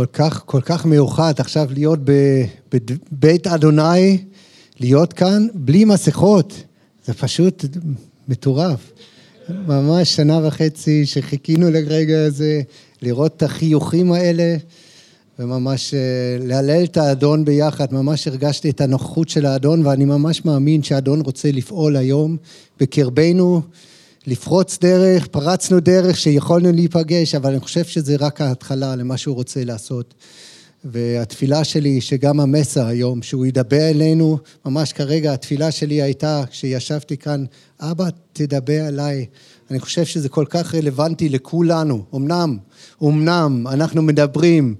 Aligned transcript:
כל 0.00 0.06
כך, 0.12 0.42
כל 0.46 0.60
כך 0.60 0.86
מיוחד 0.86 1.34
עכשיו 1.38 1.68
להיות 1.70 1.98
בבית 2.72 3.46
אדוני, 3.46 4.18
להיות 4.80 5.12
כאן 5.12 5.46
בלי 5.54 5.84
מסכות. 5.84 6.62
זה 7.06 7.14
פשוט 7.14 7.64
מטורף. 8.28 8.92
ממש 9.48 10.16
שנה 10.16 10.46
וחצי 10.46 11.06
שחיכינו 11.06 11.70
לרגע 11.70 12.24
הזה, 12.24 12.60
לראות 13.02 13.36
את 13.36 13.42
החיוכים 13.42 14.12
האלה, 14.12 14.56
וממש 15.38 15.94
אה, 15.94 15.98
להלל 16.46 16.84
את 16.84 16.96
האדון 16.96 17.44
ביחד. 17.44 17.94
ממש 17.94 18.28
הרגשתי 18.28 18.70
את 18.70 18.80
הנוכחות 18.80 19.28
של 19.28 19.46
האדון, 19.46 19.86
ואני 19.86 20.04
ממש 20.04 20.44
מאמין 20.44 20.82
שהאדון 20.82 21.20
רוצה 21.20 21.52
לפעול 21.52 21.96
היום 21.96 22.36
בקרבנו. 22.80 23.62
לפרוץ 24.26 24.78
דרך, 24.80 25.26
פרצנו 25.26 25.80
דרך 25.80 26.16
שיכולנו 26.16 26.72
להיפגש, 26.72 27.34
אבל 27.34 27.50
אני 27.50 27.60
חושב 27.60 27.84
שזה 27.84 28.16
רק 28.20 28.40
ההתחלה 28.40 28.96
למה 28.96 29.16
שהוא 29.16 29.34
רוצה 29.34 29.64
לעשות. 29.64 30.14
והתפילה 30.84 31.64
שלי 31.64 32.00
שגם 32.00 32.40
המסר 32.40 32.86
היום, 32.86 33.22
שהוא 33.22 33.46
ידבר 33.46 33.88
אלינו, 33.88 34.38
ממש 34.64 34.92
כרגע 34.92 35.32
התפילה 35.32 35.70
שלי 35.70 36.02
הייתה, 36.02 36.42
כשישבתי 36.50 37.16
כאן, 37.16 37.44
אבא, 37.80 38.08
תדבר 38.32 38.88
אליי. 38.88 39.26
אני 39.70 39.80
חושב 39.80 40.04
שזה 40.04 40.28
כל 40.28 40.44
כך 40.48 40.74
רלוונטי 40.74 41.28
לכולנו. 41.28 42.04
אמנם, 42.14 42.56
אמנם, 43.02 43.66
אנחנו 43.66 44.02
מדברים 44.02 44.74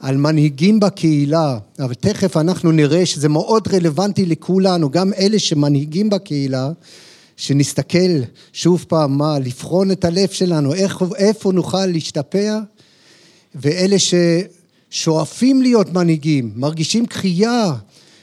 על 0.00 0.16
מנהיגים 0.16 0.80
בקהילה, 0.80 1.58
אבל 1.78 1.94
תכף 1.94 2.36
אנחנו 2.36 2.72
נראה 2.72 3.06
שזה 3.06 3.28
מאוד 3.28 3.68
רלוונטי 3.72 4.26
לכולנו, 4.26 4.90
גם 4.90 5.12
אלה 5.12 5.38
שמנהיגים 5.38 6.10
בקהילה, 6.10 6.70
שנסתכל 7.36 8.20
שוב 8.52 8.84
פעם 8.88 9.18
מה, 9.18 9.38
לבחון 9.38 9.90
את 9.90 10.04
הלב 10.04 10.28
שלנו, 10.28 10.74
איך, 10.74 11.02
איפה 11.16 11.52
נוכל 11.52 11.86
להשתפר, 11.86 12.58
ואלה 13.54 13.96
ששואפים 14.90 15.62
להיות 15.62 15.92
מנהיגים, 15.92 16.52
מרגישים 16.56 17.06
קחייה, 17.06 17.72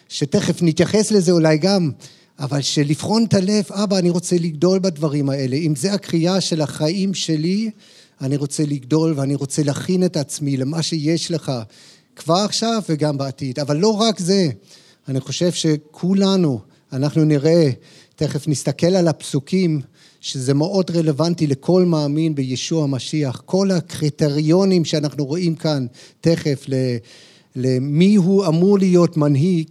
שתכף 0.09 0.62
נתייחס 0.62 1.12
לזה 1.12 1.32
אולי 1.32 1.57
גם, 1.57 1.91
אבל 2.40 2.62
שלבחון 2.62 3.23
את 3.23 3.34
הלב, 3.34 3.63
אבא, 3.71 3.98
אני 3.98 4.10
רוצה 4.10 4.35
לגדול 4.35 4.79
בדברים 4.79 5.29
האלה. 5.29 5.55
אם 5.55 5.76
זה 5.76 5.93
הקריאה 5.93 6.41
של 6.41 6.62
החיים 6.62 7.13
שלי, 7.13 7.71
אני 8.21 8.38
רוצה 8.38 8.63
לגדול 8.63 9.13
ואני 9.18 9.35
רוצה 9.35 9.63
להכין 9.63 10.05
את 10.05 10.18
עצמי 10.18 10.57
למה 10.57 10.82
שיש 10.82 11.32
לך 11.32 11.51
כבר 12.16 12.35
עכשיו 12.45 12.82
וגם 12.90 13.18
בעתיד. 13.18 13.60
אבל 13.60 13.77
לא 13.77 14.01
רק 14.01 14.20
זה, 14.20 14.49
אני 15.07 15.20
חושב 15.20 15.51
שכולנו, 15.51 16.60
אנחנו 16.93 17.23
נראה 17.23 17.70
תכף 18.27 18.48
נסתכל 18.48 18.88
על 18.88 19.07
הפסוקים, 19.07 19.82
שזה 20.21 20.54
מאוד 20.54 20.91
רלוונטי 20.91 21.48
לכל 21.48 21.85
מאמין 21.85 22.35
בישוע 22.35 22.84
המשיח. 22.84 23.41
כל 23.46 23.71
הקריטריונים 23.71 24.85
שאנחנו 24.85 25.26
רואים 25.26 25.55
כאן 25.55 25.85
תכף 26.21 26.66
למי 27.55 28.16
הוא 28.16 28.46
אמור 28.46 28.79
להיות 28.79 29.18
מנהיג, 29.18 29.68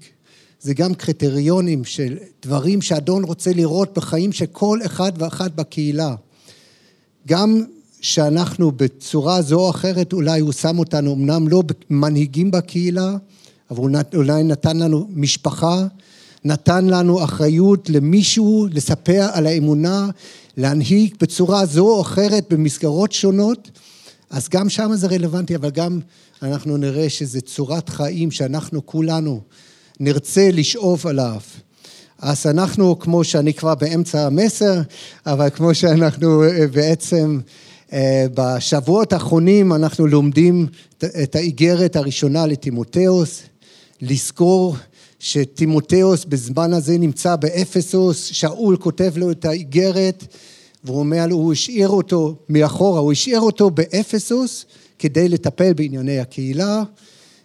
זה 0.61 0.75
גם 0.75 0.95
קריטריונים 0.95 1.85
של 1.85 2.17
דברים 2.43 2.83
שאדון 2.83 3.25
רוצה 3.25 3.53
לראות 3.53 3.99
בחיים 3.99 4.33
של 4.33 4.47
כל 4.47 4.79
אחד 4.87 5.13
ואחת 5.19 5.51
בקהילה. 5.55 6.15
גם 7.29 7.65
שאנחנו 8.01 8.73
בצורה 8.73 9.43
זו 9.43 9.61
או 9.61 9.71
אחרת, 9.71 10.13
אולי 10.13 10.41
הוא 10.41 10.53
שם 10.53 10.79
אותנו 10.79 11.15
אמנם 11.15 11.49
לא 11.49 11.63
מנהיגים 11.91 12.51
בקהילה, 12.51 13.17
אבל 13.71 13.83
אולי 14.15 14.43
נתן 14.43 14.77
לנו 14.77 15.09
משפחה, 15.15 15.87
נתן 16.45 16.87
לנו 16.87 17.25
אחריות 17.25 17.91
למישהו 17.91 18.67
לספר 18.73 19.29
על 19.33 19.47
האמונה, 19.47 20.09
להנהיג 20.57 21.15
בצורה 21.21 21.67
זו 21.67 21.89
או 21.89 22.01
אחרת 22.01 22.53
במסגרות 22.53 23.13
שונות, 23.13 23.71
אז 24.31 24.49
גם 24.49 24.69
שם 24.69 24.91
זה 24.95 25.07
רלוונטי, 25.07 25.57
אבל 25.57 25.71
גם 25.71 26.01
אנחנו 26.43 26.77
נראה 26.77 27.11
שזו 27.11 27.41
צורת 27.41 27.89
חיים 27.89 28.31
שאנחנו 28.31 28.87
כולנו 28.87 29.41
נרצה 30.01 30.51
לשאוף 30.53 31.07
עליו. 31.07 31.41
אז 32.19 32.47
אנחנו, 32.47 32.99
כמו 32.99 33.25
שאני 33.25 33.55
כבר 33.55 33.75
באמצע 33.75 34.27
המסר, 34.27 34.81
אבל 35.27 35.51
כמו 35.51 35.75
שאנחנו 35.75 36.45
אה, 36.45 36.67
בעצם 36.67 37.41
אה, 37.93 38.27
בשבועות 38.35 39.13
האחרונים 39.13 39.73
אנחנו 39.73 40.07
לומדים 40.07 40.67
את 40.99 41.35
האיגרת 41.35 41.97
הראשונה 41.97 42.47
לטימותאוס, 42.47 43.43
לזכור 44.01 44.77
שטימותאוס 45.23 46.25
בזמן 46.25 46.73
הזה 46.73 46.99
נמצא 46.99 47.37
באפסוס, 47.37 48.25
שאול 48.25 48.77
כותב 48.77 49.13
לו 49.17 49.31
את 49.31 49.45
האיגרת, 49.45 50.27
והוא 50.85 50.99
אומר 50.99 51.27
לו, 51.27 51.37
הוא 51.37 51.53
השאיר 51.53 51.89
אותו 51.89 52.37
מאחורה, 52.49 53.01
הוא 53.01 53.13
השאיר 53.13 53.41
אותו 53.41 53.71
באפסוס 53.71 54.65
כדי 54.99 55.29
לטפל 55.29 55.73
בענייני 55.73 56.19
הקהילה, 56.19 56.83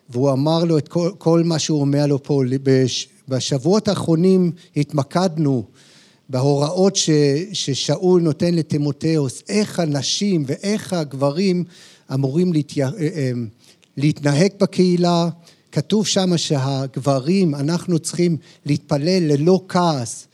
והוא 0.09 0.31
אמר 0.31 0.63
לו 0.63 0.77
את 0.77 0.88
כל, 0.88 1.11
כל 1.17 1.43
מה 1.43 1.59
שהוא 1.59 1.81
אומר 1.81 2.05
לו 2.05 2.23
פה. 2.23 2.41
בשבועות 3.27 3.88
האחרונים 3.88 4.51
התמקדנו 4.77 5.63
בהוראות 6.29 6.95
ש, 6.95 7.09
ששאול 7.53 8.21
נותן 8.21 8.53
לטימותאוס, 8.53 9.44
איך 9.49 9.79
הנשים 9.79 10.44
ואיך 10.47 10.94
הגברים 10.94 11.63
אמורים 12.13 12.53
אה, 12.53 12.89
אה, 12.99 13.31
להתנהג 13.97 14.51
בקהילה, 14.59 15.29
כתוב 15.77 16.07
שם 16.07 16.38
שהגברים, 16.38 17.55
אנחנו 17.55 17.99
צריכים 17.99 18.38
להתפלל 18.65 19.23
ללא 19.23 19.61
כעס. 19.67 20.27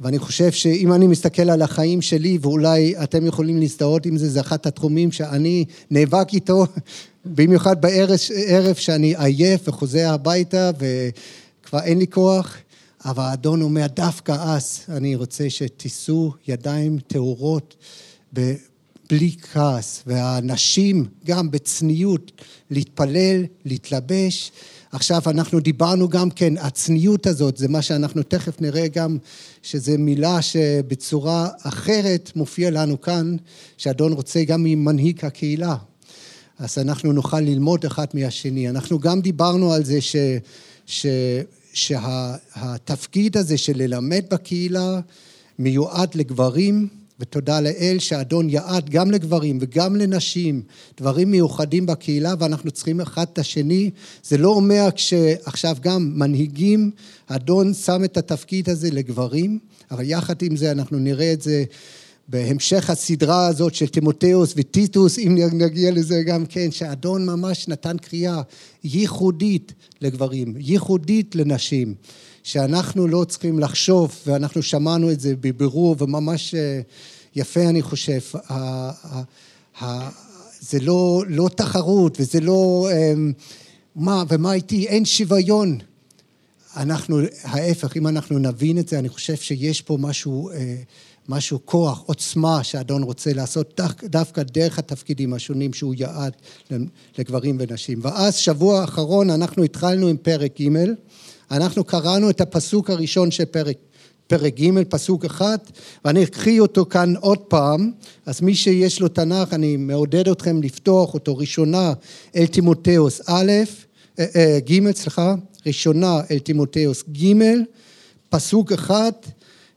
ואני 0.00 0.18
חושב 0.18 0.52
שאם 0.52 0.92
אני 0.92 1.06
מסתכל 1.06 1.50
על 1.50 1.62
החיים 1.62 2.02
שלי, 2.02 2.38
ואולי 2.40 2.94
אתם 3.02 3.26
יכולים 3.26 3.58
להזדהות 3.58 4.06
עם 4.06 4.16
זה, 4.16 4.30
זה 4.30 4.40
אחד 4.40 4.56
התחומים 4.64 5.12
שאני 5.12 5.64
נאבק 5.90 6.32
איתו, 6.32 6.66
במיוחד 7.36 7.80
בערב 7.80 8.74
שאני 8.74 9.14
עייף 9.18 9.68
וחוזר 9.68 10.10
הביתה 10.10 10.70
וכבר 10.78 11.80
אין 11.80 11.98
לי 11.98 12.06
כוח, 12.06 12.56
אבל 13.04 13.22
האדון 13.24 13.62
אומר, 13.62 13.86
דווקא 13.86 14.32
אז 14.32 14.80
אני 14.88 15.14
רוצה 15.14 15.50
שתישאו 15.50 16.32
ידיים 16.48 16.98
טהורות 16.98 17.76
בלי 19.10 19.30
כעס, 19.52 20.02
והנשים 20.06 21.04
גם 21.24 21.50
בצניעות 21.50 22.32
להתפלל, 22.70 23.44
להתלבש. 23.64 24.52
עכשיו 24.92 25.22
אנחנו 25.26 25.60
דיברנו 25.60 26.08
גם 26.08 26.30
כן, 26.30 26.54
הצניעות 26.60 27.26
הזאת, 27.26 27.56
זה 27.56 27.68
מה 27.68 27.82
שאנחנו 27.82 28.22
תכף 28.22 28.60
נראה 28.60 28.88
גם, 28.88 29.18
שזו 29.62 29.92
מילה 29.98 30.42
שבצורה 30.42 31.48
אחרת 31.62 32.32
מופיע 32.36 32.70
לנו 32.70 33.00
כאן, 33.00 33.36
שאדון 33.76 34.12
רוצה 34.12 34.44
גם 34.44 34.62
ממנהיג 34.64 35.24
הקהילה. 35.24 35.76
אז 36.58 36.78
אנחנו 36.78 37.12
נוכל 37.12 37.40
ללמוד 37.40 37.84
אחד 37.84 38.06
מהשני. 38.14 38.68
אנחנו 38.68 38.98
גם 38.98 39.20
דיברנו 39.20 39.72
על 39.72 39.84
זה 39.84 40.00
ש, 40.00 40.16
ש, 40.86 41.06
שהתפקיד 41.72 43.36
הזה 43.36 43.58
של 43.58 43.72
ללמד 43.76 44.24
בקהילה 44.30 45.00
מיועד 45.58 46.14
לגברים, 46.14 46.88
ותודה 47.20 47.60
לאל 47.60 47.96
שהאדון 47.98 48.50
יעד 48.50 48.90
גם 48.90 49.10
לגברים 49.10 49.58
וגם 49.60 49.96
לנשים 49.96 50.62
דברים 50.96 51.30
מיוחדים 51.30 51.86
בקהילה 51.86 52.34
ואנחנו 52.38 52.70
צריכים 52.70 53.00
אחד 53.00 53.26
את 53.32 53.38
השני. 53.38 53.90
זה 54.24 54.38
לא 54.38 54.48
אומר 54.48 54.88
כשעכשיו 54.94 55.76
גם 55.80 56.12
מנהיגים, 56.14 56.90
האדון 57.28 57.74
שם 57.74 58.04
את 58.04 58.16
התפקיד 58.16 58.68
הזה 58.70 58.90
לגברים, 58.90 59.58
אבל 59.90 60.04
יחד 60.06 60.42
עם 60.42 60.56
זה 60.56 60.70
אנחנו 60.70 60.98
נראה 60.98 61.32
את 61.32 61.42
זה 61.42 61.64
בהמשך 62.28 62.90
הסדרה 62.90 63.46
הזאת 63.46 63.74
של 63.74 63.86
תימותאוס 63.86 64.54
וטיטוס, 64.56 65.18
אם 65.18 65.38
נגיע 65.52 65.90
לזה 65.90 66.22
גם 66.22 66.46
כן, 66.46 66.70
שהאדון 66.70 67.26
ממש 67.26 67.68
נתן 67.68 67.96
קריאה 67.98 68.42
ייחודית 68.84 69.72
לגברים, 70.00 70.54
ייחודית 70.58 71.34
לנשים. 71.34 71.94
שאנחנו 72.46 73.08
לא 73.08 73.24
צריכים 73.24 73.58
לחשוב, 73.58 74.14
ואנחנו 74.26 74.62
שמענו 74.62 75.10
את 75.10 75.20
זה 75.20 75.34
בבירור, 75.40 75.96
וממש 75.98 76.54
אה, 76.54 76.80
יפה 77.36 77.60
אני 77.60 77.82
חושב, 77.82 78.18
זה 80.60 80.80
לא, 80.80 81.24
לא 81.28 81.48
תחרות 81.56 82.16
וזה 82.20 82.40
לא 82.40 82.88
אמ, 82.92 83.32
מה 83.96 84.24
ומה 84.28 84.52
איתי, 84.52 84.86
אין 84.86 85.04
שוויון. 85.04 85.78
אנחנו, 86.76 87.20
ההפך, 87.42 87.96
אם 87.96 88.06
אנחנו 88.06 88.38
נבין 88.38 88.78
את 88.78 88.88
זה, 88.88 88.98
אני 88.98 89.08
חושב 89.08 89.36
שיש 89.36 89.82
פה 89.82 89.96
משהו, 90.00 90.50
אה, 90.50 90.76
משהו 91.28 91.58
כוח, 91.64 92.02
עוצמה 92.06 92.64
שאדון 92.64 93.02
רוצה 93.02 93.32
לעשות 93.32 93.80
דווקא 94.04 94.42
דרך 94.42 94.78
התפקידים 94.78 95.34
השונים 95.34 95.72
שהוא 95.72 95.94
יעד 95.98 96.32
לגברים 97.18 97.56
ונשים. 97.60 97.98
ואז 98.02 98.34
שבוע 98.34 98.80
האחרון 98.80 99.30
אנחנו 99.30 99.64
התחלנו 99.64 100.06
עם 100.06 100.16
פרק 100.16 100.60
ג' 100.60 100.68
אנחנו 101.50 101.84
קראנו 101.84 102.30
את 102.30 102.40
הפסוק 102.40 102.90
הראשון 102.90 103.30
של 103.30 103.44
פרק, 103.44 103.76
פרק 104.26 104.60
ג', 104.60 104.82
פסוק 104.88 105.24
אחד, 105.24 105.58
ואני 106.04 106.24
אקריא 106.24 106.60
אותו 106.60 106.86
כאן 106.90 107.14
עוד 107.20 107.38
פעם, 107.38 107.92
אז 108.26 108.40
מי 108.40 108.54
שיש 108.54 109.00
לו 109.00 109.08
תנ"ך, 109.08 109.52
אני 109.52 109.76
מעודד 109.76 110.28
אתכם 110.28 110.62
לפתוח 110.62 111.14
אותו, 111.14 111.36
ראשונה 111.36 111.92
אל 112.36 112.46
תימותאוס 112.46 113.20
א', 113.26 113.52
אה, 114.18 114.24
אה, 114.36 114.58
ג', 114.70 114.90
סליחה, 114.90 115.34
ראשונה 115.66 116.20
אל 116.30 116.38
תימותאוס 116.38 117.04
ג', 117.12 117.32
פסוק 118.28 118.72
אחד, 118.72 119.12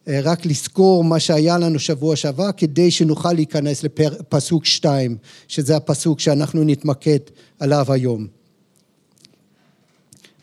אה, 0.07 0.19
רק 0.23 0.45
לזכור 0.45 1.03
מה 1.03 1.19
שהיה 1.19 1.57
לנו 1.57 1.79
שבוע 1.79 2.15
שעבר, 2.15 2.51
כדי 2.57 2.91
שנוכל 2.91 3.33
להיכנס 3.33 3.83
לפסוק 3.83 4.65
שתיים, 4.65 5.17
שזה 5.47 5.75
הפסוק 5.75 6.19
שאנחנו 6.19 6.63
נתמקד 6.63 7.19
עליו 7.59 7.85
היום. 7.91 8.38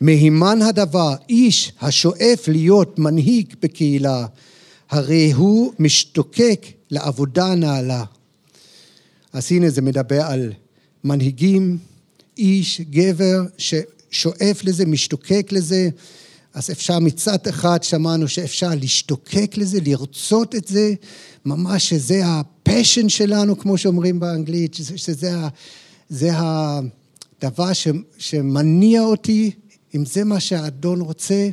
מהימן 0.00 0.62
הדבר, 0.62 1.14
איש 1.28 1.72
השואף 1.80 2.48
להיות 2.48 2.98
מנהיג 2.98 3.54
בקהילה, 3.62 4.26
הרי 4.90 5.32
הוא 5.32 5.72
משתוקק 5.78 6.66
לעבודה 6.90 7.54
נעלה. 7.54 8.04
אז 9.32 9.52
הנה 9.52 9.70
זה 9.70 9.82
מדבר 9.82 10.22
על 10.22 10.52
מנהיגים, 11.04 11.78
איש, 12.38 12.80
גבר, 12.80 13.42
ששואף 13.58 14.64
לזה, 14.64 14.86
משתוקק 14.86 15.48
לזה. 15.52 15.88
אז 16.54 16.70
אפשר 16.70 16.98
מצד 16.98 17.38
אחד, 17.48 17.82
שמענו 17.82 18.28
שאפשר 18.28 18.70
להשתוקק 18.80 19.56
לזה, 19.56 19.78
לרצות 19.86 20.54
את 20.54 20.68
זה, 20.68 20.94
ממש 21.44 21.88
שזה 21.88 22.22
הפשן 22.24 23.08
שלנו, 23.08 23.58
כמו 23.58 23.78
שאומרים 23.78 24.20
באנגלית, 24.20 24.74
שזה 24.74 25.48
זה 26.08 26.30
הדבר 26.34 27.70
שמניע 28.18 29.02
אותי, 29.02 29.50
אם 29.96 30.04
זה 30.04 30.24
מה 30.24 30.40
שהאדון 30.40 31.00
רוצה, 31.00 31.48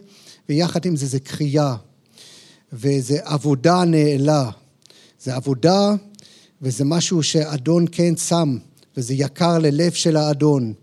ויחד 0.50 0.86
עם 0.86 0.96
זה 0.96 1.06
זה 1.06 1.20
קריאה, 1.20 1.76
וזה 2.74 3.18
עבודה 3.24 3.84
נעלה. 3.86 4.50
זה 5.24 5.36
עבודה, 5.36 5.96
וזה 6.62 6.86
משהו 6.86 7.24
שאדון 7.24 7.86
כן 7.92 8.16
שם, 8.16 8.58
וזה 8.98 9.14
יקר 9.14 9.60
ללב 9.60 9.92
של 9.92 10.18
האדון. 10.18 10.74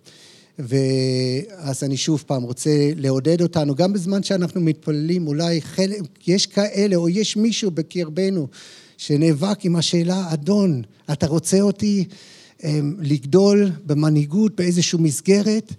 ואז 0.58 1.84
אני 1.84 1.96
שוב 1.96 2.24
פעם 2.26 2.42
רוצה 2.42 2.90
לעודד 2.96 3.42
אותנו, 3.42 3.74
גם 3.74 3.92
בזמן 3.92 4.22
שאנחנו 4.22 4.60
מתפללים, 4.60 5.26
אולי 5.26 5.60
חלק, 5.60 6.28
יש 6.28 6.46
כאלה, 6.46 6.96
או 6.96 7.08
יש 7.08 7.36
מישהו 7.36 7.70
בקרבנו 7.70 8.48
שנאבק 8.96 9.64
עם 9.64 9.76
השאלה, 9.76 10.32
אדון, 10.32 10.82
אתה 11.12 11.26
רוצה 11.26 11.60
אותי 11.60 12.04
אמ, 12.64 12.96
לגדול 13.00 13.70
במנהיגות 13.86 14.56
באיזושהי 14.56 14.98
מסגרת? 15.02 15.72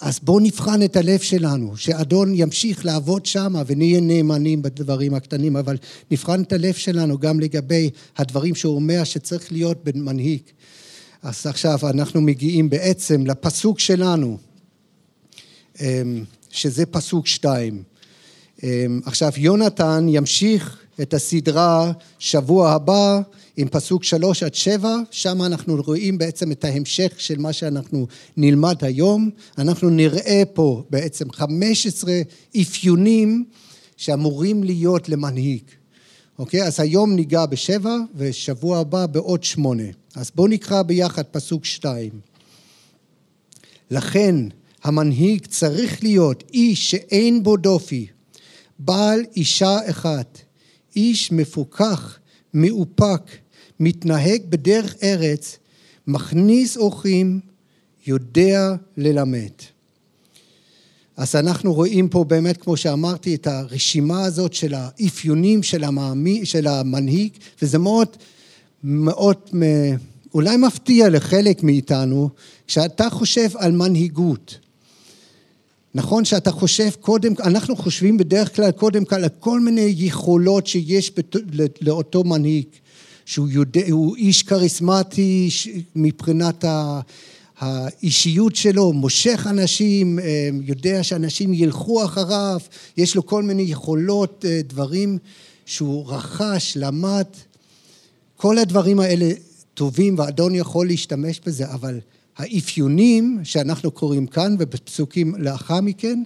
אז 0.00 0.20
בואו 0.22 0.40
נבחן 0.40 0.82
את 0.82 0.96
הלב 0.96 1.20
שלנו, 1.20 1.76
שאדון 1.76 2.32
ימשיך 2.34 2.84
לעבוד 2.84 3.26
שם 3.26 3.54
ונהיה 3.66 4.00
נאמנים 4.00 4.62
בדברים 4.62 5.14
הקטנים, 5.14 5.56
אבל 5.56 5.76
נבחן 6.10 6.42
את 6.42 6.52
הלב 6.52 6.74
שלנו 6.74 7.18
גם 7.18 7.40
לגבי 7.40 7.90
הדברים 8.16 8.54
שהוא 8.54 8.74
אומר 8.74 9.04
שצריך 9.04 9.52
להיות 9.52 9.84
במנהיג. 9.84 10.40
אז 11.22 11.46
עכשיו 11.46 11.78
אנחנו 11.90 12.20
מגיעים 12.20 12.70
בעצם 12.70 13.26
לפסוק 13.26 13.80
שלנו, 13.80 14.38
אמ, 15.80 16.24
שזה 16.50 16.86
פסוק 16.86 17.26
שתיים. 17.26 17.82
אמ, 18.62 19.00
עכשיו 19.04 19.32
יונתן 19.36 20.06
ימשיך 20.08 20.78
את 21.02 21.14
הסדרה 21.14 21.92
שבוע 22.18 22.70
הבא 22.70 23.20
עם 23.56 23.68
פסוק 23.68 24.04
שלוש 24.04 24.42
עד 24.42 24.54
שבע, 24.54 24.96
שם 25.10 25.42
אנחנו 25.42 25.82
רואים 25.86 26.18
בעצם 26.18 26.52
את 26.52 26.64
ההמשך 26.64 27.14
של 27.18 27.38
מה 27.38 27.52
שאנחנו 27.52 28.06
נלמד 28.36 28.84
היום. 28.84 29.30
אנחנו 29.58 29.90
נראה 29.90 30.42
פה 30.52 30.82
בעצם 30.90 31.32
חמש 31.32 31.86
עשרה 31.86 32.20
אפיונים 32.60 33.44
שאמורים 33.96 34.64
להיות 34.64 35.08
למנהיג. 35.08 35.62
אוקיי? 36.38 36.62
אז 36.62 36.80
היום 36.80 37.14
ניגע 37.14 37.46
בשבע 37.46 37.96
ושבוע 38.14 38.78
הבא 38.78 39.06
בעוד 39.06 39.44
שמונה. 39.44 39.88
אז 40.14 40.30
בואו 40.34 40.48
נקרא 40.48 40.82
ביחד 40.82 41.22
פסוק 41.22 41.64
שתיים. 41.64 42.20
לכן 43.90 44.36
המנהיג 44.84 45.46
צריך 45.46 46.02
להיות 46.02 46.44
איש 46.52 46.90
שאין 46.90 47.42
בו 47.42 47.56
דופי, 47.56 48.06
בעל 48.78 49.20
אישה 49.36 49.90
אחת, 49.90 50.38
איש 50.96 51.32
מפוכח, 51.32 52.18
מאופק, 52.54 53.30
מתנהג 53.80 54.42
בדרך 54.48 54.94
ארץ, 55.02 55.58
מכניס 56.06 56.76
אורחים, 56.76 57.40
יודע 58.06 58.74
ללמד. 58.96 59.50
אז 61.16 61.36
אנחנו 61.36 61.74
רואים 61.74 62.08
פה 62.08 62.24
באמת, 62.24 62.56
כמו 62.56 62.76
שאמרתי, 62.76 63.34
את 63.34 63.46
הרשימה 63.46 64.24
הזאת 64.24 64.54
של 64.54 64.74
האפיונים 64.74 65.62
של, 65.62 65.84
המאמי, 65.84 66.46
של 66.46 66.66
המנהיג, 66.66 67.32
וזה 67.62 67.78
מאוד, 67.78 68.08
מאוד, 68.82 69.36
אולי 70.34 70.56
מפתיע 70.56 71.08
לחלק 71.08 71.62
מאיתנו, 71.62 72.28
כשאתה 72.66 73.10
חושב 73.10 73.48
על 73.56 73.72
מנהיגות. 73.72 74.58
נכון 75.94 76.24
שאתה 76.24 76.50
חושב 76.50 76.88
קודם, 77.00 77.32
אנחנו 77.40 77.76
חושבים 77.76 78.16
בדרך 78.16 78.56
כלל 78.56 78.70
קודם 78.70 79.04
כל 79.04 79.14
על 79.14 79.28
כל 79.28 79.60
מיני 79.60 79.94
יכולות 79.96 80.66
שיש 80.66 81.12
לאותו 81.80 82.24
מנהיג. 82.24 82.66
שהוא 83.24 83.48
יודע, 83.50 83.82
הוא 83.90 84.16
איש 84.16 84.42
כריזמטי 84.42 85.48
מבחינת 85.96 86.64
האישיות 87.58 88.56
שלו, 88.56 88.92
מושך 88.92 89.46
אנשים, 89.50 90.18
אה, 90.18 90.48
יודע 90.62 91.02
שאנשים 91.02 91.54
ילכו 91.54 92.04
אחריו, 92.04 92.60
יש 92.96 93.16
לו 93.16 93.26
כל 93.26 93.42
מיני 93.42 93.62
יכולות, 93.62 94.44
אה, 94.48 94.60
דברים 94.66 95.18
שהוא 95.66 96.08
רכש, 96.08 96.76
למד. 96.76 97.24
כל 98.36 98.58
הדברים 98.58 99.00
האלה 99.00 99.30
טובים 99.74 100.18
ואדון 100.18 100.54
יכול 100.54 100.86
להשתמש 100.86 101.40
בזה, 101.46 101.70
אבל 101.70 102.00
האפיונים 102.36 103.40
שאנחנו 103.42 103.90
קוראים 103.90 104.26
כאן 104.26 104.56
ובפסוקים 104.58 105.34
לאחר 105.38 105.80
מכן, 105.80 106.22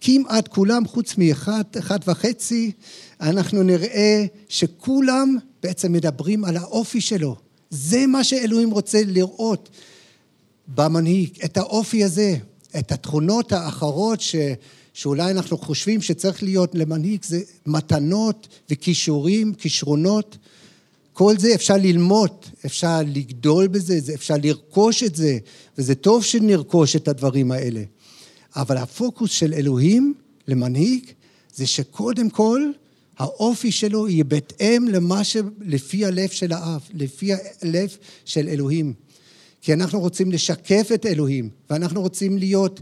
כמעט 0.00 0.48
כולם, 0.48 0.86
חוץ 0.86 1.18
מאחד, 1.18 1.64
אחד 1.78 1.98
וחצי, 2.06 2.72
אנחנו 3.20 3.62
נראה 3.62 4.24
שכולם 4.48 5.36
בעצם 5.64 5.92
מדברים 5.92 6.44
על 6.44 6.56
האופי 6.56 7.00
שלו. 7.00 7.36
זה 7.70 8.06
מה 8.06 8.24
שאלוהים 8.24 8.70
רוצה 8.70 9.02
לראות 9.06 9.68
במנהיג, 10.68 11.30
את 11.44 11.56
האופי 11.56 12.04
הזה, 12.04 12.36
את 12.78 12.92
התכונות 12.92 13.52
האחרות 13.52 14.20
ש, 14.20 14.36
שאולי 14.92 15.30
אנחנו 15.30 15.58
חושבים 15.58 16.02
שצריך 16.02 16.42
להיות 16.42 16.74
למנהיג, 16.74 17.24
זה 17.24 17.40
מתנות 17.66 18.48
וכישורים, 18.70 19.54
כישרונות. 19.54 20.38
כל 21.12 21.38
זה 21.38 21.54
אפשר 21.54 21.76
ללמוד, 21.76 22.30
אפשר 22.66 23.00
לגדול 23.06 23.66
בזה, 23.66 24.14
אפשר 24.14 24.34
לרכוש 24.42 25.02
את 25.02 25.16
זה, 25.16 25.38
וזה 25.78 25.94
טוב 25.94 26.24
שנרכוש 26.24 26.96
את 26.96 27.08
הדברים 27.08 27.52
האלה. 27.52 27.82
אבל 28.56 28.76
הפוקוס 28.76 29.30
של 29.30 29.54
אלוהים 29.54 30.14
למנהיג 30.48 31.04
זה 31.54 31.66
שקודם 31.66 32.30
כל 32.30 32.62
האופי 33.18 33.72
שלו 33.72 34.08
יהיה 34.08 34.24
בהתאם 34.24 34.86
למה 34.88 35.24
שלפי 35.24 36.04
הלב 36.04 36.28
של 36.28 36.52
האב, 36.52 36.80
לפי 36.94 37.32
הלב 37.32 37.96
של 38.24 38.48
אלוהים. 38.48 38.94
כי 39.62 39.72
אנחנו 39.72 40.00
רוצים 40.00 40.32
לשקף 40.32 40.88
את 40.94 41.06
אלוהים, 41.06 41.48
ואנחנו 41.70 42.00
רוצים 42.00 42.38
להיות, 42.38 42.80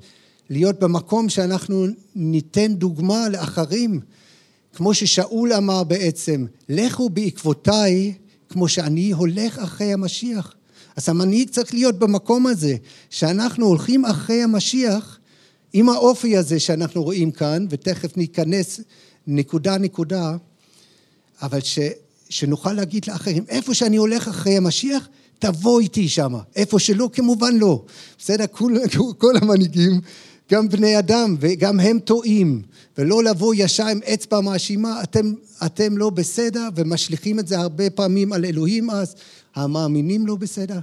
להיות 0.51 0.79
במקום 0.79 1.29
שאנחנו 1.29 1.87
ניתן 2.15 2.75
דוגמה 2.75 3.29
לאחרים. 3.29 4.01
כמו 4.75 4.95
ששאול 4.95 5.53
אמר 5.53 5.85
בעצם, 5.85 6.47
לכו 6.69 7.11
בעקבותיי 7.11 8.13
כמו 8.49 8.69
שאני 8.69 9.11
הולך 9.11 9.59
אחרי 9.59 9.93
המשיח. 9.93 10.55
אז 10.97 11.09
המנהיג 11.09 11.51
צריך 11.51 11.75
להיות 11.75 11.99
במקום 11.99 12.47
הזה, 12.47 12.77
שאנחנו 13.11 13.67
הולכים 13.67 14.05
אחרי 14.05 14.43
המשיח 14.43 15.19
עם 15.73 15.89
האופי 15.89 16.37
הזה 16.37 16.61
שאנחנו 16.61 17.03
רואים 17.03 17.31
כאן, 17.31 17.67
ותכף 17.71 18.17
ניכנס 18.17 18.81
נקודה 19.27 19.79
נקודה, 19.79 20.37
אבל 21.43 21.61
ש, 21.61 21.79
שנוכל 22.29 22.73
להגיד 22.73 23.05
לאחרים, 23.09 23.45
איפה 23.49 23.75
שאני 23.75 23.97
הולך 23.97 24.29
אחרי 24.29 24.57
המשיח, 24.57 25.09
תבוא 25.39 25.81
איתי 25.81 26.09
שמה. 26.09 26.39
איפה 26.57 26.79
שלא, 26.79 27.11
כמובן 27.13 27.57
לא. 27.57 27.85
בסדר? 28.19 28.45
כל, 28.51 28.75
כל 29.19 29.37
המנהיגים, 29.37 30.01
גם 30.53 30.69
בני 30.69 30.99
אדם, 30.99 31.37
וגם 31.41 31.81
הם 31.81 31.99
טועים. 31.99 32.63
ולא 32.99 33.25
לבוא 33.25 33.55
ישר 33.57 33.87
עם 33.87 34.01
אצבע 34.15 34.41
מאשימה, 34.41 35.03
אתם, 35.03 35.33
אתם 35.67 35.99
לא 35.99 36.11
בסדר, 36.11 36.69
ומשליכים 36.75 37.39
את 37.39 37.49
זה 37.49 37.59
הרבה 37.59 37.91
פעמים 37.91 38.33
על 38.33 38.45
אלוהים 38.45 38.91
אז, 38.91 39.15
המאמינים 39.55 40.27
לא 40.27 40.37
בסדר. 40.37 40.79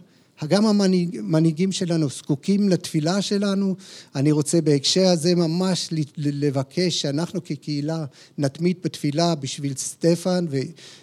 גם 0.47 0.65
המנהיגים 0.65 1.71
שלנו 1.71 2.09
זקוקים 2.09 2.69
לתפילה 2.69 3.21
שלנו. 3.21 3.75
אני 4.15 4.31
רוצה 4.31 4.61
בהקשר 4.61 5.07
הזה 5.07 5.35
ממש 5.35 5.89
לבקש 6.17 7.01
שאנחנו 7.01 7.43
כקהילה 7.43 8.05
נתמיד 8.37 8.77
בתפילה 8.83 9.35
בשביל 9.35 9.73
סטפן 9.75 10.45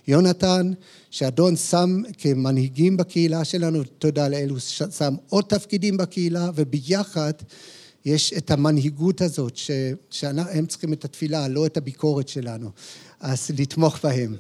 ויונתן, 0.06 0.70
שאדון 1.10 1.56
שם 1.56 2.02
כמנהיגים 2.18 2.96
בקהילה 2.96 3.44
שלנו, 3.44 3.82
תודה 3.98 4.28
לאל, 4.28 4.50
הוא 4.50 4.58
שם 4.98 5.14
עוד 5.28 5.44
תפקידים 5.48 5.96
בקהילה, 5.96 6.50
וביחד 6.54 7.32
יש 8.04 8.32
את 8.32 8.50
המנהיגות 8.50 9.20
הזאת, 9.20 9.58
שהם 10.10 10.66
צריכים 10.66 10.92
את 10.92 11.04
התפילה, 11.04 11.48
לא 11.48 11.66
את 11.66 11.76
הביקורת 11.76 12.28
שלנו. 12.28 12.70
אז 13.20 13.50
לתמוך 13.58 13.98
בהם. 14.02 14.36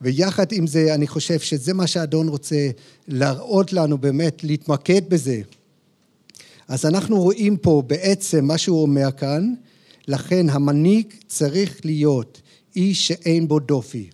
ויחד 0.00 0.52
עם 0.52 0.66
זה, 0.66 0.94
אני 0.94 1.06
חושב 1.06 1.38
שזה 1.38 1.74
מה 1.74 1.86
שהאדון 1.86 2.28
רוצה 2.28 2.70
להראות 3.08 3.72
לנו 3.72 3.98
באמת, 3.98 4.44
להתמקד 4.44 5.02
בזה. 5.08 5.40
אז 6.68 6.86
אנחנו 6.86 7.20
רואים 7.22 7.56
פה 7.56 7.82
בעצם 7.86 8.44
מה 8.44 8.58
שהוא 8.58 8.82
אומר 8.82 9.12
כאן, 9.12 9.54
לכן 10.08 10.50
המנהיג 10.50 11.06
צריך 11.28 11.80
להיות 11.84 12.40
איש 12.76 13.08
שאין 13.08 13.48
בו 13.48 13.58
דופי, 13.58 14.10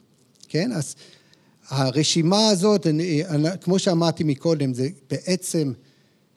כן? 0.48 0.72
אז 0.72 0.94
הרשימה 1.68 2.48
הזאת, 2.48 2.86
אני, 2.86 3.22
כמו 3.60 3.78
שאמרתי 3.78 4.24
מקודם, 4.24 4.74
זה 4.74 4.88
בעצם 5.10 5.72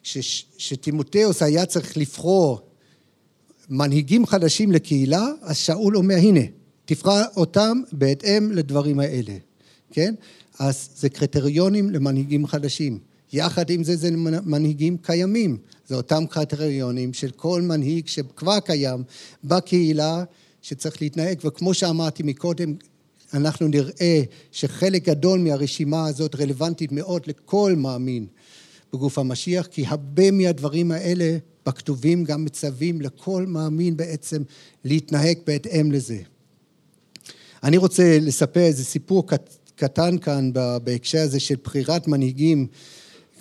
ש, 0.02 0.44
שטימותאוס 0.58 1.42
היה 1.42 1.66
צריך 1.66 1.96
לבחור 1.96 2.60
מנהיגים 3.68 4.26
חדשים 4.26 4.72
לקהילה, 4.72 5.26
אז 5.42 5.56
שאול 5.56 5.96
אומר, 5.96 6.14
הנה, 6.14 6.40
תבחר 6.90 7.22
אותם 7.36 7.80
בהתאם 7.92 8.52
לדברים 8.52 9.00
האלה, 9.00 9.36
כן? 9.90 10.14
אז 10.58 10.88
זה 10.96 11.08
קריטריונים 11.08 11.90
למנהיגים 11.90 12.46
חדשים. 12.46 12.98
יחד 13.32 13.70
עם 13.70 13.84
זה, 13.84 13.96
זה 13.96 14.10
מנהיגים 14.44 14.96
קיימים. 14.96 15.56
זה 15.86 15.94
אותם 15.94 16.26
קריטריונים 16.30 17.12
של 17.12 17.30
כל 17.30 17.62
מנהיג 17.62 18.06
שכבר 18.06 18.60
קיים 18.60 19.02
בקהילה, 19.44 20.24
שצריך 20.62 21.02
להתנהג, 21.02 21.38
וכמו 21.44 21.74
שאמרתי 21.74 22.22
מקודם, 22.22 22.74
אנחנו 23.34 23.68
נראה 23.68 24.22
שחלק 24.52 25.04
גדול 25.08 25.40
מהרשימה 25.40 26.06
הזאת 26.06 26.34
רלוונטית 26.34 26.92
מאוד 26.92 27.22
לכל 27.26 27.74
מאמין 27.76 28.26
בגוף 28.92 29.18
המשיח, 29.18 29.66
כי 29.66 29.86
הרבה 29.86 30.30
מהדברים 30.30 30.92
האלה 30.92 31.38
בכתובים 31.66 32.24
גם 32.24 32.44
מצווים 32.44 33.00
לכל 33.00 33.46
מאמין 33.46 33.96
בעצם 33.96 34.42
להתנהג 34.84 35.38
בהתאם 35.46 35.92
לזה. 35.92 36.18
אני 37.62 37.76
רוצה 37.76 38.18
לספר 38.20 38.60
איזה 38.60 38.84
סיפור 38.84 39.26
קטן 39.76 40.18
כאן 40.18 40.50
בהקשר 40.84 41.20
הזה 41.20 41.40
של 41.40 41.54
בחירת 41.64 42.08
מנהיגים, 42.08 42.66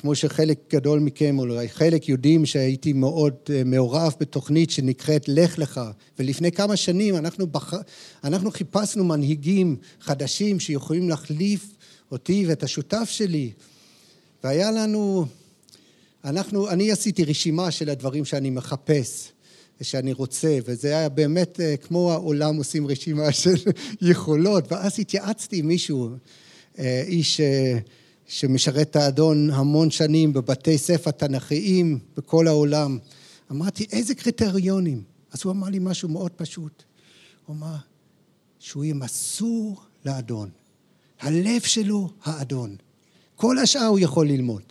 כמו 0.02 0.16
שחלק 0.16 0.60
גדול 0.74 1.00
מכם, 1.00 1.40
או 1.40 1.44
אולי 1.44 1.70
חלק 1.70 2.10
יודעים 2.10 2.46
שהייתי 2.46 2.94
מאוד 2.94 3.34
אה, 3.50 3.62
מעורב 3.66 4.14
בתוכנית 4.20 4.70
שנקראת 4.70 5.28
לך 5.28 5.60
לך, 5.60 5.82
ולפני 6.20 6.52
כמה 6.52 6.76
שנים 6.76 7.16
אנחנו, 7.16 7.48
בח... 7.48 7.74
אנחנו 8.24 8.52
חיפשנו 8.52 9.04
מנהיגים 9.04 9.76
חדשים 10.02 10.60
שיכולים 10.60 11.10
להחליף 11.10 11.74
אותי 12.12 12.46
ואת 12.48 12.64
השותף 12.64 13.10
שלי, 13.10 13.52
והיה 14.44 14.72
לנו, 14.72 15.26
אנחנו, 16.26 16.70
אני 16.70 16.92
עשיתי 16.92 17.24
רשימה 17.24 17.72
של 17.72 17.90
הדברים 17.90 18.26
שאני 18.26 18.50
מחפש. 18.50 19.32
שאני 19.82 20.14
רוצה, 20.14 20.58
וזה 20.66 20.88
היה 20.88 21.10
באמת 21.10 21.60
אה, 21.60 21.78
כמו 21.78 22.12
העולם 22.12 22.56
עושים 22.56 22.88
רשימה 22.88 23.32
של 23.42 23.56
יכולות, 24.02 24.72
ואז 24.72 25.00
התייעצתי 25.00 25.58
עם 25.58 25.68
מישהו, 25.68 26.10
אה, 26.80 27.04
איש 27.08 27.40
אה, 27.40 27.78
שמשרת 28.28 28.90
את 28.90 28.96
האדון 28.96 29.50
המון 29.50 29.92
שנים 29.92 30.34
בבתי 30.34 30.78
ספר 30.78 31.12
תנכיים 31.12 32.00
בכל 32.18 32.48
העולם. 32.48 32.98
אמרתי, 33.52 33.86
איזה 33.92 34.16
קריטריונים? 34.16 35.04
אז 35.32 35.40
הוא 35.44 35.52
אמר 35.52 35.68
לי 35.68 35.80
משהו 35.82 36.10
מאוד 36.10 36.32
פשוט. 36.32 36.84
הוא 37.46 37.56
אמר, 37.56 37.76
שהוא 38.60 38.84
יהיה 38.84 38.94
מסור 38.94 39.82
לאדון. 40.06 40.50
הלב 41.20 41.62
שלו, 41.62 42.10
האדון. 42.24 42.76
כל 43.36 43.58
השאר 43.58 43.86
הוא 43.86 44.00
יכול 44.00 44.28
ללמוד. 44.28 44.62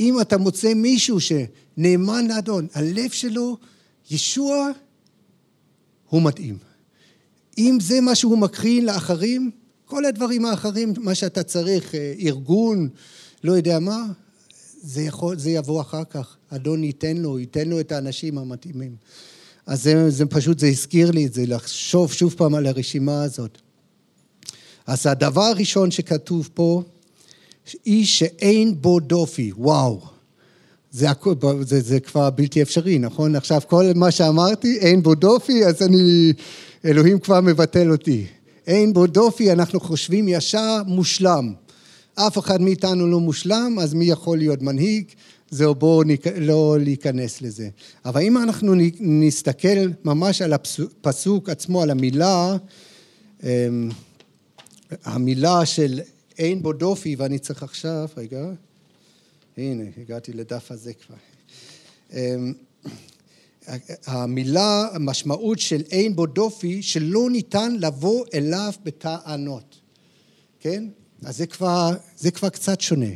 אם 0.00 0.20
אתה 0.20 0.38
מוצא 0.38 0.74
מישהו 0.74 1.18
שנאמן 1.20 2.26
לאדון, 2.26 2.66
הלב 2.74 3.10
שלו 3.10 3.56
ישוע 4.10 4.70
הוא 6.08 6.22
מתאים. 6.22 6.58
אם 7.58 7.78
זה 7.80 8.00
מה 8.00 8.14
שהוא 8.14 8.38
מקרין 8.38 8.86
לאחרים, 8.86 9.50
כל 9.84 10.04
הדברים 10.04 10.44
האחרים, 10.44 10.92
מה 10.98 11.14
שאתה 11.14 11.42
צריך, 11.42 11.94
אה, 11.94 12.14
ארגון, 12.18 12.88
לא 13.44 13.52
יודע 13.52 13.78
מה, 13.78 14.06
זה, 14.82 15.02
יכול, 15.02 15.38
זה 15.38 15.50
יבוא 15.50 15.80
אחר 15.80 16.04
כך. 16.04 16.36
אדון 16.50 16.84
ייתן 16.84 17.16
לו, 17.16 17.38
ייתן 17.38 17.68
לו 17.68 17.80
את 17.80 17.92
האנשים 17.92 18.38
המתאימים. 18.38 18.96
אז 19.66 19.82
זה, 19.82 20.10
זה 20.10 20.26
פשוט, 20.26 20.58
זה 20.58 20.66
הזכיר 20.66 21.10
לי 21.10 21.26
את 21.26 21.32
זה, 21.32 21.46
לחשוב 21.46 22.12
שוב 22.12 22.34
פעם 22.36 22.54
על 22.54 22.66
הרשימה 22.66 23.22
הזאת. 23.22 23.58
אז 24.86 25.06
הדבר 25.06 25.42
הראשון 25.42 25.90
שכתוב 25.90 26.48
פה, 26.54 26.82
איש 27.86 28.18
שאין 28.18 28.82
בו 28.82 29.00
דופי, 29.00 29.52
וואו. 29.56 30.15
זה, 30.96 31.08
זה, 31.60 31.80
זה 31.80 32.00
כבר 32.00 32.30
בלתי 32.30 32.62
אפשרי, 32.62 32.98
נכון? 32.98 33.34
עכשיו 33.36 33.60
כל 33.68 33.84
מה 33.94 34.10
שאמרתי, 34.10 34.78
אין 34.78 35.02
בו 35.02 35.14
דופי, 35.14 35.64
אז 35.64 35.82
אני, 35.82 36.32
אלוהים 36.84 37.18
כבר 37.18 37.40
מבטל 37.40 37.90
אותי. 37.90 38.26
אין 38.66 38.92
בו 38.92 39.06
דופי, 39.06 39.52
אנחנו 39.52 39.80
חושבים 39.80 40.28
ישר 40.28 40.82
מושלם. 40.86 41.52
אף 42.14 42.38
אחד 42.38 42.60
מאיתנו 42.60 43.06
לא 43.06 43.20
מושלם, 43.20 43.76
אז 43.80 43.94
מי 43.94 44.04
יכול 44.04 44.38
להיות 44.38 44.62
מנהיג? 44.62 45.04
זהו, 45.50 45.74
בואו 45.74 46.02
לא 46.36 46.76
להיכנס 46.80 47.42
לזה. 47.42 47.68
אבל 48.04 48.20
אם 48.20 48.38
אנחנו 48.38 48.74
נסתכל 49.00 49.88
ממש 50.04 50.42
על 50.42 50.52
הפסוק 50.52 51.48
עצמו, 51.48 51.82
על 51.82 51.90
המילה, 51.90 52.56
אמ, 53.42 53.48
המילה 55.04 55.66
של 55.66 56.00
אין 56.38 56.62
בו 56.62 56.72
דופי, 56.72 57.16
ואני 57.18 57.38
צריך 57.38 57.62
עכשיו, 57.62 58.08
רגע, 58.16 58.46
הנה, 59.56 59.84
הגעתי 59.96 60.32
לדף 60.32 60.70
הזה 60.70 60.92
כבר. 60.92 61.16
אמ, 62.12 62.52
המילה, 64.06 64.88
המשמעות 64.92 65.58
של 65.58 65.82
אין 65.90 66.16
בו 66.16 66.26
דופי, 66.26 66.82
שלא 66.82 67.30
ניתן 67.30 67.76
לבוא 67.80 68.24
אליו 68.34 68.72
בטענות, 68.82 69.80
כן? 70.60 70.84
אז 71.22 71.36
זה 71.36 71.46
כבר, 71.46 71.96
זה 72.16 72.30
כבר 72.30 72.48
קצת 72.48 72.80
שונה. 72.80 73.06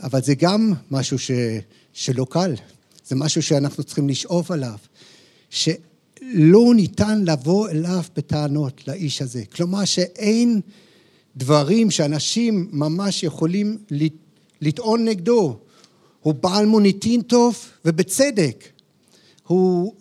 אבל 0.00 0.22
זה 0.22 0.34
גם 0.34 0.72
משהו 0.90 1.18
ש, 1.18 1.30
שלא 1.92 2.26
קל, 2.30 2.54
זה 3.06 3.16
משהו 3.16 3.42
שאנחנו 3.42 3.84
צריכים 3.84 4.08
לשאוף 4.08 4.50
עליו, 4.50 4.78
שלא 5.50 6.74
ניתן 6.74 7.24
לבוא 7.24 7.68
אליו 7.68 8.02
בטענות, 8.16 8.88
לאיש 8.88 9.22
הזה. 9.22 9.44
כלומר 9.44 9.84
שאין 9.84 10.60
דברים 11.36 11.90
שאנשים 11.90 12.68
ממש 12.72 13.22
יכולים 13.22 13.78
לטעון 14.60 15.04
נגדו. 15.04 15.58
הוא 16.20 16.34
בעל 16.34 16.66
מוניטין 16.66 17.22
טוב, 17.22 17.56
ובצדק. 17.84 18.64
הוא, 19.46 19.94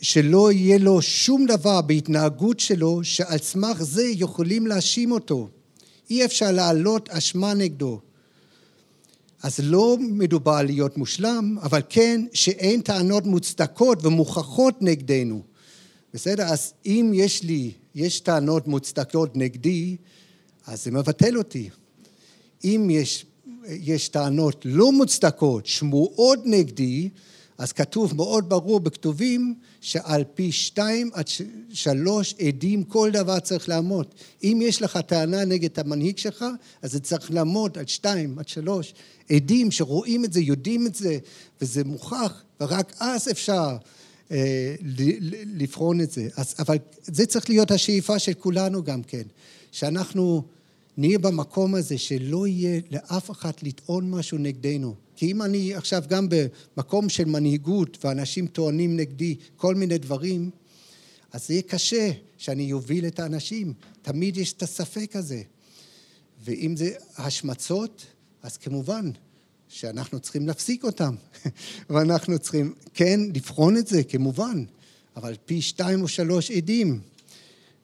שלא 0.00 0.52
יהיה 0.52 0.78
לו 0.78 1.02
שום 1.02 1.46
דבר 1.46 1.82
בהתנהגות 1.82 2.60
שלו, 2.60 3.04
שעל 3.04 3.38
סמך 3.38 3.82
זה 3.82 4.04
יכולים 4.04 4.66
להאשים 4.66 5.12
אותו. 5.12 5.48
אי 6.10 6.24
אפשר 6.24 6.52
להעלות 6.52 7.08
אשמה 7.08 7.54
נגדו. 7.54 8.00
אז 9.42 9.60
לא 9.62 9.96
מדובר 10.00 10.62
להיות 10.62 10.98
מושלם, 10.98 11.56
אבל 11.62 11.80
כן 11.88 12.24
שאין 12.32 12.80
טענות 12.80 13.26
מוצדקות 13.26 14.06
ומוכחות 14.06 14.74
נגדנו. 14.80 15.42
בסדר? 16.14 16.42
אז 16.42 16.72
אם 16.86 17.12
יש 17.14 17.42
לי, 17.42 17.72
יש 17.94 18.20
טענות 18.20 18.66
מוצדקות 18.66 19.36
נגדי, 19.36 19.96
אז 20.66 20.84
זה 20.84 20.90
מבטל 20.90 21.38
אותי. 21.38 21.70
אם 22.66 22.88
יש, 22.90 23.26
יש 23.68 24.08
טענות 24.08 24.62
לא 24.64 24.92
מוצדקות, 24.92 25.66
שמועות 25.66 26.38
נגדי, 26.44 27.08
אז 27.58 27.72
כתוב 27.72 28.16
מאוד 28.16 28.48
ברור 28.48 28.80
בכתובים 28.80 29.54
שעל 29.80 30.24
פי 30.34 30.52
שתיים 30.52 31.10
עד 31.12 31.26
שלוש 31.70 32.34
עדים 32.46 32.84
כל 32.84 33.10
דבר 33.12 33.38
צריך 33.40 33.68
לעמוד. 33.68 34.06
אם 34.44 34.58
יש 34.62 34.82
לך 34.82 34.96
טענה 34.96 35.44
נגד 35.44 35.80
המנהיג 35.80 36.18
שלך, 36.18 36.44
אז 36.82 36.92
זה 36.92 37.00
צריך 37.00 37.30
לעמוד 37.30 37.78
על 37.78 37.86
שתיים 37.86 38.38
עד 38.38 38.48
שלוש 38.48 38.94
עדים 39.30 39.70
שרואים 39.70 40.24
את 40.24 40.32
זה, 40.32 40.40
יודעים 40.40 40.86
את 40.86 40.94
זה, 40.94 41.18
וזה 41.60 41.84
מוכח, 41.84 42.42
ורק 42.60 42.92
אז 43.00 43.28
אפשר 43.30 43.76
אה, 44.30 44.74
לבחון 45.56 46.00
את 46.00 46.10
זה. 46.10 46.28
אז, 46.36 46.54
אבל 46.58 46.76
זה 47.02 47.26
צריך 47.26 47.48
להיות 47.48 47.70
השאיפה 47.70 48.18
של 48.18 48.34
כולנו 48.34 48.84
גם 48.84 49.02
כן, 49.02 49.22
שאנחנו 49.72 50.42
נהיה 50.96 51.18
במקום 51.18 51.74
הזה 51.74 51.98
שלא 51.98 52.46
יהיה 52.46 52.80
לאף 52.90 53.30
אחד 53.30 53.52
לטעון 53.62 54.10
משהו 54.10 54.38
נגדנו. 54.38 54.94
כי 55.16 55.30
אם 55.30 55.42
אני 55.42 55.74
עכשיו 55.74 56.02
גם 56.08 56.28
במקום 56.76 57.08
של 57.08 57.24
מנהיגות 57.24 58.04
ואנשים 58.04 58.46
טוענים 58.46 58.96
נגדי 58.96 59.36
כל 59.56 59.74
מיני 59.74 59.98
דברים, 59.98 60.50
אז 61.32 61.46
זה 61.46 61.54
יהיה 61.54 61.62
קשה 61.62 62.10
שאני 62.38 62.72
אוביל 62.72 63.06
את 63.06 63.20
האנשים. 63.20 63.72
תמיד 64.02 64.36
יש 64.36 64.52
את 64.52 64.62
הספק 64.62 65.16
הזה. 65.16 65.42
ואם 66.44 66.76
זה 66.76 66.90
השמצות, 67.16 68.06
אז 68.42 68.56
כמובן 68.56 69.10
שאנחנו 69.68 70.20
צריכים 70.20 70.46
להפסיק 70.46 70.84
אותם. 70.84 71.14
ואנחנו 71.90 72.38
צריכים, 72.38 72.74
כן, 72.94 73.20
לבחון 73.34 73.76
את 73.76 73.86
זה, 73.86 74.04
כמובן, 74.04 74.64
אבל 75.16 75.34
פי 75.46 75.62
שתיים 75.62 76.02
או 76.02 76.08
שלוש 76.08 76.50
עדים. 76.50 77.00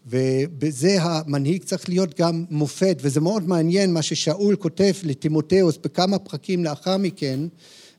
ובזה 0.06 1.02
המנהיג 1.02 1.64
צריך 1.64 1.88
להיות 1.88 2.20
גם 2.20 2.44
מופת, 2.50 2.98
וזה 3.00 3.20
מאוד 3.20 3.48
מעניין 3.48 3.92
מה 3.92 4.02
ששאול 4.02 4.56
כותב 4.56 4.92
לטימותאוס 5.02 5.78
בכמה 5.84 6.18
פרקים 6.18 6.64
לאחר 6.64 6.96
מכן, 6.96 7.40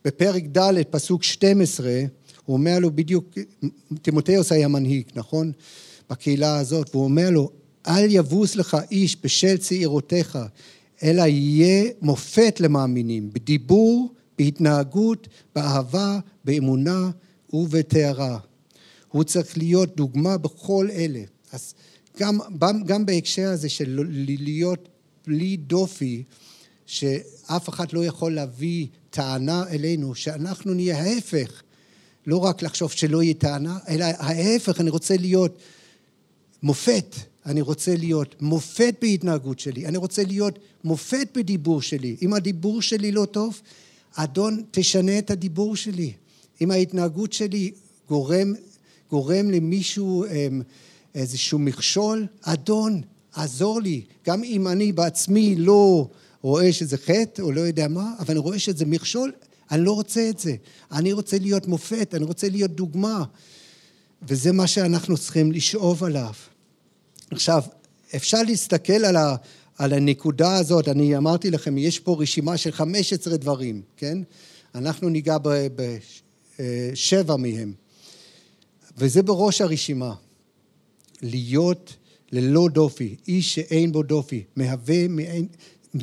בפרק 0.05 0.43
ד', 0.57 0.81
פסוק 0.89 1.24
12, 1.24 2.01
הוא 2.45 2.53
אומר 2.53 2.79
לו 2.79 2.91
בדיוק, 2.95 3.25
טימותאוס 4.01 4.51
היה 4.51 4.67
מנהיג, 4.67 5.05
נכון? 5.15 5.51
בקהילה 6.10 6.57
הזאת, 6.57 6.89
והוא 6.95 7.03
אומר 7.03 7.29
לו, 7.29 7.50
אל 7.88 8.07
יבוס 8.10 8.55
לך 8.55 8.77
איש 8.91 9.17
בשל 9.24 9.57
צעירותיך, 9.57 10.39
אלא 11.03 11.22
יהיה 11.22 11.91
מופת 12.01 12.60
למאמינים, 12.60 13.29
בדיבור, 13.33 14.13
בהתנהגות, 14.38 15.27
באהבה, 15.55 16.19
באמונה 16.45 17.10
ובטהרה. 17.53 18.38
הוא 19.12 19.24
צריך 19.24 19.57
להיות 19.57 19.95
דוגמה 19.95 20.38
בכל 20.38 20.88
אלה. 20.91 21.22
אז 21.51 21.74
גם, 22.20 22.39
גם 22.86 23.05
בהקשר 23.05 23.50
הזה 23.50 23.70
של 23.70 24.03
להיות 24.39 24.89
בלי 25.27 25.58
דופי, 25.58 26.24
שאף 26.86 27.70
אחד 27.70 27.93
לא 27.93 28.05
יכול 28.05 28.36
להביא 28.36 28.88
טענה 29.10 29.63
אלינו, 29.70 30.15
שאנחנו 30.15 30.74
נהיה 30.74 30.98
ההפך 31.03 31.63
לא 32.27 32.38
רק 32.38 32.62
לחשוב 32.62 32.91
שלא 32.91 33.24
יהיה 33.24 33.34
טענה, 33.34 33.79
אלא 33.88 34.05
ההפך, 34.05 34.82
אני 34.82 34.89
רוצה 34.89 35.17
להיות 35.17 35.58
מופת. 36.63 37.15
אני 37.46 37.62
רוצה 37.62 37.96
להיות 37.96 38.41
מופת 38.41 38.96
בהתנהגות 39.01 39.60
שלי, 39.60 39.86
אני 39.86 39.98
רוצה 39.98 40.24
להיות 40.24 40.60
מופת 40.84 41.27
בדיבור 41.36 41.82
שלי. 41.82 42.15
אם 42.22 42.34
הדיבור 42.34 42.82
שלי 42.82 43.12
לא 43.12 43.25
טוב, 43.25 43.62
אדון, 44.15 44.63
תשנה 44.72 45.20
את 45.20 45.32
הדיבור 45.32 45.75
שלי. 45.75 46.13
אם 46.62 46.72
ההתנהגות 46.72 47.34
שלי 47.34 47.72
גורם, 48.08 48.53
גורם 49.10 49.51
למישהו 49.51 50.25
אמ, 50.25 50.62
איזשהו 51.15 51.60
מכשול, 51.60 52.27
אדון, 52.41 53.01
עזור 53.34 53.82
לי. 53.82 54.01
גם 54.27 54.43
אם 54.43 54.67
אני 54.67 54.91
בעצמי 54.91 55.55
לא 55.55 56.08
רואה 56.41 56.74
שזה 56.74 56.98
חטא 56.98 57.41
או 57.41 57.51
לא 57.51 57.62
יודע 57.62 57.88
מה, 57.88 58.13
אבל 58.20 58.32
אני 58.32 58.39
רואה 58.39 58.60
שזה 58.60 58.86
מכשול, 58.86 59.32
אני 59.72 59.84
לא 59.84 59.91
רוצה 59.91 60.29
את 60.29 60.39
זה. 60.39 60.55
אני 60.91 61.13
רוצה 61.13 61.38
להיות 61.38 61.67
מופת, 61.67 62.15
אני 62.15 62.25
רוצה 62.25 62.50
להיות 62.50 62.72
דוגמה. 62.72 63.24
וזה 64.27 64.51
מה 64.51 64.67
שאנחנו 64.67 65.17
צריכים 65.17 65.51
לשאוב 65.51 66.03
עליו. 66.03 66.34
עכשיו, 67.32 67.63
אפשר 68.15 68.43
להסתכל 68.43 69.05
על, 69.05 69.15
ה, 69.15 69.36
על 69.77 69.93
הנקודה 69.93 70.55
הזאת, 70.55 70.88
אני 70.88 71.17
אמרתי 71.17 71.51
לכם, 71.51 71.77
יש 71.77 72.00
פה 72.00 72.15
רשימה 72.20 72.58
של 72.58 72.72
15 72.72 73.38
דברים, 73.38 73.82
כן? 73.98 74.17
אנחנו 74.75 75.10
ניגע 75.10 75.38
בשבע 75.75 77.36
מהם. 77.36 77.74
וזה 78.98 79.24
בראש 79.24 79.62
הרשימה. 79.62 80.13
להיות 81.24 81.96
ללא 82.32 82.68
דופי, 82.70 83.15
איש 83.27 83.56
שאין 83.56 83.92
בו 83.92 84.03
דופי, 84.03 84.44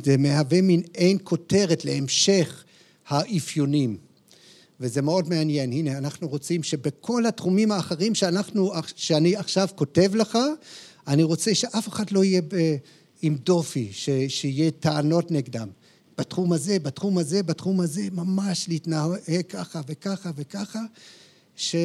זה 0.04 0.16
מהווה 0.16 0.62
מין 0.62 0.82
אין 0.94 1.18
כותרת 1.24 1.84
להמשך 1.84 2.64
האפיונים. 3.08 3.96
וזה 4.80 5.02
מאוד 5.02 5.28
מעניין. 5.28 5.72
הנה, 5.72 5.98
אנחנו 5.98 6.28
רוצים 6.28 6.62
שבכל 6.62 7.26
התחומים 7.26 7.72
האחרים 7.72 8.14
שאנחנו, 8.14 8.72
שאני 8.96 9.36
עכשיו 9.36 9.68
כותב 9.74 10.14
לך, 10.14 10.38
אני 11.06 11.22
רוצה 11.22 11.54
שאף 11.54 11.88
אחד 11.88 12.10
לא 12.10 12.24
יהיה 12.24 12.42
ב, 12.42 12.76
עם 13.22 13.36
דופי, 13.36 13.88
ש, 13.92 14.10
שיהיה 14.28 14.70
טענות 14.70 15.30
נגדם. 15.30 15.68
בתחום 16.18 16.52
הזה, 16.52 16.78
בתחום 16.78 17.18
הזה, 17.18 17.42
בתחום 17.42 17.80
הזה, 17.80 18.02
ממש 18.12 18.68
להתנהג 18.68 19.42
ככה 19.48 19.80
וככה 19.86 20.30
וככה, 20.36 20.80
ש, 21.56 21.76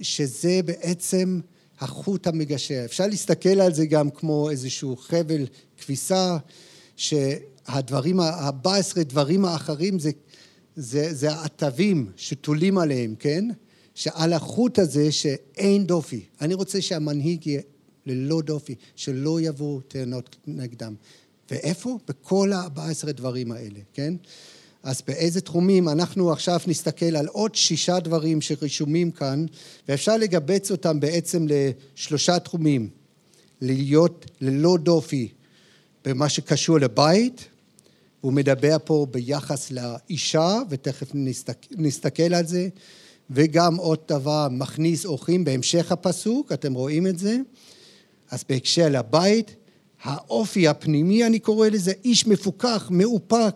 שזה 0.00 0.60
בעצם 0.64 1.40
החוט 1.80 2.26
המגשר. 2.26 2.82
אפשר 2.84 3.06
להסתכל 3.06 3.60
על 3.60 3.74
זה 3.74 3.86
גם 3.86 4.10
כמו 4.10 4.50
איזשהו 4.50 4.96
חבל 4.96 5.46
כביסה, 5.78 6.36
שהדברים, 6.96 8.20
ה-14 8.20 9.02
דברים 9.02 9.44
האחרים 9.44 9.98
זה, 9.98 10.10
זה, 10.76 11.14
זה 11.14 11.32
העטבים 11.32 12.10
שתולים 12.16 12.78
עליהם, 12.78 13.14
כן? 13.18 13.48
שעל 13.94 14.32
החוט 14.32 14.78
הזה 14.78 15.12
שאין 15.12 15.86
דופי. 15.86 16.24
אני 16.40 16.54
רוצה 16.54 16.82
שהמנהיג 16.82 17.46
יהיה 17.46 17.60
ללא 18.06 18.42
דופי, 18.42 18.74
שלא 18.96 19.40
יבואו 19.40 19.80
טענות 19.80 20.36
נגדם. 20.46 20.94
ואיפה? 21.50 21.98
בכל 22.08 22.52
ה-14 22.52 23.12
דברים 23.12 23.52
האלה, 23.52 23.80
כן? 23.92 24.14
אז 24.84 25.02
באיזה 25.06 25.40
תחומים 25.40 25.88
אנחנו 25.88 26.32
עכשיו 26.32 26.60
נסתכל 26.66 27.16
על 27.16 27.26
עוד 27.26 27.54
שישה 27.54 28.00
דברים 28.00 28.40
שרשומים 28.40 29.10
כאן, 29.10 29.46
ואפשר 29.88 30.16
לגבץ 30.16 30.70
אותם 30.70 31.00
בעצם 31.00 31.46
לשלושה 31.48 32.38
תחומים. 32.38 32.88
להיות 33.60 34.26
ללא 34.40 34.76
דופי 34.82 35.28
במה 36.04 36.28
שקשור 36.28 36.78
לבית, 36.78 37.48
הוא 38.20 38.32
מדבר 38.32 38.76
פה 38.84 39.06
ביחס 39.10 39.70
לאישה, 39.70 40.58
ותכף 40.70 41.10
נסתכל, 41.14 41.74
נסתכל 41.78 42.34
על 42.34 42.46
זה, 42.46 42.68
וגם 43.30 43.76
עוד 43.76 43.98
דבר, 44.08 44.48
מכניס 44.50 45.04
אורחים 45.04 45.44
בהמשך 45.44 45.92
הפסוק, 45.92 46.52
אתם 46.52 46.74
רואים 46.74 47.06
את 47.06 47.18
זה. 47.18 47.36
אז 48.30 48.44
בהקשר 48.48 48.88
לבית, 48.90 49.54
האופי 50.02 50.68
הפנימי, 50.68 51.26
אני 51.26 51.38
קורא 51.38 51.68
לזה, 51.68 51.92
איש 52.04 52.26
מפוכח, 52.26 52.88
מאופק, 52.90 53.54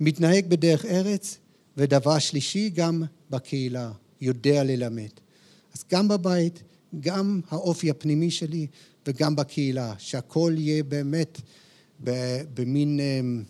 מתנהג 0.00 0.46
בדרך 0.46 0.84
ארץ, 0.84 1.38
ודבר 1.76 2.18
שלישי, 2.18 2.70
גם 2.70 3.02
בקהילה, 3.30 3.90
יודע 4.20 4.64
ללמד. 4.64 5.08
אז 5.74 5.84
גם 5.92 6.08
בבית, 6.08 6.62
גם 7.00 7.40
האופי 7.50 7.90
הפנימי 7.90 8.30
שלי 8.30 8.66
וגם 9.06 9.36
בקהילה, 9.36 9.94
שהכל 9.98 10.54
יהיה 10.56 10.82
באמת 10.82 11.40
במין, 12.54 13.00
אמ, 13.00 13.42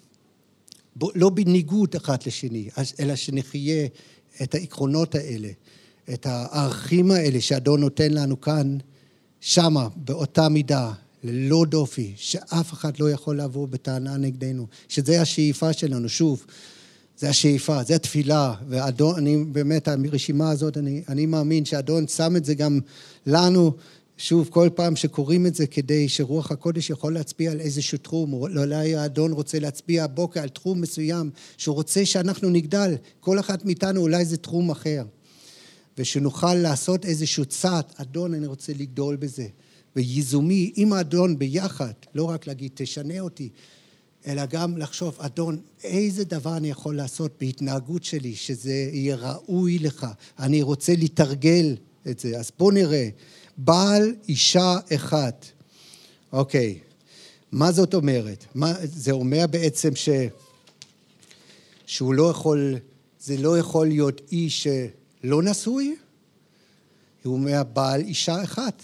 לא 1.15 1.31
בניגוד 1.31 1.95
אחת 1.97 2.27
לשני, 2.27 2.69
אלא 3.01 3.17
שנחיה 3.17 3.87
את 4.43 4.55
העקרונות 4.55 5.15
האלה, 5.15 5.49
את 6.13 6.27
הערכים 6.27 7.11
האלה 7.11 7.41
שאדון 7.41 7.81
נותן 7.81 8.13
לנו 8.13 8.41
כאן, 8.41 8.79
שמה, 9.41 9.89
באותה 9.97 10.49
מידה, 10.49 10.93
ללא 11.25 11.65
דופי, 11.69 12.13
שאף 12.17 12.73
אחד 12.73 12.99
לא 12.99 13.11
יכול 13.11 13.37
לעבור 13.37 13.67
בטענה 13.67 14.17
נגדנו, 14.17 14.67
שזה 14.89 15.21
השאיפה 15.21 15.73
שלנו, 15.73 16.09
שוב, 16.09 16.45
זה 17.19 17.29
השאיפה, 17.29 17.83
זה 17.83 17.95
התפילה, 17.95 18.55
ואדון, 18.69 19.17
אני 19.17 19.45
באמת, 19.45 19.89
הרשימה 19.89 20.51
הזאת, 20.51 20.77
אני, 20.77 21.03
אני 21.09 21.27
מאמין 21.27 21.65
שאדון 21.65 22.09
שם 22.09 22.37
את 22.37 22.45
זה 22.45 22.55
גם 22.55 22.81
לנו, 23.27 23.73
שוב, 24.17 24.49
כל 24.51 24.69
פעם 24.75 24.97
שקוראים 24.97 25.47
את 25.47 25.55
זה 25.55 25.67
כדי 25.67 26.09
שרוח 26.09 26.51
הקודש 26.51 26.91
יכול 26.91 27.15
להצביע 27.15 27.51
על 27.51 27.61
איזשהו 27.61 27.99
תחום, 27.99 28.33
אולי 28.33 28.97
האדון 28.97 29.33
רוצה 29.33 29.59
להצביע 29.59 30.05
הבוקר 30.05 30.41
על 30.41 30.49
תחום 30.49 30.81
מסוים, 30.81 31.31
שהוא 31.57 31.75
רוצה 31.75 32.07
שאנחנו 32.07 32.51
נגדל, 32.51 32.95
כל 33.21 33.41
אחת 33.41 33.65
מאיתנו 33.65 34.01
אולי 34.01 34.25
זה 34.25 34.37
תחום 34.37 34.71
אחר. 34.71 35.05
ושנוכל 35.99 36.55
לעשות 36.55 37.05
איזשהו 37.05 37.45
צעד, 37.45 37.85
אדון, 37.97 38.35
אני 38.35 38.47
רוצה 38.47 38.73
לגדול 38.79 39.17
בזה. 39.17 39.47
וייזומי 39.99 40.73
עם 40.77 40.93
האדון 40.93 41.39
ביחד, 41.39 41.93
לא 42.15 42.25
רק 42.25 42.47
להגיד, 42.47 42.71
תשנה 42.75 43.21
אותי, 43.21 43.49
אלא 44.27 44.47
גם 44.47 44.77
לחשוב, 44.77 45.17
אדון, 45.19 45.61
איזה 45.85 46.25
דבר 46.25 46.57
אני 46.57 46.71
יכול 46.71 46.97
לעשות 46.97 47.33
בהתנהגות 47.41 48.05
שלי, 48.05 48.35
שזה 48.35 48.91
יהיה 48.93 49.17
ראוי 49.17 49.79
לך. 49.79 50.07
אני 50.39 50.63
רוצה 50.63 50.93
לתרגל 50.99 51.77
את 52.11 52.19
זה. 52.19 52.39
אז 52.39 52.51
בואו 52.59 52.71
נראה. 52.71 53.09
בעל 53.57 54.15
אישה 54.29 54.77
אחת. 54.95 55.47
אוקיי, 56.33 56.79
מה 57.53 57.73
זאת 57.73 57.95
אומרת? 57.95 58.45
מה, 58.55 58.75
זה 58.85 59.11
אומר 59.11 59.45
בעצם 59.51 59.95
ש, 59.95 60.09
שהוא 61.87 62.15
לא 62.15 62.31
יכול, 62.31 62.75
זה 63.21 63.37
לא 63.37 63.59
יכול 63.59 63.87
להיות 63.87 64.21
איש 64.33 64.67
שלא 65.23 65.43
נשוי? 65.43 65.97
הוא 67.25 67.35
אומר 67.35 67.63
בעל 67.73 68.01
אישה 68.01 68.43
אחת. 68.43 68.83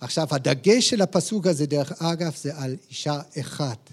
עכשיו, 0.00 0.26
הדגש 0.30 0.90
של 0.90 1.02
הפסוק 1.02 1.46
הזה, 1.46 1.66
דרך 1.66 2.02
אגב, 2.02 2.32
זה 2.36 2.56
על 2.56 2.76
אישה 2.90 3.20
אחת. 3.40 3.90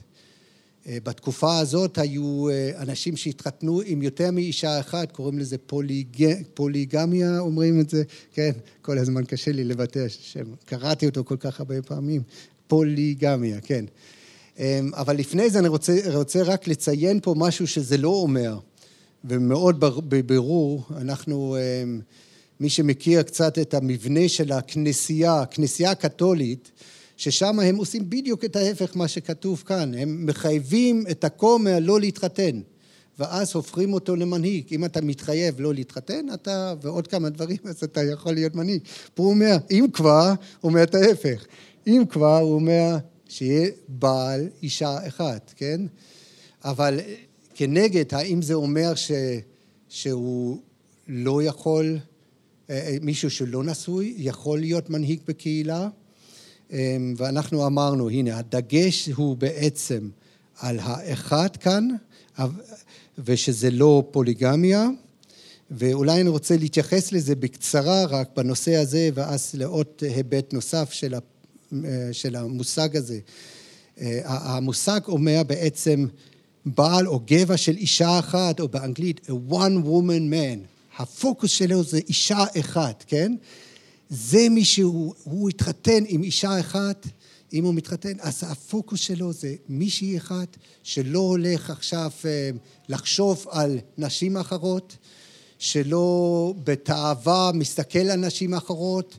אה, 0.87 0.97
בתקופה 1.03 1.59
הזאת 1.59 1.97
היו 1.97 2.49
אה, 2.49 2.71
אנשים 2.77 3.17
שהתחתנו 3.17 3.81
עם 3.85 4.01
יותר 4.01 4.31
מאישה 4.31 4.79
אחת, 4.79 5.11
קוראים 5.11 5.39
לזה 5.39 5.57
פוליג... 5.57 6.33
פוליגמיה, 6.53 7.39
אומרים 7.39 7.79
את 7.79 7.89
זה, 7.89 8.03
כן, 8.33 8.51
כל 8.81 8.97
הזמן 8.97 9.25
קשה 9.25 9.51
לי 9.51 9.63
לבטא 9.63 10.05
שם, 10.07 10.45
קראתי 10.65 11.05
אותו 11.05 11.23
כל 11.23 11.37
כך 11.37 11.59
הרבה 11.59 11.81
פעמים, 11.81 12.21
פוליגמיה, 12.67 13.61
כן. 13.61 13.85
אמ, 14.59 14.91
אבל 14.93 15.15
לפני 15.17 15.49
זה 15.49 15.59
אני 15.59 15.67
רוצה, 15.67 15.93
רוצה 16.13 16.43
רק 16.43 16.67
לציין 16.67 17.19
פה 17.23 17.35
משהו 17.37 17.67
שזה 17.67 17.97
לא 17.97 18.09
אומר, 18.09 18.59
ומאוד 19.25 19.79
בבירור, 19.79 20.83
אנחנו... 20.97 21.57
מי 22.59 22.69
שמכיר 22.69 23.21
קצת 23.21 23.59
את 23.59 23.73
המבנה 23.73 24.29
של 24.29 24.51
הכנסייה, 24.51 25.41
הכנסייה 25.41 25.91
הקתולית, 25.91 26.71
ששם 27.17 27.59
הם 27.59 27.75
עושים 27.75 28.09
בדיוק 28.09 28.45
את 28.45 28.55
ההפך 28.55 28.97
מה 28.97 29.07
שכתוב 29.07 29.63
כאן, 29.65 29.93
הם 29.93 30.25
מחייבים 30.25 31.03
את 31.11 31.23
הכומר 31.23 31.77
לא 31.81 31.99
להתחתן, 31.99 32.61
ואז 33.19 33.55
הופכים 33.55 33.93
אותו 33.93 34.15
למנהיג. 34.15 34.65
אם 34.71 34.85
אתה 34.85 35.01
מתחייב 35.01 35.61
לא 35.61 35.73
להתחתן, 35.73 36.25
אתה, 36.33 36.73
ועוד 36.81 37.07
כמה 37.07 37.29
דברים, 37.29 37.57
אז 37.65 37.83
אתה 37.83 38.03
יכול 38.03 38.33
להיות 38.33 38.55
מנהיג. 38.55 38.81
פה 39.13 39.23
הוא 39.23 39.31
אומר, 39.31 39.57
אם 39.71 39.85
כבר, 39.93 40.33
הוא 40.61 40.69
אומר 40.69 40.83
את 40.83 40.95
ההפך. 40.95 41.45
אם 41.87 42.03
כבר, 42.09 42.37
הוא 42.37 42.53
אומר 42.53 42.97
שיהיה 43.29 43.69
בעל 43.87 44.47
אישה 44.63 45.07
אחת, 45.07 45.53
כן? 45.55 45.81
אבל 46.63 46.99
כנגד, 47.55 48.13
האם 48.13 48.41
זה 48.41 48.53
אומר 48.53 48.95
ש, 48.95 49.11
שהוא 49.89 50.57
לא 51.07 51.43
יכול 51.43 51.97
מישהו 53.01 53.29
שלא 53.29 53.63
נשוי 53.63 54.13
יכול 54.17 54.59
להיות 54.59 54.89
מנהיג 54.89 55.19
בקהילה, 55.27 55.89
אמ, 56.71 57.13
ואנחנו 57.17 57.67
אמרנו, 57.67 58.09
הנה, 58.09 58.37
הדגש 58.37 59.09
הוא 59.09 59.37
בעצם 59.37 60.09
על 60.59 60.79
האחד 60.81 61.57
כאן, 61.57 61.87
ושזה 63.25 63.71
לא 63.71 64.03
פוליגמיה, 64.11 64.87
ואולי 65.71 66.21
אני 66.21 66.29
רוצה 66.29 66.57
להתייחס 66.57 67.11
לזה 67.11 67.35
בקצרה 67.35 68.05
רק 68.05 68.29
בנושא 68.35 68.75
הזה, 68.75 69.09
ואז 69.13 69.51
לעוד 69.53 69.87
היבט 70.01 70.53
נוסף 70.53 70.91
אה, 71.73 72.09
של 72.11 72.35
המושג 72.35 72.97
הזה. 72.97 73.19
המושג 74.25 74.99
אומר 75.07 75.41
בעצם 75.47 76.05
בעל 76.65 77.07
או 77.07 77.19
גבע 77.25 77.57
של 77.57 77.77
אישה 77.77 78.19
אחת, 78.19 78.59
או 78.59 78.67
באנגלית 78.67 79.29
a 79.29 79.53
one 79.53 79.85
woman 79.85 80.31
man. 80.31 80.76
הפוקוס 80.97 81.51
שלו 81.51 81.83
זה 81.83 81.97
אישה 82.07 82.45
אחת, 82.59 83.03
כן? 83.07 83.35
זה 84.09 84.49
מי 84.49 84.65
שהוא, 84.65 85.13
הוא 85.23 85.49
התחתן 85.49 86.03
עם 86.07 86.23
אישה 86.23 86.59
אחת, 86.59 87.07
אם 87.53 87.63
הוא 87.63 87.73
מתחתן, 87.73 88.13
אז 88.19 88.43
הפוקוס 88.47 88.99
שלו 88.99 89.33
זה 89.33 89.55
מישהי 89.69 90.17
אחת 90.17 90.57
שלא 90.83 91.19
הולך 91.19 91.69
עכשיו 91.69 92.11
אה, 92.25 92.49
לחשוב 92.89 93.45
על 93.49 93.79
נשים 93.97 94.37
אחרות, 94.37 94.97
שלא 95.59 96.53
בתאווה 96.63 97.51
מסתכל 97.53 97.99
על 97.99 98.19
נשים 98.19 98.53
אחרות, 98.53 99.17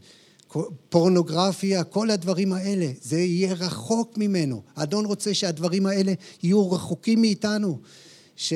פורנוגרפיה, 0.89 1.85
כל 1.85 2.11
הדברים 2.11 2.53
האלה, 2.53 2.87
זה 3.03 3.21
יהיה 3.21 3.55
רחוק 3.55 4.19
ממנו. 4.19 4.63
האדון 4.77 5.05
רוצה 5.05 5.35
שהדברים 5.35 5.87
האלה 5.87 6.13
יהיו 6.43 6.71
רחוקים 6.71 7.21
מאיתנו, 7.21 7.79
ש, 8.37 8.53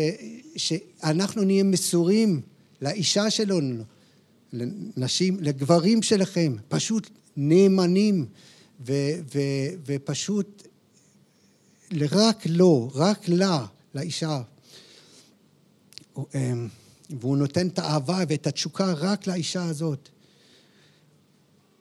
שאנחנו 0.57 1.45
נהיה 1.45 1.65
מסורים 1.65 2.41
לאישה 2.83 3.31
שלנו, 3.31 3.85
לנשים, 4.53 5.37
לגברים 5.41 6.03
שלכם, 6.03 6.57
פשוט 6.69 7.11
נאמנים 7.37 8.27
ו, 8.87 8.93
ו, 9.35 9.39
ופשוט 9.87 10.69
רק 12.11 12.47
לו, 12.47 12.91
רק 12.95 13.29
לה, 13.29 13.67
לאישה. 13.95 14.43
אמ, 16.17 16.69
והוא 17.11 17.37
נותן 17.37 17.69
את 17.69 17.79
האהבה 17.79 18.19
ואת 18.29 18.47
התשוקה 18.47 18.93
רק 18.93 19.27
לאישה 19.27 19.65
הזאת. 19.65 20.09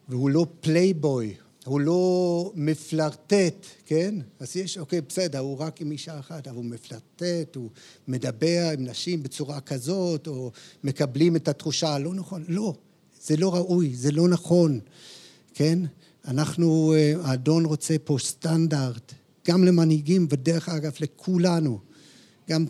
והוא 0.10 0.30
לא 0.30 0.46
פלייבוי, 0.60 1.36
הוא 1.66 1.80
לא 1.82 2.52
מפלרטט, 2.56 3.66
כן? 3.86 4.16
אז 4.40 4.56
יש, 4.56 4.78
אוקיי, 4.78 5.02
בסדר, 5.02 5.40
הוא 5.40 5.58
רק 5.58 5.82
עם 5.82 5.92
אישה 5.92 6.20
אחת, 6.20 6.48
אבל 6.48 6.56
הוא 6.56 6.66
מפלרטט, 6.66 7.56
הוא 7.56 7.70
מדבר 8.08 8.70
עם 8.74 8.86
נשים 8.86 9.24
בצורה 9.24 9.62
כזאת, 9.62 10.28
או 10.28 10.52
מקבלים 10.84 11.36
את 11.36 11.48
התחושה 11.48 11.90
הלא 11.90 12.14
נכון. 12.14 12.44
לא, 12.48 12.74
זה 13.24 13.38
לא 13.38 13.56
ראוי, 13.56 13.96
זה 13.96 14.12
לא 14.12 14.28
נכון, 14.28 14.80
כן? 15.54 15.80
אנחנו, 16.28 16.94
אה, 16.94 17.14
האדון 17.24 17.66
רוצה 17.66 17.96
פה 18.04 18.18
סטנדרט, 18.20 19.14
גם 19.48 19.64
למנהיגים, 19.64 20.28
ודרך 20.30 20.70
אגב 20.70 20.92
לכולנו, 21.00 21.80
גם 22.50 22.66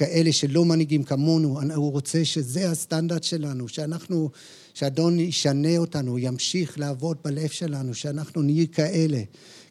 כאלה 0.00 0.32
שלא 0.32 0.64
מנהיגים 0.64 1.02
כמונו, 1.02 1.60
הוא 1.74 1.92
רוצה 1.92 2.24
שזה 2.24 2.70
הסטנדרט 2.70 3.22
שלנו, 3.22 3.68
שאנחנו, 3.68 4.30
שאדון 4.74 5.20
ישנה 5.20 5.78
אותנו, 5.78 6.18
ימשיך 6.18 6.78
לעבוד 6.78 7.16
בלב 7.24 7.48
שלנו, 7.48 7.94
שאנחנו 7.94 8.42
נהיה 8.42 8.66
כאלה, 8.66 9.20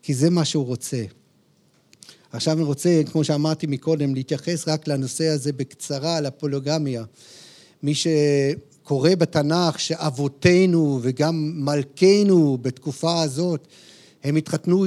כי 0.03 0.13
זה 0.13 0.29
מה 0.29 0.45
שהוא 0.45 0.65
רוצה. 0.65 1.03
עכשיו 2.31 2.57
אני 2.57 2.63
רוצה, 2.63 3.01
כמו 3.11 3.23
שאמרתי 3.23 3.67
מקודם, 3.67 4.15
להתייחס 4.15 4.67
רק 4.67 4.87
לנושא 4.87 5.27
הזה 5.27 5.53
בקצרה, 5.53 6.21
לפולוגמיה. 6.21 7.03
מי 7.83 7.93
שקורא 7.95 9.15
בתנ"ך 9.15 9.79
שאבותינו 9.79 10.99
וגם 11.01 11.51
מלכנו 11.55 12.57
בתקופה 12.61 13.21
הזאת, 13.21 13.67
הם 14.23 14.35
התחתנו 14.35 14.85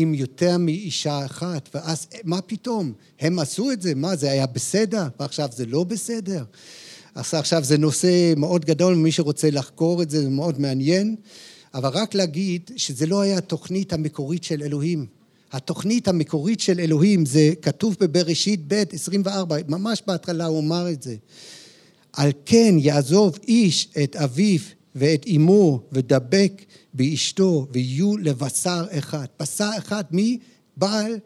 עם 0.00 0.14
יותר 0.14 0.58
מאישה 0.58 1.24
אחת, 1.24 1.68
ואז 1.74 2.06
מה 2.24 2.40
פתאום? 2.40 2.92
הם 3.20 3.38
עשו 3.38 3.70
את 3.70 3.82
זה, 3.82 3.94
מה 3.94 4.16
זה 4.16 4.30
היה 4.30 4.46
בסדר, 4.46 5.06
ועכשיו 5.20 5.48
זה 5.52 5.66
לא 5.66 5.84
בסדר? 5.84 6.44
אז 7.14 7.34
עכשיו 7.34 7.64
זה 7.64 7.78
נושא 7.78 8.32
מאוד 8.36 8.64
גדול, 8.64 8.94
מי 8.94 9.12
שרוצה 9.12 9.50
לחקור 9.50 10.02
את 10.02 10.10
זה, 10.10 10.22
זה 10.22 10.28
מאוד 10.28 10.60
מעניין, 10.60 11.16
אבל 11.74 11.88
רק 11.88 12.14
להגיד 12.14 12.70
שזה 12.76 13.06
לא 13.06 13.20
היה 13.20 13.38
התוכנית 13.38 13.92
המקורית 13.92 14.44
של 14.44 14.62
אלוהים. 14.62 15.06
התוכנית 15.52 16.08
המקורית 16.08 16.60
של 16.60 16.80
אלוהים, 16.80 17.26
זה 17.26 17.52
כתוב 17.62 17.96
בבראשית 18.00 18.60
ב' 18.68 18.82
24, 18.92 19.56
ממש 19.68 20.02
בהתחלה 20.06 20.46
הוא 20.46 20.60
אמר 20.60 20.90
את 20.90 21.02
זה. 21.02 21.16
על 22.12 22.30
כן 22.46 22.74
יעזוב 22.78 23.38
איש 23.48 23.88
את 24.02 24.16
אביו 24.16 24.60
ואת 24.98 25.26
אמו 25.36 25.80
ודבק 25.92 26.64
באשתו 26.94 27.66
ויהיו 27.72 28.16
לבשר 28.16 28.86
אחד. 28.90 29.26
בשר 29.40 29.70
אחד 29.78 30.04
מבעל 30.10 31.18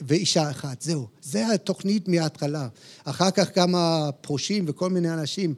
ואישה 0.00 0.50
אחת, 0.50 0.82
זהו. 0.82 1.06
זה 1.22 1.52
התוכנית 1.52 2.08
מההתחלה. 2.08 2.68
אחר 3.04 3.30
כך 3.30 3.54
כמה 3.54 4.10
פרושים 4.20 4.64
וכל 4.68 4.90
מיני 4.90 5.12
אנשים 5.12 5.54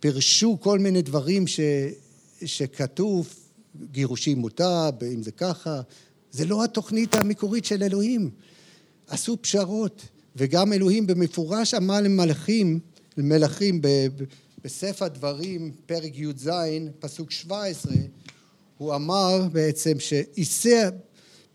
פירשו 0.00 0.58
כל 0.60 0.78
מיני 0.78 1.02
דברים 1.02 1.46
ש, 1.46 1.60
שכתוב, 2.44 3.34
גירושים 3.90 4.38
מותר, 4.38 4.90
אם 5.14 5.22
זה 5.22 5.30
ככה. 5.30 5.80
זה 6.30 6.44
לא 6.44 6.64
התוכנית 6.64 7.14
המקורית 7.14 7.64
של 7.64 7.82
אלוהים. 7.82 8.30
עשו 9.08 9.36
פשרות, 9.40 10.02
וגם 10.36 10.72
אלוהים 10.72 11.06
במפורש 11.06 11.74
אמר 11.74 12.00
למלאכים, 12.00 12.80
למלאכים 13.16 13.80
בספר 14.66 15.08
דברים, 15.08 15.72
פרק 15.86 16.18
י"ז, 16.18 16.50
פסוק 16.98 17.30
17, 17.30 17.92
הוא 18.78 18.94
אמר 18.94 19.48
בעצם 19.52 20.00
שאיסר 20.00 20.90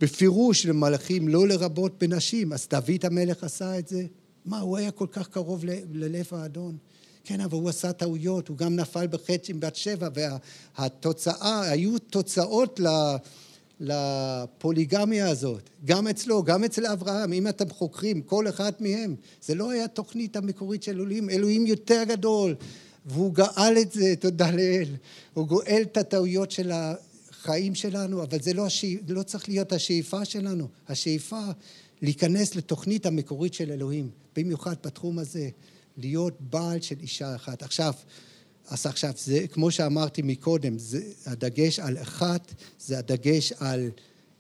בפירוש 0.02 0.66
למלאכים 0.66 1.28
לא 1.28 1.48
לרבות 1.48 2.04
בנשים, 2.04 2.54
אז 2.54 2.68
דוד 2.70 3.06
המלך 3.06 3.44
עשה 3.44 3.80
את 3.80 3.88
זה. 3.88 4.06
מה, 4.46 4.60
הוא 4.60 4.78
היה 4.78 4.92
כל 4.92 5.08
כך 5.12 5.28
קרוב 5.28 5.66
ללב 5.94 6.26
האדון. 6.32 6.78
כן, 7.24 7.42
אבל 7.42 7.58
הוא 7.58 7.70
עשה 7.70 7.94
טעויות, 7.94 8.48
הוא 8.48 8.58
גם 8.58 8.76
נפל 8.76 9.08
בחטא 9.08 9.52
עם 9.52 9.60
בת 9.60 9.76
שבע, 9.76 10.10
והתוצאה, 10.78 11.62
היו 11.70 12.00
תוצאות 12.00 12.80
לפוליגמיה 13.80 15.30
הזאת, 15.30 15.70
גם 15.86 16.08
אצלו, 16.08 16.44
גם 16.44 16.64
אצל 16.64 16.86
אברהם, 16.86 17.34
אם 17.34 17.48
אתם 17.48 17.70
חוקרים 17.70 18.22
כל 18.22 18.48
אחד 18.48 18.72
מהם, 18.80 19.16
זה 19.42 19.56
לא 19.56 19.72
היה 19.72 19.88
תוכנית 19.88 20.36
המקורית 20.36 20.84
של 20.84 20.92
אלוהים, 20.92 21.30
אלוהים 21.30 21.66
יותר 21.66 22.04
גדול, 22.04 22.56
והוא 23.06 23.34
גאל 23.34 23.78
את 23.82 23.92
זה, 23.92 24.14
תודה 24.20 24.52
לאל, 24.52 24.96
הוא 25.34 25.48
גואל 25.48 25.82
את 25.82 25.98
הטעויות 25.98 26.52
של 26.52 26.72
החיים 26.72 27.76
שלנו, 27.76 28.24
אבל 28.24 28.42
זה 28.42 28.54
לא, 28.54 28.66
השיא, 28.66 28.98
לא 29.08 29.24
צריך 29.24 29.50
להיות 29.50 29.74
השאיפה 29.74 30.26
שלנו. 30.26 30.68
השאיפה 30.90 31.42
להיכנס 32.02 32.56
לתוכנית 32.56 33.06
המקורית 33.06 33.54
של 33.54 33.72
אלוהים, 33.72 34.10
במיוחד 34.36 34.76
בתחום 34.86 35.20
הזה, 35.20 35.50
להיות 35.98 36.34
בעל 36.40 36.82
של 36.82 36.96
אישה 37.02 37.36
אחת. 37.36 37.64
עכשיו, 37.64 37.94
אז 38.68 38.86
עכשיו, 38.86 39.14
זה, 39.18 39.46
כמו 39.48 39.72
שאמרתי 39.72 40.22
מקודם, 40.22 40.78
זה 40.78 41.02
הדגש 41.26 41.80
על 41.80 41.98
אחת, 41.98 42.54
זה 42.80 43.00
הדגש 43.00 43.52
על 43.52 43.90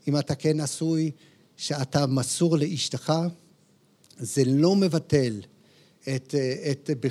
אם 0.08 0.17
אתה 0.17 0.36
כן 0.36 0.62
נשוי, 0.62 1.12
שאתה 1.58 2.08
מסור 2.08 2.58
לאשתך, 2.58 3.13
זה 4.19 4.43
לא 4.45 4.76
מבטל 4.76 5.41
את, 6.04 6.36
את, 6.72 6.90
את, 6.90 7.06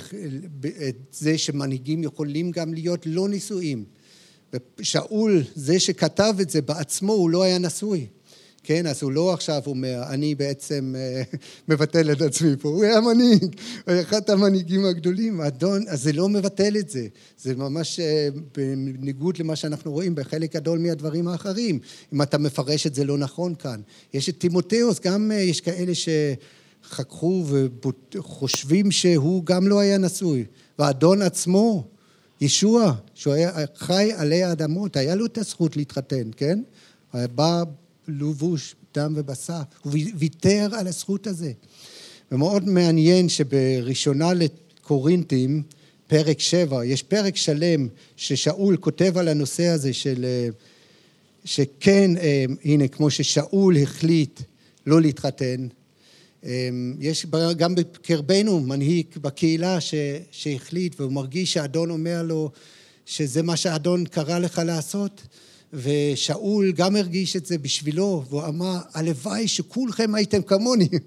את 0.89 0.95
זה 1.11 1.37
שמנהיגים 1.37 2.03
יכולים 2.03 2.51
גם 2.51 2.73
להיות 2.73 3.05
לא 3.05 3.29
נשואים. 3.29 3.85
ושאול, 4.79 5.43
זה 5.55 5.79
שכתב 5.79 6.33
את 6.41 6.49
זה 6.49 6.61
בעצמו, 6.61 7.13
הוא 7.13 7.29
לא 7.29 7.43
היה 7.43 7.57
נשוי. 7.57 8.07
כן, 8.63 8.87
אז 8.87 9.03
הוא 9.03 9.11
לא 9.11 9.33
עכשיו 9.33 9.61
אומר, 9.65 10.03
אני 10.09 10.35
בעצם 10.35 10.95
אה, 10.97 11.23
מבטל 11.69 12.11
את 12.11 12.21
עצמי 12.21 12.55
פה, 12.59 12.69
הוא 12.69 12.83
היה 12.83 13.01
מנהיג, 13.01 13.43
הוא 13.85 13.93
היה 13.93 14.01
אחד 14.01 14.29
המנהיגים 14.29 14.85
הגדולים, 14.85 15.41
אדון, 15.41 15.83
אז 15.87 16.03
זה 16.03 16.13
לא 16.13 16.29
מבטל 16.29 16.77
את 16.77 16.89
זה, 16.89 17.07
זה 17.37 17.55
ממש 17.55 17.99
אה, 17.99 18.27
בניגוד 18.55 19.37
למה 19.37 19.55
שאנחנו 19.55 19.91
רואים 19.91 20.15
בחלק 20.15 20.55
גדול 20.55 20.79
מהדברים 20.79 21.27
האחרים, 21.27 21.79
אם 22.13 22.21
אתה 22.21 22.37
מפרש 22.37 22.87
את 22.87 22.95
זה 22.95 23.03
לא 23.03 23.17
נכון 23.17 23.55
כאן. 23.55 23.81
יש 24.13 24.29
את 24.29 24.37
טימותאוס, 24.37 24.99
גם 24.99 25.31
אה, 25.31 25.37
יש 25.37 25.61
כאלה 25.61 25.95
שחככו 26.91 27.45
וחושבים 28.15 28.91
שהוא 28.91 29.45
גם 29.45 29.67
לא 29.67 29.79
היה 29.79 29.97
נשוי, 29.97 30.45
והאדון 30.79 31.21
עצמו, 31.21 31.83
ישוע, 32.41 32.93
שהוא 33.13 33.33
היה 33.33 33.51
חי 33.75 34.11
עלי 34.15 34.43
האדמות, 34.43 34.97
היה 34.97 35.15
לו 35.15 35.25
את 35.25 35.37
הזכות 35.37 35.77
להתחתן, 35.77 36.29
כן? 36.37 36.59
היה 37.13 37.27
בא 37.27 37.63
לבוש 38.07 38.75
דם 38.95 39.13
ובשר, 39.15 39.61
הוא 39.81 39.93
ויתר 40.15 40.69
על 40.73 40.87
הזכות 40.87 41.27
הזה. 41.27 41.51
ומאוד 42.31 42.69
מעניין 42.69 43.29
שבראשונה 43.29 44.31
לקורינטים, 44.33 45.63
פרק 46.07 46.39
שבע, 46.39 46.85
יש 46.85 47.03
פרק 47.03 47.35
שלם 47.35 47.87
ששאול 48.15 48.77
כותב 48.77 49.17
על 49.17 49.27
הנושא 49.27 49.67
הזה 49.67 49.93
של 49.93 50.25
שכן, 51.45 52.17
אה, 52.17 52.45
הנה, 52.63 52.87
כמו 52.87 53.09
ששאול 53.09 53.77
החליט 53.77 54.39
לא 54.85 55.01
להתחתן, 55.01 55.67
יש 56.99 57.25
גם 57.57 57.75
בקרבנו 57.75 58.59
מנהיג 58.59 59.05
בקהילה 59.21 59.81
ש, 59.81 59.93
שהחליט 60.31 60.99
והוא 60.99 61.11
מרגיש 61.11 61.53
שהאדון 61.53 61.89
אומר 61.89 62.23
לו 62.23 62.51
שזה 63.05 63.41
מה 63.41 63.55
שהאדון 63.57 64.05
קרא 64.05 64.39
לך 64.39 64.61
לעשות 64.65 65.21
ושאול 65.73 66.71
גם 66.71 66.95
הרגיש 66.95 67.35
את 67.35 67.45
זה 67.45 67.57
בשבילו 67.57 68.23
והוא 68.29 68.45
אמר 68.45 68.77
הלוואי 68.93 69.47
שכולכם 69.47 70.15
הייתם 70.15 70.41
כמוני. 70.41 70.89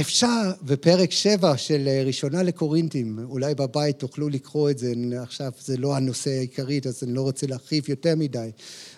אפשר 0.00 0.52
בפרק 0.62 1.10
שבע 1.10 1.56
של 1.56 1.88
ראשונה 2.06 2.42
לקורינטים, 2.42 3.18
אולי 3.24 3.54
בבית 3.54 3.98
תוכלו 3.98 4.28
לקרוא 4.28 4.70
את 4.70 4.78
זה, 4.78 4.92
עכשיו 5.22 5.52
זה 5.64 5.76
לא 5.76 5.96
הנושא 5.96 6.30
העיקרי 6.30 6.80
אז 6.88 7.02
אני 7.02 7.14
לא 7.14 7.22
רוצה 7.22 7.46
להרחיב 7.46 7.84
יותר 7.88 8.14
מדי, 8.16 8.50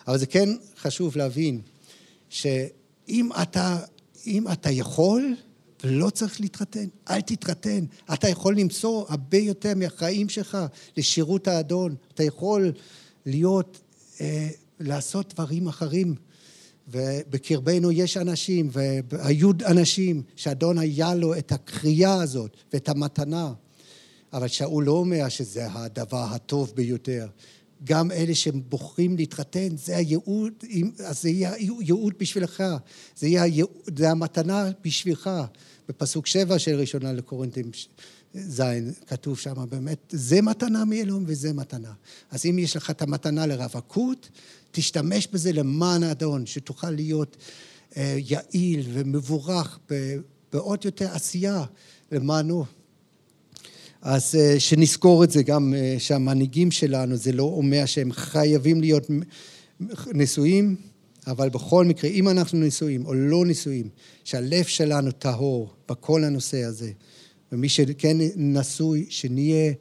אבל 0.08 0.18
זה 0.18 0.26
כן 0.26 0.48
חשוב 0.78 1.16
להבין 1.16 1.60
שאם 2.28 3.28
אתה 3.42 3.78
אם 4.26 4.52
אתה 4.52 4.70
יכול, 4.70 5.36
ולא 5.84 6.10
צריך 6.10 6.40
להתחתן. 6.40 6.84
אל 7.10 7.20
תתחתן. 7.20 7.84
אתה 8.14 8.28
יכול 8.28 8.58
למסור 8.58 9.06
הרבה 9.08 9.38
יותר 9.38 9.72
מהחיים 9.76 10.28
שלך 10.28 10.58
לשירות 10.96 11.48
האדון. 11.48 11.94
אתה 12.14 12.22
יכול 12.22 12.72
להיות, 13.26 13.80
אה, 14.20 14.48
לעשות 14.80 15.34
דברים 15.34 15.68
אחרים. 15.68 16.14
ובקרבנו 16.88 17.92
יש 17.92 18.16
אנשים, 18.16 18.70
והיו 18.72 19.50
אנשים 19.66 20.22
שאדון 20.36 20.78
היה 20.78 21.14
לו 21.14 21.38
את 21.38 21.52
הקריאה 21.52 22.22
הזאת 22.22 22.56
ואת 22.72 22.88
המתנה. 22.88 23.52
אבל 24.32 24.48
שאול 24.48 24.84
לא 24.84 24.92
אומר 24.92 25.28
שזה 25.28 25.66
הדבר 25.72 26.26
הטוב 26.30 26.72
ביותר. 26.74 27.26
גם 27.84 28.10
אלה 28.10 28.34
שבוחרים 28.34 29.16
להתחתן, 29.16 29.76
זה 29.76 29.96
הייעוד, 29.96 30.52
אז 31.04 31.22
זה 31.22 31.30
יהיה 31.30 31.52
הייעוד 31.52 32.14
בשבילך, 32.18 32.62
זה 33.16 33.28
יהיה 33.28 33.42
הייעוד, 33.42 33.98
זה 33.98 34.10
המתנה 34.10 34.70
בשבילך. 34.84 35.30
בפסוק 35.88 36.26
שבע 36.26 36.58
של 36.58 36.74
ראשונה 36.74 37.12
לקורינטים 37.12 37.70
ז', 38.34 38.62
כתוב 39.06 39.38
שם 39.38 39.54
באמת, 39.68 39.98
זה 40.10 40.42
מתנה 40.42 40.84
מאלוהים 40.84 41.24
וזה 41.26 41.52
מתנה. 41.52 41.92
אז 42.30 42.46
אם 42.46 42.58
יש 42.58 42.76
לך 42.76 42.90
את 42.90 43.02
המתנה 43.02 43.46
לרווקות, 43.46 44.28
תשתמש 44.72 45.26
בזה 45.26 45.52
למען 45.52 46.02
האדון, 46.02 46.46
שתוכל 46.46 46.90
להיות 46.90 47.36
אה, 47.96 48.16
יעיל 48.18 48.86
ומבורך 48.92 49.78
בעוד 50.52 50.84
יותר 50.84 51.08
עשייה 51.12 51.64
למענו. 52.12 52.64
אז 54.04 54.34
אה, 54.34 54.60
שנזכור 54.60 55.24
את 55.24 55.30
זה 55.30 55.42
גם 55.42 55.74
אה, 55.76 55.96
שהמנהיגים 55.98 56.70
שלנו, 56.70 57.16
זה 57.16 57.32
לא 57.32 57.42
אומר 57.42 57.86
שהם 57.86 58.12
חייבים 58.12 58.80
להיות 58.80 59.06
נשואים, 60.14 60.76
אבל 61.26 61.48
בכל 61.48 61.84
מקרה, 61.84 62.10
אם 62.10 62.28
אנחנו 62.28 62.58
נשואים 62.58 63.06
או 63.06 63.14
לא 63.14 63.46
נשואים, 63.46 63.88
שהלב 64.24 64.64
שלנו 64.64 65.10
טהור 65.10 65.74
בכל 65.88 66.24
הנושא 66.24 66.64
הזה, 66.64 66.92
ומי 67.52 67.68
שכן 67.68 68.16
נשוי, 68.36 69.06
שנהיה 69.08 69.72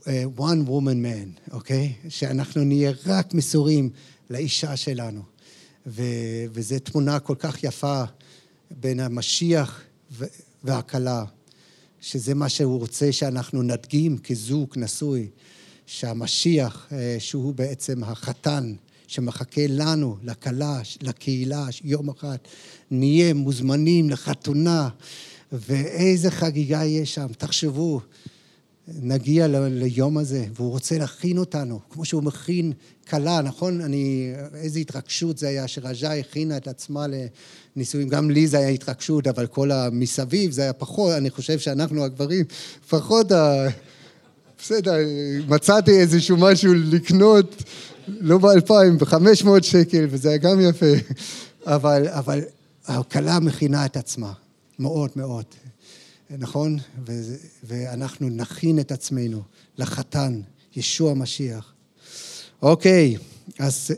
uh, 0.00 0.06
one 0.38 0.68
woman 0.68 1.04
man, 1.04 1.52
אוקיי? 1.52 1.92
Okay? 2.04 2.10
שאנחנו 2.10 2.64
נהיה 2.64 2.92
רק 3.06 3.34
מסורים 3.34 3.90
לאישה 4.30 4.76
שלנו. 4.76 5.22
ו- 5.86 6.44
וזו 6.52 6.78
תמונה 6.78 7.18
כל 7.18 7.34
כך 7.38 7.64
יפה 7.64 8.02
בין 8.70 9.00
המשיח 9.00 9.80
והכלה. 10.64 11.24
שזה 12.00 12.34
מה 12.34 12.48
שהוא 12.48 12.78
רוצה 12.78 13.12
שאנחנו 13.12 13.62
נדגים 13.62 14.18
כזוג 14.18 14.68
נשוי, 14.76 15.28
שהמשיח, 15.86 16.86
אה, 16.92 17.16
שהוא 17.18 17.54
בעצם 17.54 18.04
החתן, 18.04 18.74
שמחכה 19.06 19.62
לנו, 19.68 20.16
לכלה, 20.22 20.80
לקהילה, 21.02 21.66
יום 21.84 22.08
אחד 22.08 22.36
נהיה 22.90 23.34
מוזמנים 23.34 24.10
לחתונה, 24.10 24.88
ואיזה 25.52 26.30
חגיגה 26.30 26.84
יש 26.84 27.14
שם. 27.14 27.26
תחשבו, 27.38 28.00
נגיע 28.88 29.46
ליום 29.48 30.18
הזה, 30.18 30.44
והוא 30.56 30.70
רוצה 30.70 30.98
להכין 30.98 31.38
אותנו, 31.38 31.80
כמו 31.90 32.04
שהוא 32.04 32.22
מכין 32.22 32.72
כלה, 33.08 33.40
נכון? 33.40 33.80
אני, 33.80 34.32
איזו 34.54 34.78
התרגשות 34.78 35.38
זה 35.38 35.48
היה 35.48 35.68
שרג'ה 35.68 36.14
הכינה 36.14 36.56
את 36.56 36.68
עצמה 36.68 37.06
לנישואים. 37.76 38.08
גם 38.08 38.30
לי 38.30 38.46
זה 38.46 38.58
היה 38.58 38.68
התרגשות, 38.68 39.26
אבל 39.26 39.46
כל 39.46 39.70
המסביב 39.70 40.52
זה 40.52 40.62
היה 40.62 40.72
פחות, 40.72 41.12
אני 41.12 41.30
חושב 41.30 41.58
שאנחנו 41.58 42.04
הגברים, 42.04 42.44
פחות 42.88 43.32
ה... 43.32 43.68
בסדר, 44.62 44.94
מצאתי 45.48 46.00
איזשהו 46.00 46.36
משהו 46.36 46.74
לקנות, 46.74 47.62
לא 48.08 48.38
באלפיים, 48.38 48.98
בחמש 48.98 49.44
מאות 49.44 49.64
שקל, 49.64 50.06
וזה 50.10 50.28
היה 50.28 50.38
גם 50.38 50.60
יפה. 50.60 50.92
אבל, 51.66 52.08
אבל 52.08 52.40
הכלה 52.86 53.40
מכינה 53.40 53.86
את 53.86 53.96
עצמה, 53.96 54.32
מאוד 54.78 55.10
מאוד. 55.16 55.44
נכון? 56.38 56.78
ו- 57.06 57.36
ואנחנו 57.64 58.28
נכין 58.28 58.80
את 58.80 58.92
עצמנו 58.92 59.42
לחתן, 59.78 60.40
ישוע 60.76 61.10
המשיח. 61.10 61.72
אוקיי, 62.62 63.16
אז 63.58 63.90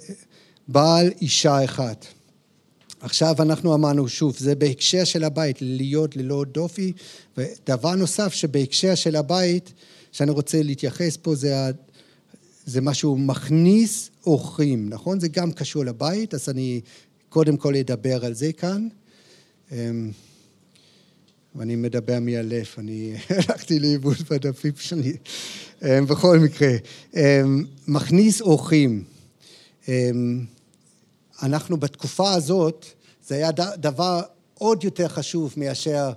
בעל 0.68 1.10
אישה 1.20 1.64
אחת. 1.64 2.06
עכשיו 3.00 3.34
אנחנו 3.38 3.74
אמרנו 3.74 4.08
שוב, 4.08 4.36
זה 4.38 4.54
בהקשר 4.54 5.04
של 5.04 5.24
הבית, 5.24 5.56
להיות 5.60 6.16
ללא 6.16 6.44
דופי, 6.52 6.92
ודבר 7.36 7.94
נוסף 7.94 8.34
שבהקשר 8.34 8.94
של 8.94 9.16
הבית, 9.16 9.72
שאני 10.12 10.30
רוצה 10.30 10.62
להתייחס 10.62 11.16
פה, 11.16 11.34
זה, 11.34 11.54
זה 12.66 12.80
משהו 12.80 13.16
מכניס 13.16 14.10
אורחים, 14.26 14.88
נכון? 14.88 15.20
זה 15.20 15.28
גם 15.28 15.52
קשור 15.52 15.84
לבית, 15.84 16.34
אז 16.34 16.48
אני 16.48 16.80
קודם 17.28 17.56
כל 17.56 17.76
אדבר 17.76 18.24
על 18.24 18.34
זה 18.34 18.52
כאן. 18.52 18.88
ואני 21.54 21.76
מדבר 21.76 22.18
מהלב, 22.20 22.66
אני 22.78 23.14
הלכתי 23.30 23.78
לאיבוד 23.78 24.16
בדפים 24.30 24.72
שלי. 24.78 25.16
אמ, 25.82 26.06
בכל 26.06 26.38
מקרה, 26.38 26.70
אמ, 27.16 27.64
מכניס 27.88 28.40
אורחים. 28.40 29.04
אמ, 29.88 30.44
אנחנו 31.42 31.76
בתקופה 31.76 32.32
הזאת, 32.32 32.86
זה 33.26 33.34
היה 33.34 33.50
דבר 33.76 34.22
עוד 34.58 34.84
יותר 34.84 35.08
חשוב 35.08 35.54
מאשר 35.56 36.12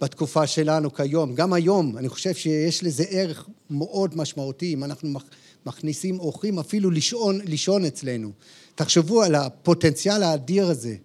בתקופה 0.00 0.46
שלנו 0.46 0.94
כיום. 0.94 1.34
גם 1.34 1.52
היום, 1.52 1.98
אני 1.98 2.08
חושב 2.08 2.34
שיש 2.34 2.84
לזה 2.84 3.04
ערך 3.08 3.48
מאוד 3.70 4.16
משמעותי, 4.16 4.74
אם 4.74 4.84
אנחנו 4.84 5.18
מכניסים 5.66 6.20
אורחים 6.20 6.58
אפילו 6.58 6.90
לישון, 6.90 7.40
לישון 7.44 7.84
אצלנו. 7.84 8.30
תחשבו 8.74 9.22
על 9.22 9.34
הפוטנציאל 9.34 10.22
האדיר 10.22 10.66
הזה. 10.66 10.96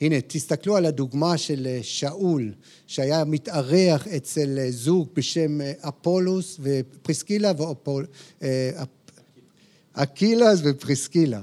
הנה, 0.00 0.16
תסתכלו 0.26 0.76
על 0.76 0.86
הדוגמה 0.86 1.38
של 1.38 1.66
אה, 1.66 1.78
שאול, 1.82 2.52
שהיה 2.86 3.24
מתארח 3.24 4.08
אצל 4.08 4.58
אה, 4.58 4.70
זוג 4.70 5.08
בשם 5.14 5.60
אה, 5.60 5.72
אפולוס 5.80 6.60
ופריסקילה 6.60 7.52
ואופול... 7.56 8.06
אקילס 9.98 10.60
ופריסקילה, 10.64 11.40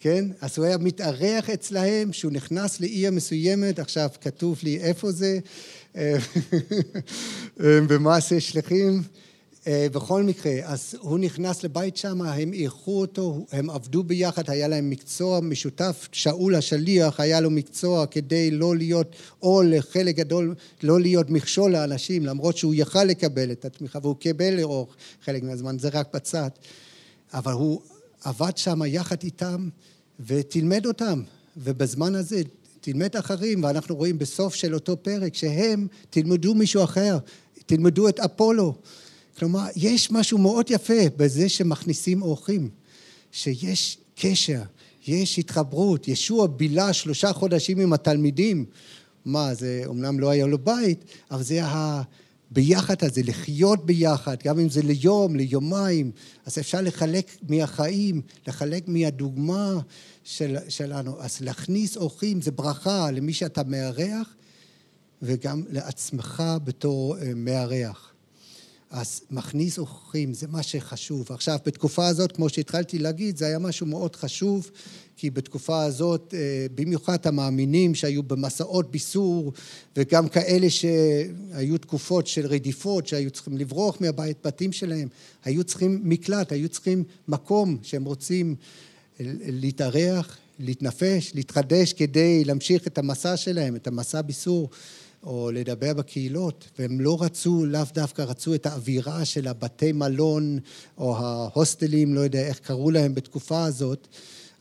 כן? 0.00 0.24
אז 0.40 0.58
הוא 0.58 0.66
היה 0.66 0.78
מתארח 0.78 1.50
אצלהם, 1.50 2.12
שהוא 2.12 2.32
נכנס 2.32 2.80
לעיר 2.80 3.10
מסוימת, 3.10 3.78
עכשיו 3.78 4.08
כתוב 4.20 4.58
לי 4.62 4.76
איפה 4.76 5.12
זה, 5.12 5.38
במעשה 7.88 8.40
שליחים. 8.40 9.02
אה, 9.66 9.86
בכל 9.92 10.22
מקרה, 10.22 10.52
אז 10.64 10.94
הוא 11.00 11.18
נכנס 11.18 11.64
לבית 11.64 11.96
שם, 11.96 12.22
הם 12.22 12.52
אירחו 12.52 13.00
אותו, 13.00 13.46
הם 13.52 13.70
עבדו 13.70 14.02
ביחד, 14.02 14.50
היה 14.50 14.68
להם 14.68 14.90
מקצוע 14.90 15.40
משותף. 15.40 16.08
שאול 16.12 16.54
השליח, 16.54 17.20
היה 17.20 17.40
לו 17.40 17.50
מקצוע 17.50 18.06
כדי 18.06 18.50
לא 18.50 18.76
להיות, 18.76 19.16
או 19.42 19.62
לחלק 19.62 20.16
גדול, 20.16 20.54
לא 20.82 21.00
להיות 21.00 21.30
מכשול 21.30 21.72
לאנשים, 21.72 22.26
למרות 22.26 22.56
שהוא 22.56 22.74
יכל 22.74 23.04
לקבל 23.04 23.52
את 23.52 23.64
התמיכה, 23.64 23.98
והוא 24.02 24.16
קיבל 24.16 24.54
לאורך 24.54 24.96
חלק 25.24 25.42
מהזמן, 25.42 25.78
זה 25.78 25.88
רק 25.88 26.14
בצד. 26.14 26.50
אבל 27.34 27.52
הוא 27.52 27.80
עבד 28.24 28.56
שם 28.56 28.80
יחד 28.86 29.22
איתם 29.22 29.68
ותלמד 30.26 30.86
אותם, 30.86 31.22
ובזמן 31.56 32.14
הזה 32.14 32.42
תלמד 32.80 33.16
אחרים, 33.16 33.64
ואנחנו 33.64 33.96
רואים 33.96 34.18
בסוף 34.18 34.54
של 34.54 34.74
אותו 34.74 34.96
פרק 35.02 35.34
שהם 35.34 35.86
תלמדו 36.10 36.54
מישהו 36.54 36.84
אחר, 36.84 37.18
תלמדו 37.66 38.08
את 38.08 38.20
אפולו. 38.20 38.74
כלומר, 39.38 39.66
יש 39.76 40.10
משהו 40.10 40.38
מאוד 40.38 40.70
יפה 40.70 41.08
בזה 41.16 41.48
שמכניסים 41.48 42.22
אורחים, 42.22 42.70
שיש 43.32 43.98
קשר, 44.14 44.62
יש 45.06 45.38
התחברות. 45.38 46.08
ישוע 46.08 46.46
בילה 46.46 46.92
שלושה 46.92 47.32
חודשים 47.32 47.80
עם 47.80 47.92
התלמידים. 47.92 48.64
מה, 49.24 49.54
זה 49.54 49.82
אומנם 49.86 50.20
לא 50.20 50.30
היה 50.30 50.46
לו 50.46 50.58
בית, 50.58 51.04
אבל 51.30 51.42
זה 51.42 51.60
הביחד 51.64 53.04
הזה, 53.04 53.20
לחיות 53.24 53.86
ביחד, 53.86 54.36
גם 54.44 54.58
אם 54.58 54.68
זה 54.68 54.82
ליום, 54.82 55.36
ליומיים, 55.36 56.10
אז 56.46 56.58
אפשר 56.58 56.80
לחלק 56.80 57.30
מהחיים, 57.48 58.22
לחלק 58.46 58.88
מהדוגמה 58.88 59.78
של, 60.24 60.56
שלנו. 60.68 61.20
אז 61.20 61.40
להכניס 61.40 61.96
אורחים 61.96 62.40
זה 62.40 62.50
ברכה 62.50 63.10
למי 63.10 63.32
שאתה 63.32 63.62
מארח, 63.64 64.34
וגם 65.22 65.62
לעצמך 65.68 66.42
בתור 66.64 67.16
אה, 67.18 67.32
מארח. 67.36 68.12
אז 68.90 69.20
מכניס 69.30 69.78
אורחים, 69.78 70.34
זה 70.34 70.46
מה 70.48 70.62
שחשוב. 70.62 71.26
עכשיו, 71.30 71.58
בתקופה 71.66 72.06
הזאת, 72.06 72.32
כמו 72.32 72.48
שהתחלתי 72.48 72.98
להגיד, 72.98 73.36
זה 73.36 73.46
היה 73.46 73.58
משהו 73.58 73.86
מאוד 73.86 74.16
חשוב, 74.16 74.70
כי 75.16 75.30
בתקופה 75.30 75.84
הזאת, 75.84 76.34
אה, 76.36 76.66
במיוחד 76.74 77.26
המאמינים 77.26 77.94
שהיו 77.94 78.22
במסעות 78.22 78.90
ביסור, 78.90 79.52
וגם 79.96 80.28
כאלה 80.28 80.70
שהיו 80.70 81.78
תקופות 81.78 82.26
של 82.26 82.46
רדיפות, 82.46 83.06
שהיו 83.06 83.30
צריכים 83.30 83.56
לברוח 83.56 84.00
מהבית 84.00 84.36
בתים 84.46 84.72
שלהם, 84.72 85.08
היו 85.44 85.64
צריכים 85.64 86.00
מקלט, 86.04 86.52
היו 86.52 86.68
צריכים 86.68 87.04
מקום 87.28 87.78
שהם 87.82 88.04
רוצים 88.04 88.56
להתארח, 89.20 90.38
להתנפש, 90.58 91.32
להתחדש 91.34 91.92
כדי 91.92 92.44
להמשיך 92.44 92.86
את 92.86 92.98
המסע 92.98 93.36
שלהם, 93.36 93.76
את 93.76 93.86
המסע 93.86 94.22
ביסור. 94.22 94.70
או 95.26 95.50
לדבר 95.50 95.94
בקהילות, 95.94 96.68
והם 96.78 97.00
לא 97.00 97.16
רצו, 97.20 97.66
לאו 97.66 97.82
דווקא 97.94 98.22
רצו 98.22 98.54
את 98.54 98.66
האווירה 98.66 99.24
של 99.24 99.48
הבתי 99.48 99.92
מלון 99.92 100.58
או 100.98 101.16
ההוסטלים, 101.16 102.14
לא 102.14 102.20
יודע 102.20 102.40
איך 102.40 102.58
קראו 102.58 102.90
להם 102.90 103.14
בתקופה 103.14 103.64
הזאת, 103.64 104.08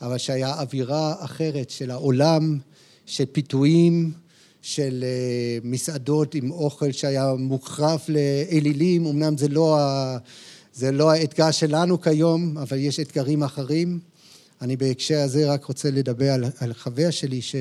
אבל 0.01 0.17
שהיה 0.17 0.59
אווירה 0.61 1.15
אחרת 1.19 1.69
של 1.69 1.91
העולם, 1.91 2.59
של 3.05 3.25
פיתויים, 3.25 4.11
של 4.61 5.03
אה, 5.03 5.57
מסעדות 5.63 6.35
עם 6.35 6.51
אוכל 6.51 6.91
שהיה 6.91 7.33
מוחרף 7.37 8.09
לאלילים, 8.09 9.05
אמנם 9.05 9.37
זה 9.37 9.47
לא, 9.47 9.79
ה, 9.79 10.17
זה 10.73 10.91
לא 10.91 11.11
האתגר 11.11 11.51
שלנו 11.51 12.01
כיום, 12.01 12.57
אבל 12.57 12.77
יש 12.77 12.99
אתגרים 12.99 13.43
אחרים. 13.43 13.99
אני 14.61 14.77
בהקשר 14.77 15.19
הזה 15.19 15.51
רק 15.51 15.65
רוצה 15.65 15.91
לדבר 15.91 16.31
על, 16.31 16.43
על 16.59 16.73
חבר 16.73 17.11
שלי 17.11 17.41
ש... 17.41 17.55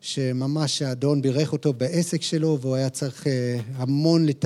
שממש 0.00 0.82
האדון 0.82 1.22
בירך 1.22 1.52
אותו 1.52 1.72
בעסק 1.72 2.22
שלו, 2.22 2.58
והוא 2.60 2.74
היה 2.74 2.90
צריך 2.90 3.26
אה, 3.26 3.60
המון 3.74 4.26
לת... 4.26 4.44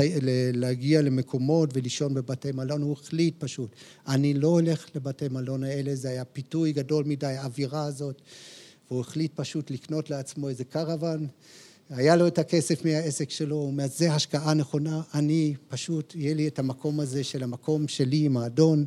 להגיע 0.52 1.02
למקומות 1.02 1.70
ולישון 1.74 2.14
בבתי 2.14 2.52
מלון. 2.52 2.82
הוא 2.82 2.92
החליט 2.92 3.34
פשוט, 3.38 3.70
אני 4.08 4.34
לא 4.34 4.48
הולך 4.48 4.86
לבתי 4.94 5.28
מלון 5.28 5.64
האלה, 5.64 5.94
זה 5.94 6.08
היה 6.08 6.24
פיתוי 6.24 6.72
גדול 6.72 7.04
מדי, 7.04 7.26
האווירה 7.26 7.84
הזאת. 7.84 8.22
והוא 8.90 9.00
החליט 9.00 9.32
פשוט 9.34 9.70
לקנות 9.70 10.10
לעצמו 10.10 10.48
איזה 10.48 10.64
קרוון. 10.64 11.26
היה 11.90 12.16
לו 12.16 12.26
את 12.26 12.38
הכסף 12.38 12.84
מהעסק 12.84 13.30
שלו, 13.30 13.56
הוא 13.56 13.66
אומר, 13.66 13.86
זה 13.86 14.12
השקעה 14.12 14.54
נכונה, 14.54 15.02
אני 15.14 15.54
פשוט, 15.68 16.14
יהיה 16.16 16.34
לי 16.34 16.48
את 16.48 16.58
המקום 16.58 17.00
הזה 17.00 17.24
של 17.24 17.42
המקום 17.42 17.88
שלי 17.88 18.24
עם 18.24 18.36
האדון, 18.36 18.84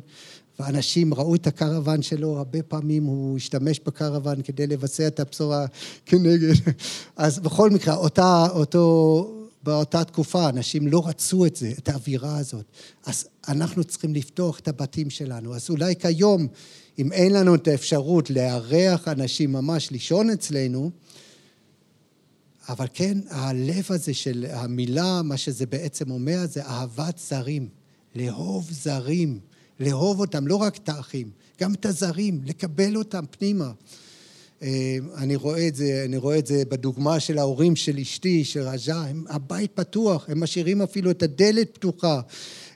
ואנשים 0.60 1.14
ראו 1.14 1.34
את 1.34 1.46
הקרוון 1.46 2.02
שלו, 2.02 2.38
הרבה 2.38 2.62
פעמים 2.62 3.04
הוא 3.04 3.36
השתמש 3.36 3.80
בקרוון 3.86 4.42
כדי 4.42 4.66
לבצע 4.66 5.06
את 5.06 5.20
הבשורה 5.20 5.66
כנגד. 6.06 6.54
אז 7.16 7.38
בכל 7.38 7.70
מקרה, 7.70 7.94
אותה, 7.94 8.46
אותו, 8.50 9.32
באותה 9.62 10.04
תקופה 10.04 10.48
אנשים 10.48 10.86
לא 10.86 11.08
רצו 11.08 11.46
את 11.46 11.56
זה, 11.56 11.72
את 11.78 11.88
האווירה 11.88 12.38
הזאת. 12.38 12.64
אז 13.06 13.28
אנחנו 13.48 13.84
צריכים 13.84 14.14
לפתוח 14.14 14.58
את 14.58 14.68
הבתים 14.68 15.10
שלנו. 15.10 15.54
אז 15.54 15.70
אולי 15.70 15.96
כיום, 15.96 16.46
אם 16.98 17.12
אין 17.12 17.32
לנו 17.32 17.54
את 17.54 17.68
האפשרות 17.68 18.30
לארח 18.30 19.08
אנשים 19.08 19.52
ממש 19.52 19.90
לישון 19.90 20.30
אצלנו, 20.30 20.90
אבל 22.68 22.86
כן, 22.94 23.18
הלב 23.30 23.84
הזה 23.88 24.14
של 24.14 24.46
המילה, 24.50 25.22
מה 25.22 25.36
שזה 25.36 25.66
בעצם 25.66 26.10
אומר, 26.10 26.46
זה 26.46 26.64
אהבת 26.64 27.18
זרים. 27.28 27.68
לאהוב 28.16 28.68
זרים. 28.70 29.38
לאהוב 29.80 30.20
אותם, 30.20 30.46
לא 30.46 30.56
רק 30.56 30.76
את 30.76 30.88
האחים, 30.88 31.30
גם 31.60 31.74
את 31.74 31.86
הזרים, 31.86 32.40
לקבל 32.44 32.96
אותם 32.96 33.24
פנימה. 33.30 33.72
אה, 34.62 34.96
אני 35.16 35.36
רואה 35.36 35.68
את 35.68 35.74
זה, 35.74 36.02
אני 36.04 36.16
רואה 36.16 36.38
את 36.38 36.46
זה 36.46 36.62
בדוגמה 36.68 37.20
של 37.20 37.38
ההורים 37.38 37.76
של 37.76 37.98
אשתי, 37.98 38.44
של 38.44 38.60
רג'ה, 38.60 39.02
הם, 39.02 39.24
הבית 39.28 39.70
פתוח, 39.74 40.24
הם 40.28 40.42
משאירים 40.42 40.82
אפילו 40.82 41.10
את 41.10 41.22
הדלת 41.22 41.74
פתוחה. 41.74 42.20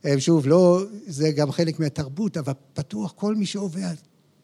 אה, 0.05 0.21
שוב, 0.21 0.47
לא, 0.47 0.83
זה 1.07 1.31
גם 1.31 1.53
חלק 1.53 1.81
מהתרבות, 1.81 2.37
אבל 2.37 2.53
פתוח 2.75 3.13
כל 3.17 3.35
מי 3.35 3.47
שעובר, 3.47 3.91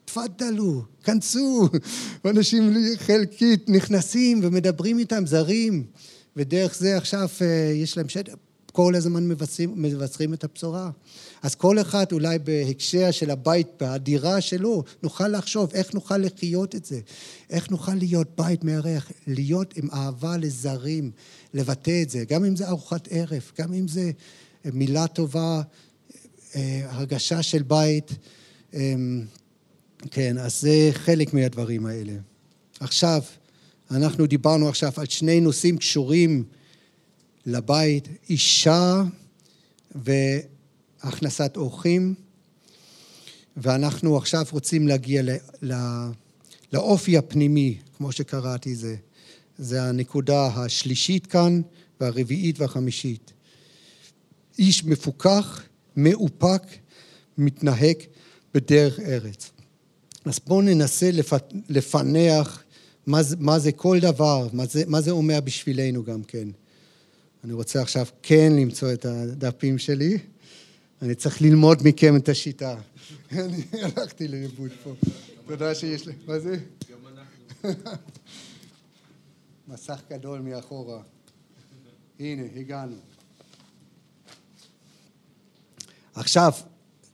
תפדלו, 0.05 0.83
כנסו. 1.05 1.69
אנשים 2.25 2.75
חלקית 2.97 3.69
נכנסים 3.69 4.41
ומדברים 4.43 4.99
איתם, 4.99 5.27
זרים, 5.27 5.85
ודרך 6.37 6.77
זה 6.79 6.97
עכשיו 6.97 7.29
אה, 7.43 7.73
יש 7.75 7.97
להם 7.97 8.09
שטח. 8.09 8.35
כל 8.77 8.95
הזמן 8.95 9.29
מבשרים, 9.29 9.73
מבשרים 9.77 10.35
את 10.35 10.45
הבשורה. 10.45 10.91
אז 11.43 11.55
כל 11.55 11.81
אחד 11.81 12.07
אולי 12.13 12.39
בהקשר 12.39 13.11
של 13.11 13.31
הבית, 13.31 13.67
בדירה 13.81 14.41
שלו, 14.41 14.85
נוכל 15.03 15.29
לחשוב 15.29 15.71
איך 15.75 15.95
נוכל 15.95 16.19
לחיות 16.19 16.75
את 16.75 16.85
זה, 16.85 17.01
איך 17.51 17.71
נוכל 17.71 17.95
להיות 17.95 18.27
בית 18.37 18.65
מארח, 18.65 19.11
להיות 19.27 19.77
עם 19.77 19.91
אהבה 19.91 20.37
לזרים, 20.37 21.11
לבטא 21.55 22.03
את 22.03 22.11
זה, 22.11 22.25
גם 22.29 22.45
אם 22.45 22.57
זה 22.57 22.69
ארוחת 22.69 23.09
ערב, 23.11 23.51
גם 23.59 23.73
אם 23.73 23.89
זה 23.89 24.11
מילה 24.65 25.07
טובה, 25.07 25.63
אה, 26.57 26.83
הרגשה 26.91 27.43
של 27.43 27.63
בית. 27.63 28.13
אמ, 28.75 29.25
כן, 30.11 30.39
אז 30.39 30.61
זה 30.61 30.91
חלק 30.93 31.35
מהדברים 31.35 31.87
האלה. 31.87 32.13
עכשיו, 32.81 33.23
אנחנו 33.91 34.27
דיברנו 34.27 34.69
עכשיו 34.69 34.93
על 34.97 35.07
שני 35.07 35.41
נושאים 35.41 35.79
קשורים 35.79 36.45
לבית, 37.47 38.09
אישה 38.31 39.03
והכנסת 39.95 41.57
אורחים, 41.57 42.15
ואנחנו 43.57 44.17
עכשיו 44.17 44.45
רוצים 44.51 44.89
להגיע 44.89 45.23
לא, 45.23 45.33
לא, 45.63 45.77
לאופי 46.73 47.17
הפנימי, 47.17 47.79
כמו 47.97 48.13
שקראתי 48.13 48.75
זה. 48.75 48.97
זה 49.59 49.83
הנקודה 49.83 50.47
השלישית 50.47 51.27
כאן, 51.27 51.61
והרביעית 52.01 52.61
והחמישית. 52.61 53.33
איש 54.59 54.85
מפוכח, 54.85 55.63
מאופק, 55.97 56.63
מתנהג 57.39 57.97
בדרך 58.55 59.01
ארץ. 59.01 59.51
אז 60.25 60.41
בואו 60.47 60.63
ננסה 60.63 61.11
לפענח 61.69 62.65
מה 63.07 63.23
זה, 63.23 63.37
מה 63.39 63.59
זה 63.59 63.73
כל 63.73 63.99
דבר, 64.01 64.49
מה 64.53 64.67
זה, 64.67 64.83
מה 64.87 65.01
זה 65.01 65.11
אומר 65.11 65.41
בשבילנו 65.41 66.05
גם 66.05 66.23
כן. 66.23 66.49
אני 67.47 67.55
רוצה 67.55 67.83
עכשיו 67.83 68.07
כן 68.23 68.53
למצוא 68.61 68.93
את 68.93 69.05
הדפים 69.05 69.79
שלי. 69.79 70.19
אני 71.03 71.15
צריך 71.15 71.43
ללמוד 71.43 71.79
מכם 71.85 72.17
את 72.17 72.29
השיטה. 72.29 72.77
אני 73.33 73.63
הלכתי 73.73 74.29
לאיבוד 74.29 74.71
פה. 74.85 74.95
תודה 75.47 75.75
שיש 75.75 76.07
לי... 76.07 76.13
מה 76.27 76.39
זה? 76.39 76.57
גם 76.91 76.99
אנחנו. 77.13 77.91
מסך 79.69 80.01
גדול 80.11 80.41
מאחורה. 80.41 81.03
הנה, 82.21 82.43
הגענו. 82.57 82.97
עכשיו, 86.15 86.53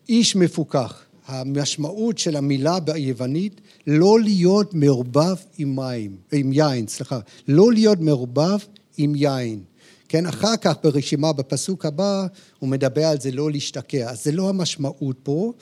איש 0.08 0.36
מפוכח. 0.36 1.04
המשמעות 1.26 2.18
של 2.18 2.36
המילה 2.36 2.80
ביוונית, 2.80 3.60
לא 3.86 4.20
להיות 4.20 4.74
מעורבב 4.74 5.36
עם 5.58 5.76
מים, 5.76 6.16
עם 6.32 6.52
יין, 6.52 6.88
סליחה, 6.88 7.20
לא 7.48 7.72
להיות 7.72 8.00
מעורבב 8.00 8.58
עם 8.96 9.14
יין. 9.14 9.64
כן, 10.12 10.26
אחר 10.26 10.56
כך 10.56 10.74
ברשימה, 10.82 11.32
בפסוק 11.32 11.86
הבא, 11.86 12.26
הוא 12.58 12.68
מדבר 12.68 13.04
על 13.04 13.20
זה 13.20 13.30
לא 13.30 13.50
להשתקע. 13.50 14.10
אז 14.10 14.24
זה 14.24 14.32
לא 14.32 14.48
המשמעות 14.48 15.16
פה, 15.22 15.52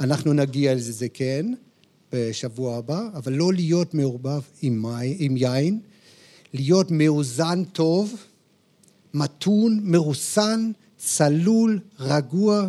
אנחנו 0.00 0.32
נגיע 0.32 0.74
לזה, 0.74 0.92
זה 0.92 1.08
כן, 1.08 1.46
בשבוע 2.12 2.76
הבא, 2.76 3.08
אבל 3.14 3.32
לא 3.32 3.52
להיות 3.52 3.94
מעורבב 3.94 4.40
עם, 4.62 4.84
עם 5.18 5.36
יין, 5.36 5.80
להיות 6.54 6.90
מאוזן 6.90 7.64
טוב, 7.64 8.14
מתון, 9.14 9.80
מרוסן, 9.82 10.70
צלול, 10.98 11.80
רגוע, 12.00 12.68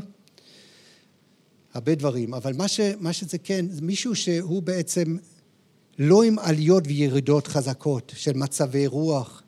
הרבה 1.74 1.95
דברים, 1.95 2.34
אבל 2.34 2.54
מה, 2.54 2.67
ש, 2.67 2.80
מה 3.00 3.13
שזה 3.13 3.38
כן, 3.38 3.65
זה 3.69 3.82
מישהו 3.82 4.15
שהוא 4.15 4.63
בעצם 4.63 5.17
לא 6.00 6.24
עם 6.24 6.39
עליות 6.39 6.84
וירידות 6.88 7.48
חזקות 7.48 8.13
של 8.15 8.34
מצבי 8.34 8.88
רוח, 8.88 9.41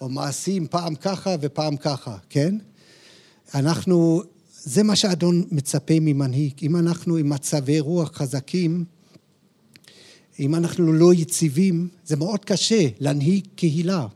או 0.00 0.08
מעשים 0.08 0.66
פעם 0.66 0.94
ככה 0.94 1.34
ופעם 1.40 1.76
ככה, 1.76 2.16
כן? 2.30 2.54
אנחנו, 3.54 4.22
זה 4.62 4.82
מה 4.82 4.96
שהאדון 4.96 5.44
מצפה 5.50 5.94
ממנהיג. 6.00 6.52
אם 6.62 6.76
אנחנו 6.76 7.16
עם 7.16 7.28
מצבי 7.28 7.80
רוח 7.80 8.10
חזקים, 8.14 8.84
אם 10.40 10.54
אנחנו 10.54 10.92
לא 10.92 11.14
יציבים, 11.14 11.88
זה 12.04 12.16
מאוד 12.16 12.44
קשה 12.44 12.88
להנהיג 13.00 13.46
קהילה. 13.54 14.06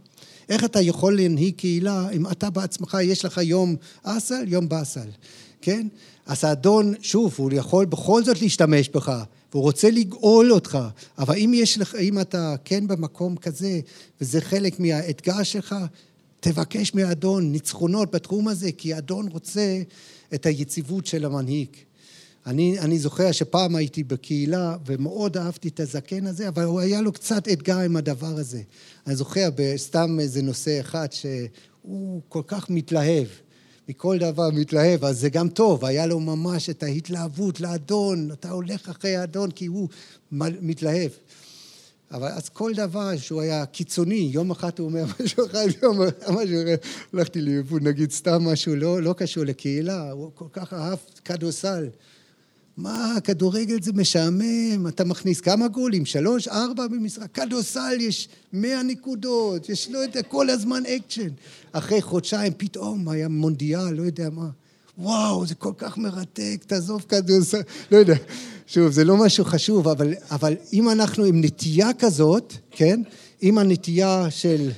איך 0.48 0.64
אתה 0.64 0.80
יכול 0.80 1.16
להנהיג 1.16 1.54
קהילה 1.54 2.10
אם 2.10 2.26
אתה 2.26 2.50
בעצמך, 2.50 2.96
יש 3.02 3.24
לך 3.24 3.40
יום 3.42 3.76
אסל, 4.02 4.44
יום 4.46 4.68
באסל, 4.68 5.08
כן? 5.60 5.86
אז 6.26 6.44
האדון, 6.44 6.94
שוב, 7.00 7.34
הוא 7.36 7.50
יכול 7.52 7.84
בכל 7.84 8.24
זאת 8.24 8.42
להשתמש 8.42 8.88
בך, 8.88 9.22
והוא 9.52 9.62
רוצה 9.62 9.90
לגאול 9.90 10.52
אותך, 10.52 10.78
אבל 11.18 11.36
אם 11.36 11.52
יש 11.54 11.78
לך, 11.78 11.94
אם 11.94 12.20
אתה 12.20 12.54
כן 12.64 12.86
במקום 12.86 13.36
כזה, 13.36 13.80
וזה 14.20 14.40
חלק 14.40 14.80
מהאתגר 14.80 15.42
שלך, 15.42 15.74
תבקש 16.40 16.94
מהאדון 16.94 17.52
ניצחונות 17.52 18.10
בתחום 18.10 18.48
הזה, 18.48 18.72
כי 18.72 18.94
האדון 18.94 19.28
רוצה 19.28 19.82
את 20.34 20.46
היציבות 20.46 21.06
של 21.06 21.24
המנהיג. 21.24 21.68
אני, 22.46 22.78
אני 22.78 22.98
זוכר 22.98 23.32
שפעם 23.32 23.76
הייתי 23.76 24.04
בקהילה 24.04 24.76
ומאוד 24.86 25.36
אהבתי 25.36 25.68
את 25.68 25.80
הזקן 25.80 26.26
הזה, 26.26 26.48
אבל 26.48 26.62
הוא 26.62 26.80
היה 26.80 27.00
לו 27.00 27.12
קצת 27.12 27.48
אתגר 27.48 27.78
עם 27.78 27.96
הדבר 27.96 28.26
הזה. 28.38 28.62
אני 29.06 29.16
זוכר 29.16 29.48
בסתם 29.56 30.20
איזה 30.20 30.42
נושא 30.42 30.80
אחד 30.80 31.06
שהוא 31.12 32.20
כל 32.28 32.42
כך 32.46 32.70
מתלהב. 32.70 33.26
מכל 33.88 34.18
דבר 34.18 34.50
מתלהב, 34.50 35.04
אז 35.04 35.20
זה 35.20 35.28
גם 35.28 35.48
טוב, 35.48 35.84
היה 35.84 36.06
לו 36.06 36.20
ממש 36.20 36.70
את 36.70 36.82
ההתלהבות 36.82 37.60
לאדון, 37.60 38.30
אתה 38.32 38.50
הולך 38.50 38.88
אחרי 38.88 39.16
האדון 39.16 39.50
כי 39.50 39.66
הוא 39.66 39.88
מתלהב. 40.32 41.10
אבל 42.12 42.28
אז 42.28 42.48
כל 42.48 42.72
דבר 42.74 43.16
שהוא 43.16 43.40
היה 43.40 43.66
קיצוני, 43.66 44.30
יום 44.32 44.50
אחד 44.50 44.78
הוא 44.78 44.88
אומר 44.88 45.04
משהו 45.20 45.46
אחד, 45.46 45.66
יום 45.82 46.02
אחד 46.02 46.32
משהו 46.32 46.62
אחר, 46.62 46.74
הלכתי 47.12 47.40
לאיבוד, 47.40 47.82
נגיד 47.82 48.10
סתם 48.10 48.44
משהו 48.44 48.76
לא, 48.76 49.02
לא 49.02 49.14
קשור 49.18 49.44
לקהילה, 49.44 50.10
הוא 50.10 50.30
כל 50.34 50.48
כך 50.52 50.72
אהב 50.72 50.98
כדורסל. 51.24 51.88
מה, 52.76 53.14
כדורגל 53.24 53.82
זה 53.82 53.92
משעמם, 53.92 54.86
אתה 54.88 55.04
מכניס 55.04 55.40
כמה 55.40 55.68
גולים? 55.68 56.06
שלוש, 56.06 56.48
ארבע 56.48 56.86
במשחק? 56.86 57.32
כדורסל 57.34 57.96
יש 58.00 58.28
מאה 58.52 58.82
נקודות, 58.82 59.68
יש 59.68 59.88
לא 59.90 59.98
יודע, 59.98 60.22
כל 60.22 60.50
הזמן 60.50 60.82
אקשן. 60.86 61.28
אחרי 61.72 62.02
חודשיים 62.02 62.52
פתאום 62.56 63.08
היה 63.08 63.28
מונדיאל, 63.28 63.90
לא 63.90 64.02
יודע 64.02 64.30
מה. 64.30 64.48
וואו, 64.98 65.46
זה 65.46 65.54
כל 65.54 65.72
כך 65.78 65.98
מרתק, 65.98 66.64
תעזוב 66.66 67.04
כדורסל, 67.08 67.60
לא 67.90 67.96
יודע. 67.96 68.14
שוב, 68.66 68.92
זה 68.92 69.04
לא 69.04 69.16
משהו 69.16 69.44
חשוב, 69.44 69.88
אבל, 69.88 70.14
אבל 70.30 70.54
אם 70.72 70.88
אנחנו 70.90 71.24
עם 71.24 71.44
נטייה 71.44 71.92
כזאת, 71.98 72.54
כן? 72.70 73.02
עם 73.40 73.58
הנטייה 73.58 74.26
של 74.30 74.70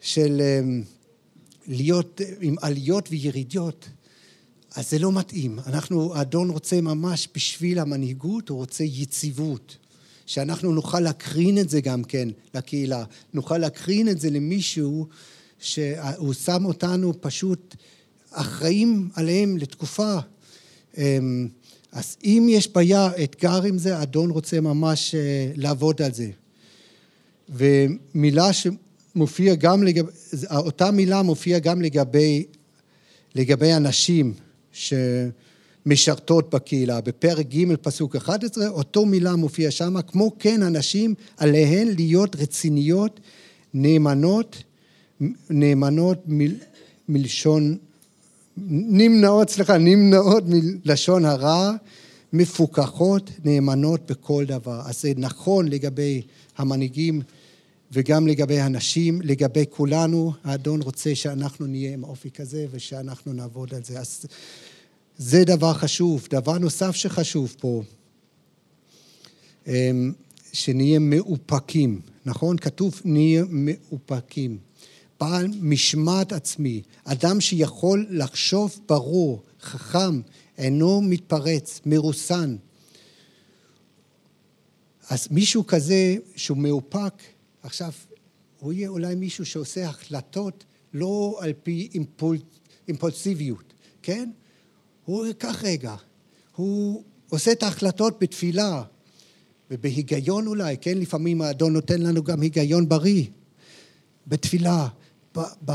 של 0.00 0.40
אמ, 0.40 0.82
להיות 1.66 2.20
עם 2.40 2.56
עליות 2.62 3.08
וירידות, 3.10 3.88
אז 4.76 4.90
זה 4.90 4.98
לא 4.98 5.12
מתאים. 5.12 5.58
אנחנו, 5.66 6.14
האדון 6.14 6.50
רוצה 6.50 6.80
ממש 6.80 7.28
בשביל 7.34 7.78
המנהיגות, 7.78 8.48
הוא 8.48 8.58
רוצה 8.58 8.84
יציבות. 8.84 9.76
שאנחנו 10.26 10.72
נוכל 10.72 11.00
להקרין 11.00 11.58
את 11.58 11.70
זה 11.70 11.80
גם 11.80 12.04
כן 12.04 12.28
לקהילה. 12.54 13.04
נוכל 13.34 13.58
להקרין 13.58 14.08
את 14.08 14.20
זה 14.20 14.30
למישהו 14.30 15.06
שהוא 15.58 16.32
שם 16.32 16.64
אותנו 16.64 17.12
פשוט 17.20 17.76
אחראים 18.30 19.08
עליהם 19.14 19.56
לתקופה. 19.56 20.18
אמ, 20.98 21.48
אז 21.92 22.16
אם 22.24 22.46
יש 22.50 22.68
בעיה, 22.68 23.10
אתגר 23.24 23.62
עם 23.62 23.78
זה, 23.78 23.96
האדון 23.98 24.30
רוצה 24.30 24.60
ממש 24.60 25.14
אה, 25.14 25.52
לעבוד 25.56 26.02
על 26.02 26.14
זה. 26.14 26.30
ומילה 27.48 28.50
שמופיעה 28.52 29.56
גם 29.56 29.82
לגבי, 29.82 30.10
אותה 30.56 30.90
מילה 30.90 31.22
מופיעה 31.22 31.60
גם 31.60 31.82
לגבי, 31.82 32.44
לגבי 33.34 33.72
אנשים 33.72 34.34
שמשרתות 34.72 36.54
בקהילה. 36.54 37.00
בפרק 37.00 37.46
ג' 37.46 37.74
פסוק 37.76 38.16
11, 38.16 38.68
אותו 38.68 39.06
מילה 39.06 39.36
מופיעה 39.36 39.70
שם, 39.70 39.94
כמו 40.06 40.32
כן 40.38 40.62
אנשים 40.62 41.14
עליהן 41.36 41.88
להיות 41.96 42.36
רציניות, 42.36 43.20
נאמנות, 43.74 44.62
נאמנות 45.50 46.18
מ, 46.28 46.38
מלשון, 47.08 47.76
נמנעות, 48.68 49.50
סליחה, 49.50 49.78
נמנעות 49.78 50.44
מלשון 50.46 51.24
הרע, 51.24 51.72
מפוקחות, 52.32 53.30
נאמנות 53.44 54.10
בכל 54.10 54.44
דבר. 54.44 54.80
אז 54.84 55.02
זה 55.02 55.12
נכון 55.16 55.68
לגבי 55.68 56.22
המנהיגים 56.58 57.22
וגם 57.92 58.26
לגבי 58.26 58.60
הנשים, 58.60 59.20
לגבי 59.22 59.64
כולנו, 59.70 60.32
האדון 60.44 60.82
רוצה 60.82 61.14
שאנחנו 61.14 61.66
נהיה 61.66 61.92
עם 61.92 62.04
אופי 62.04 62.30
כזה 62.30 62.66
ושאנחנו 62.70 63.32
נעבוד 63.32 63.74
על 63.74 63.84
זה. 63.84 64.00
אז 64.00 64.26
זה 65.16 65.44
דבר 65.44 65.74
חשוב. 65.74 66.26
דבר 66.30 66.58
נוסף 66.58 66.94
שחשוב 66.96 67.56
פה, 67.60 67.82
אמ, 69.66 70.12
שנהיה 70.52 70.98
מאופקים, 70.98 72.00
נכון? 72.26 72.58
כתוב 72.58 73.00
נהיה 73.04 73.44
מאופקים. 73.48 74.58
בעל 75.20 75.46
משמעת 75.60 76.32
עצמי, 76.32 76.82
אדם 77.04 77.40
שיכול 77.40 78.06
לחשוב 78.10 78.80
ברור, 78.88 79.42
חכם, 79.62 80.20
אינו 80.58 81.00
מתפרץ, 81.02 81.80
מרוסן. 81.86 82.56
אז 85.10 85.28
מישהו 85.30 85.66
כזה 85.66 86.16
שהוא 86.36 86.58
מאופק, 86.58 87.14
עכשיו, 87.62 87.92
הוא 88.58 88.72
יהיה 88.72 88.88
אולי 88.88 89.14
מישהו 89.14 89.46
שעושה 89.46 89.88
החלטות 89.88 90.64
לא 90.94 91.38
על 91.40 91.52
פי 91.62 91.88
אימפול, 91.94 92.38
אימפולסיביות, 92.88 93.72
כן? 94.02 94.30
הוא 95.04 95.26
ייקח 95.26 95.62
רגע, 95.62 95.94
הוא 96.56 97.02
עושה 97.28 97.52
את 97.52 97.62
ההחלטות 97.62 98.18
בתפילה 98.20 98.82
ובהיגיון 99.70 100.46
אולי, 100.46 100.76
כן? 100.80 100.98
לפעמים 100.98 101.42
האדון 101.42 101.72
נותן 101.72 102.02
לנו 102.02 102.24
גם 102.24 102.40
היגיון 102.40 102.88
בריא, 102.88 103.24
בתפילה, 104.26 104.88
ב, 105.36 105.40
ב, 105.64 105.70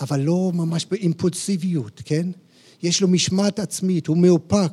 אבל 0.00 0.20
לא 0.20 0.50
ממש 0.54 0.86
באימפולסיביות, 0.90 2.02
כן? 2.04 2.26
יש 2.82 3.00
לו 3.00 3.08
משמעת 3.08 3.58
עצמית, 3.58 4.06
הוא 4.06 4.16
מאופק. 4.16 4.72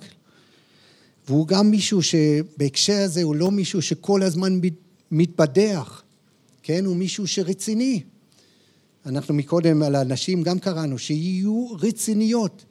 והוא 1.28 1.48
גם 1.48 1.72
מישהו 1.72 2.02
שבהקשר 2.04 3.02
הזה 3.04 3.24
הוא 3.24 3.36
לא 3.36 3.52
מישהו 3.52 3.82
שכל 3.82 4.24
הזמן 4.24 4.60
מתבדח, 5.12 6.04
כן? 6.68 6.86
הוא 6.86 6.96
מישהו 6.96 7.28
שרציני. 7.28 8.02
אנחנו 9.06 9.34
מקודם 9.34 9.84
על 9.84 9.96
הנשים 9.96 10.44
גם 10.44 10.60
קראנו, 10.60 11.00
שיהיו 11.00 11.68
רציניות. 11.80 12.66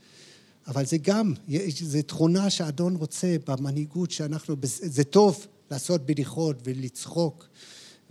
אבל 0.66 0.86
זה 0.86 0.96
גם, 0.98 1.34
זו 1.82 2.02
תכונה 2.02 2.50
שהאדון 2.50 2.96
רוצה 2.96 3.36
במנהיגות 3.46 4.10
שאנחנו, 4.10 4.56
זה 4.62 5.04
טוב 5.04 5.46
לעשות 5.70 6.06
בדיחות 6.06 6.56
ולצחוק. 6.64 7.48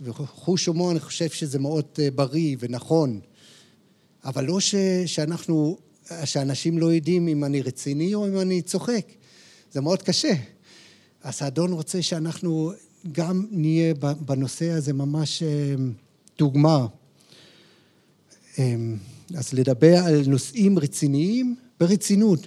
וחוש 0.00 0.66
הומור, 0.66 0.90
אני 0.90 1.00
חושב 1.00 1.30
שזה 1.30 1.58
מאוד 1.58 1.84
אה, 1.98 2.10
בריא 2.10 2.56
ונכון. 2.58 3.20
אבל 4.24 4.44
לא 4.44 4.60
ש, 4.60 4.74
שאנחנו, 5.06 5.78
שאנשים 6.24 6.78
לא 6.78 6.92
יודעים 6.92 7.28
אם 7.28 7.44
אני 7.44 7.62
רציני 7.62 8.14
או 8.14 8.28
אם 8.28 8.40
אני 8.40 8.62
צוחק. 8.62 9.06
זה 9.72 9.80
מאוד 9.80 10.02
קשה. 10.02 10.34
אז 11.22 11.42
האדון 11.42 11.72
רוצה 11.72 12.02
שאנחנו 12.02 12.72
גם 13.12 13.46
נהיה 13.50 13.94
בנושא 14.20 14.70
הזה 14.70 14.92
ממש 14.92 15.42
אה, 15.42 15.74
דוגמה. 16.38 16.86
אה, 18.58 18.74
אז 19.34 19.52
לדבר 19.52 19.96
על 19.96 20.22
נושאים 20.26 20.78
רציניים 20.78 21.54
ברצינות. 21.80 22.46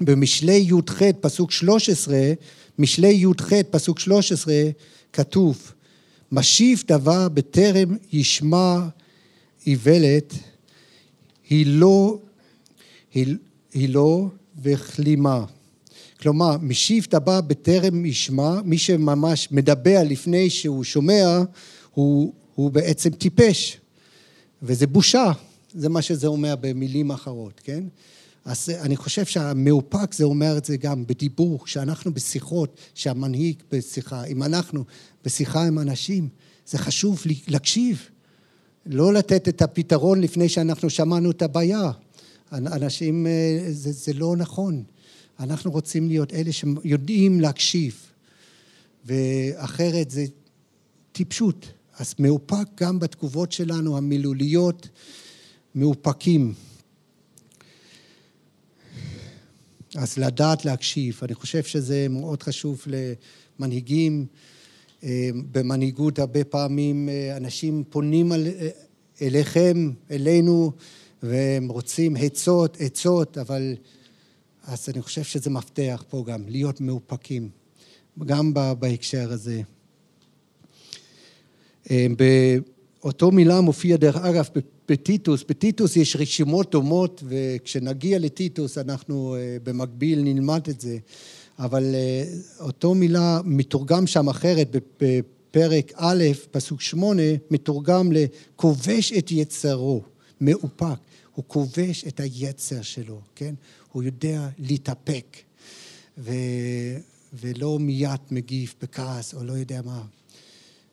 במשלי 0.00 0.66
י"ח 0.68 1.02
פסוק 1.20 1.50
13, 1.50 2.32
משלי 2.78 3.12
י"ח 3.12 3.52
פסוק 3.70 3.98
13 3.98 4.54
כתוב 5.12 5.72
משיב 6.32 6.82
דבר 6.86 7.28
בטרם 7.28 7.96
ישמע 8.12 8.78
איוולת 9.66 10.34
היא 11.50 11.66
לא, 11.66 12.18
היא, 13.14 13.36
היא 13.74 13.88
לא 13.88 14.26
וכלימה. 14.62 15.44
כלומר, 16.20 16.56
משיב 16.62 17.06
דבר 17.10 17.40
בטרם 17.40 18.04
ישמע, 18.04 18.60
מי 18.64 18.78
שממש 18.78 19.48
מדבר 19.50 20.00
לפני 20.04 20.50
שהוא 20.50 20.84
שומע, 20.84 21.42
הוא, 21.94 22.32
הוא 22.54 22.70
בעצם 22.70 23.10
טיפש. 23.10 23.78
וזה 24.62 24.86
בושה, 24.86 25.32
זה 25.74 25.88
מה 25.88 26.02
שזה 26.02 26.26
אומר 26.26 26.54
במילים 26.60 27.10
אחרות, 27.10 27.60
כן? 27.64 27.84
אז 28.44 28.70
אני 28.80 28.96
חושב 28.96 29.24
שהמאופק 29.24 30.14
זה 30.14 30.24
אומר 30.24 30.58
את 30.58 30.64
זה 30.64 30.76
גם 30.76 31.06
בדיבור, 31.06 31.64
כשאנחנו 31.64 32.14
בשיחות, 32.14 32.76
שהמנהיג 32.94 33.56
בשיחה, 33.72 34.24
אם 34.24 34.42
אנחנו 34.42 34.84
בשיחה 35.24 35.66
עם 35.66 35.78
אנשים, 35.78 36.28
זה 36.66 36.78
חשוב 36.78 37.22
להקשיב. 37.48 38.08
לא 38.86 39.12
לתת 39.12 39.48
את 39.48 39.62
הפתרון 39.62 40.20
לפני 40.20 40.48
שאנחנו 40.48 40.90
שמענו 40.90 41.30
את 41.30 41.42
הבעיה. 41.42 41.90
אנשים, 42.52 43.26
אה, 43.26 43.58
זה, 43.68 43.92
זה 43.92 44.12
לא 44.12 44.36
נכון. 44.36 44.82
אנחנו 45.40 45.70
רוצים 45.70 46.08
להיות 46.08 46.34
אלה 46.34 46.52
שיודעים 46.52 47.40
להקשיב, 47.40 48.06
ואחרת 49.04 50.10
זה 50.10 50.24
טיפשות. 51.12 51.66
אז 51.98 52.14
מאופק 52.18 52.66
גם 52.74 52.98
בתגובות 52.98 53.52
שלנו, 53.52 53.96
המילוליות, 53.96 54.88
מאופקים. 55.74 56.54
אז 59.94 60.18
לדעת 60.18 60.64
להקשיב, 60.64 61.20
אני 61.22 61.34
חושב 61.34 61.62
שזה 61.62 62.06
מאוד 62.10 62.42
חשוב 62.42 62.84
למנהיגים. 62.86 64.26
אה, 65.04 65.30
במנהיגות 65.52 66.18
הרבה 66.18 66.44
פעמים 66.44 67.08
אה, 67.08 67.36
אנשים 67.36 67.84
פונים 67.90 68.32
אה, 68.32 68.38
אליכם, 69.22 69.90
אלינו, 70.10 70.72
והם 71.22 71.68
רוצים 71.68 72.16
עצות, 72.16 72.76
עצות, 72.80 73.38
אבל 73.38 73.76
אז 74.66 74.88
אני 74.88 75.02
חושב 75.02 75.22
שזה 75.22 75.50
מפתח 75.50 76.04
פה 76.10 76.24
גם, 76.26 76.48
להיות 76.48 76.80
מאופקים, 76.80 77.48
גם 78.24 78.54
בהקשר 78.78 79.32
הזה. 79.32 79.62
באותו 81.90 83.30
מילה 83.30 83.60
מופיע 83.60 83.96
דרך 83.96 84.16
אגב 84.16 84.48
בטיטוס, 84.88 85.44
בטיטוס 85.48 85.96
יש 85.96 86.16
רשימות 86.16 86.70
דומות 86.70 87.22
וכשנגיע 87.28 88.18
לטיטוס 88.18 88.78
אנחנו 88.78 89.36
במקביל 89.62 90.22
נלמד 90.22 90.68
את 90.68 90.80
זה. 90.80 90.98
אבל 91.58 91.94
אה, 91.94 92.24
אותו 92.60 92.94
מילה 92.94 93.40
מתורגם 93.44 94.06
שם 94.06 94.28
אחרת 94.28 94.76
בפרק 95.00 95.92
א', 95.94 96.24
פסוק 96.50 96.80
שמונה, 96.80 97.22
מתורגם 97.50 98.12
לכובש 98.12 99.12
את 99.12 99.30
יצרו, 99.30 100.02
מאופק. 100.40 100.98
הוא 101.36 101.44
כובש 101.48 102.04
את 102.08 102.20
היצר 102.20 102.82
שלו, 102.82 103.20
כן? 103.34 103.54
הוא 103.92 104.02
יודע 104.02 104.48
להתאפק, 104.58 105.36
ו... 106.18 106.32
ולא 107.40 107.78
מיד 107.78 108.20
מגיב 108.30 108.74
בכעס 108.82 109.34
או 109.34 109.44
לא 109.44 109.52
יודע 109.52 109.80
מה. 109.84 110.02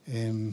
אמ, 0.08 0.52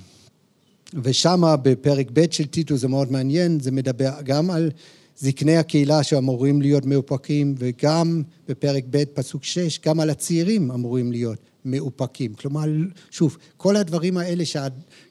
ושמה 1.03 1.57
בפרק 1.57 2.07
ב' 2.13 2.31
של 2.31 2.47
טיטוס 2.47 2.81
זה 2.81 2.89
מאוד 2.89 3.13
מעניין, 3.13 3.61
זה 3.61 3.71
מדבר 3.71 4.11
גם 4.25 4.51
על 4.51 4.71
זקני 5.19 5.57
הקהילה 5.57 6.03
שאמורים 6.03 6.63
להיות 6.63 6.87
מאופקים, 6.87 7.55
וגם 7.59 8.23
בפרק 8.49 8.85
ב', 8.91 9.05
פסוק 9.05 9.45
6, 9.45 9.81
גם 9.87 10.01
על 10.01 10.11
הצעירים 10.11 10.71
אמורים 10.71 11.13
להיות 11.13 11.39
מאופקים. 11.65 12.35
כלומר, 12.35 12.65
שוב, 13.11 13.39
כל 13.57 13.77
הדברים 13.77 14.17
האלה 14.17 14.45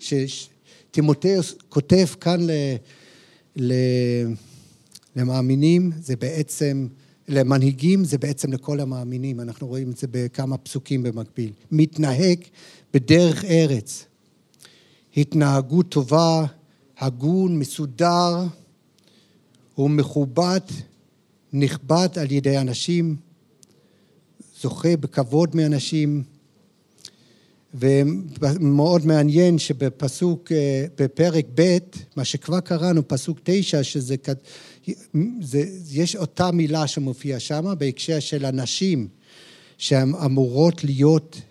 שטימותאוס 0.09 1.55
כותב 1.69 2.05
כאן 2.19 2.41
ל, 2.41 2.51
ל, 3.55 3.73
למאמינים, 5.15 5.91
זה 5.99 6.15
בעצם, 6.15 6.87
למנהיגים, 7.27 8.03
זה 8.03 8.17
בעצם 8.17 8.53
לכל 8.53 8.79
המאמינים. 8.79 9.39
אנחנו 9.39 9.67
רואים 9.67 9.91
את 9.91 9.97
זה 9.97 10.07
בכמה 10.11 10.57
פסוקים 10.57 11.03
במקביל. 11.03 11.51
מתנהג 11.71 12.39
בדרך 12.93 13.45
ארץ, 13.45 14.05
התנהגות 15.17 15.89
טובה, 15.89 16.45
הגון, 16.97 17.59
מסודר, 17.59 18.43
הוא 19.75 19.89
מכובד, 19.89 20.59
נכבד 21.53 22.09
על 22.15 22.31
ידי 22.31 22.57
אנשים, 22.57 23.15
זוכה 24.61 24.97
בכבוד 24.97 25.55
מאנשים, 25.55 26.23
ומאוד 27.73 29.05
מעניין 29.05 29.59
שבפסוק, 29.59 30.51
אה, 30.51 30.85
בפרק 30.97 31.45
ב', 31.55 31.77
מה 32.15 32.25
שכבר 32.25 32.59
קראנו, 32.59 33.07
פסוק 33.07 33.39
תשע, 33.43 33.83
שזה, 33.83 34.15
זה, 35.41 35.63
יש 35.91 36.15
אותה 36.15 36.51
מילה 36.51 36.87
שמופיעה 36.87 37.39
שם 37.39 37.73
בהקשר 37.77 38.19
של 38.19 38.45
הנשים 38.45 39.07
שהן 39.77 40.15
אמורות 40.25 40.83
להיות 40.83 41.41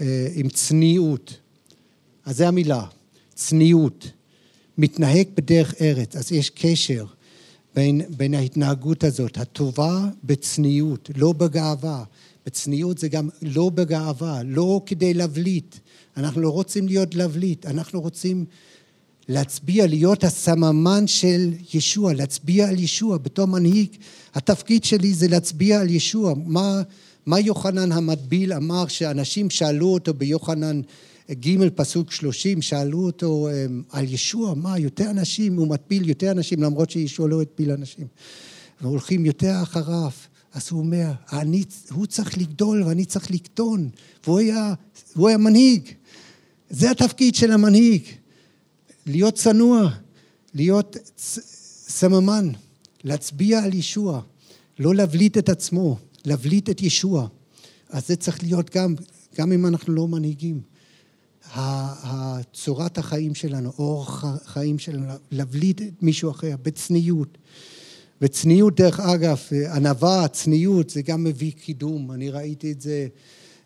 אה, 0.00 0.28
עם 0.34 0.48
צניעות. 0.48 1.36
אז 2.24 2.36
זו 2.36 2.44
המילה, 2.44 2.84
צניעות. 3.34 4.10
מתנהג 4.78 5.28
בדרך 5.34 5.74
ארץ, 5.80 6.16
אז 6.16 6.32
יש 6.32 6.50
קשר 6.50 7.04
בין, 7.74 8.00
בין 8.16 8.34
ההתנהגות 8.34 9.04
הזאת, 9.04 9.38
הטובה 9.38 10.08
בצניעות, 10.24 11.10
לא 11.16 11.32
בגאווה. 11.32 12.04
בצניעות 12.46 12.98
זה 12.98 13.08
גם 13.08 13.28
לא 13.42 13.70
בגאווה, 13.70 14.42
לא 14.44 14.82
כדי 14.86 15.14
להבליט. 15.14 15.76
אנחנו 16.16 16.40
לא 16.40 16.48
רוצים 16.48 16.86
להיות 16.86 17.14
להבליט, 17.14 17.66
אנחנו 17.66 18.00
רוצים 18.00 18.44
להצביע, 19.30 19.86
להיות 19.86 20.24
הסממן 20.24 21.06
של 21.06 21.52
ישוע, 21.74 22.12
להצביע 22.12 22.68
על 22.68 22.78
ישוע 22.78 23.18
בתור 23.18 23.46
מנהיג. 23.46 23.88
התפקיד 24.34 24.84
שלי 24.84 25.14
זה 25.14 25.28
להצביע 25.28 25.80
על 25.80 25.90
ישוע. 25.90 26.34
מה, 26.46 26.82
מה 27.26 27.40
יוחנן 27.40 27.92
המטביל 27.92 28.52
אמר 28.52 28.86
שאנשים 28.88 29.50
שאלו 29.50 29.86
אותו 29.86 30.14
ביוחנן 30.14 30.80
ג' 31.30 31.68
פסוק 31.74 32.12
שלושים, 32.12 32.62
שאלו 32.62 33.06
אותו 33.06 33.48
אמ, 33.48 33.82
על 33.90 34.04
ישוע, 34.04 34.54
מה, 34.54 34.78
יותר 34.78 35.10
אנשים, 35.10 35.56
הוא 35.56 35.68
מטביל 35.68 36.08
יותר 36.08 36.30
אנשים, 36.30 36.62
למרות 36.62 36.90
שישוע 36.90 37.28
לא 37.28 37.42
הטביל 37.42 37.70
אנשים. 37.70 38.06
והולכים 38.80 39.26
יותר 39.26 39.62
אחריו. 39.62 40.10
אז 40.54 40.68
הוא 40.70 40.80
אומר, 40.80 41.10
אני, 41.32 41.64
הוא 41.90 42.06
צריך 42.06 42.38
לגדול 42.38 42.82
ואני 42.82 43.04
צריך 43.04 43.30
לקטון, 43.30 43.88
והוא 44.24 44.38
היה, 44.38 44.74
היה 45.16 45.36
מנהיג. 45.36 45.82
זה 46.70 46.90
התפקיד 46.90 47.34
של 47.34 47.52
המנהיג, 47.52 48.02
להיות 49.10 49.34
צנוע, 49.34 49.90
להיות 50.54 50.96
סממן, 51.88 52.48
להצביע 53.04 53.64
על 53.64 53.74
ישוע, 53.74 54.20
לא 54.78 54.94
להבליט 54.94 55.38
את 55.38 55.48
עצמו, 55.48 55.98
להבליט 56.24 56.70
את 56.70 56.82
ישוע. 56.82 57.26
אז 57.88 58.08
זה 58.08 58.16
צריך 58.16 58.42
להיות 58.42 58.76
גם, 58.76 58.94
גם 59.36 59.52
אם 59.52 59.66
אנחנו 59.66 59.92
לא 59.92 60.08
מנהיגים. 60.08 60.60
צורת 62.52 62.98
החיים 62.98 63.34
שלנו, 63.34 63.72
אורח 63.78 64.24
החיים 64.24 64.78
שלנו, 64.78 65.04
להבליט 65.30 65.82
את 65.82 66.02
מישהו 66.02 66.30
אחר 66.30 66.54
בצניעות. 66.62 67.38
וצניעות, 68.22 68.76
דרך 68.76 69.00
אגב, 69.00 69.38
ענווה, 69.74 70.28
צניעות, 70.28 70.90
זה 70.90 71.02
גם 71.02 71.24
מביא 71.24 71.52
קידום. 71.52 72.12
אני 72.12 72.30
ראיתי 72.30 72.72
את 72.72 72.80
זה 72.80 73.08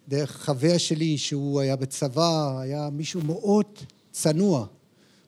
דרך 0.08 0.30
חבר 0.30 0.78
שלי, 0.78 1.18
שהוא 1.18 1.60
היה 1.60 1.76
בצבא, 1.76 2.58
היה 2.60 2.88
מישהו 2.92 3.20
מאוד 3.24 3.66
צנוע, 4.12 4.66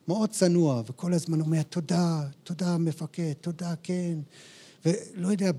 מאוד 0.07 0.29
צנוע, 0.29 0.83
וכל 0.87 1.13
הזמן 1.13 1.41
אומר, 1.41 1.63
תודה, 1.63 2.23
תודה 2.43 2.77
מפקד, 2.77 3.33
תודה, 3.41 3.73
כן. 3.83 4.19
ולא 4.85 5.27
יודע, 5.27 5.51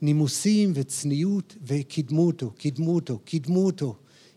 בנימוסים 0.00 0.72
וצניעות, 0.74 1.56
וקידמו 1.66 2.26
אותו, 2.26 2.50
קידמו 2.50 2.94
אותו, 2.94 3.18
קידמו 3.24 3.66
אותו. 3.66 3.96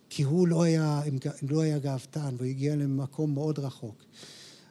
כי 0.09 0.23
הוא 0.23 0.47
לא 0.47 0.63
היה, 0.63 1.01
לא 1.49 1.61
היה 1.61 1.79
גאוותן, 1.79 2.35
והוא 2.37 2.47
הגיע 2.47 2.75
למקום 2.75 3.33
מאוד 3.33 3.59
רחוק. 3.59 4.03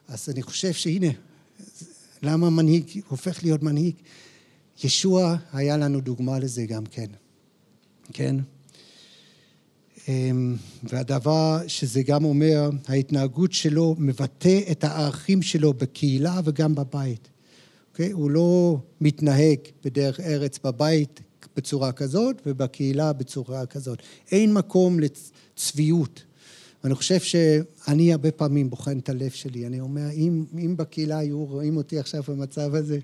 אז 0.07 0.29
אני 0.29 0.41
חושב 0.41 0.73
שהנה, 0.73 1.11
למה 2.21 2.49
מנהיג 2.49 3.01
הופך 3.07 3.43
להיות 3.43 3.63
מנהיג? 3.63 3.95
ישוע 4.83 5.35
היה 5.53 5.77
לנו 5.77 5.99
דוגמה 5.99 6.39
לזה 6.39 6.65
גם 6.65 6.85
כן, 6.85 7.07
כן? 8.13 8.35
אמ, 10.09 10.55
והדבר 10.83 11.57
שזה 11.67 12.01
גם 12.01 12.25
אומר, 12.25 12.69
ההתנהגות 12.87 13.53
שלו 13.53 13.95
מבטא 13.97 14.59
את 14.71 14.83
הערכים 14.83 15.41
שלו 15.41 15.73
בקהילה 15.73 16.39
וגם 16.45 16.75
בבית. 16.75 17.27
Okay? 17.27 17.29
אוקיי? 17.91 18.11
הוא 18.11 18.31
לא 18.31 18.77
מתנהג 19.01 19.59
בדרך 19.85 20.19
ארץ 20.19 20.59
בבית 20.63 21.21
בצורה 21.55 21.91
כזאת 21.91 22.41
ובקהילה 22.45 23.13
בצורה 23.13 23.65
כזאת. 23.65 23.99
אין 24.31 24.53
מקום 24.53 24.99
לצביעות. 24.99 26.23
ואני 26.83 26.95
חושב 26.95 27.19
שאני 27.19 28.11
הרבה 28.11 28.31
פעמים 28.31 28.69
בוחן 28.69 28.99
את 28.99 29.09
הלב 29.09 29.29
שלי. 29.29 29.67
אני 29.67 29.79
אומר, 29.79 30.11
אם, 30.11 30.45
אם 30.57 30.77
בקהילה 30.77 31.17
היו 31.17 31.45
רואים 31.45 31.77
אותי 31.77 31.99
עכשיו 31.99 32.23
במצב 32.27 32.75
הזה, 32.75 32.99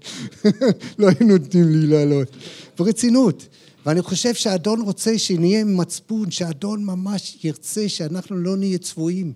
לא 1.00 1.08
היו 1.08 1.28
נותנים 1.28 1.70
לי 1.70 1.88
לעלות. 1.88 2.38
ברצינות. 2.78 3.48
ואני 3.86 4.02
חושב 4.02 4.34
שהאדון 4.34 4.82
רוצה 4.82 5.18
שנהיה 5.18 5.66
מצפון, 5.66 6.32
שהאדון 6.32 6.86
ממש 6.86 7.38
ירצה 7.44 7.90
שאנחנו 7.90 8.38
לא 8.38 8.58
נהיה 8.58 8.78
צבועים, 8.78 9.34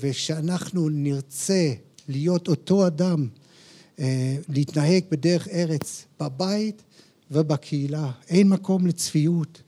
ושאנחנו 0.00 0.88
נרצה 0.88 1.72
להיות 2.08 2.48
אותו 2.48 2.86
אדם, 2.86 3.28
אה, 3.98 4.36
להתנהג 4.48 5.04
בדרך 5.10 5.48
ארץ, 5.48 6.04
בבית 6.20 6.82
ובקהילה. 7.30 8.10
אין 8.28 8.48
מקום 8.48 8.86
לצפיות. 8.86 9.62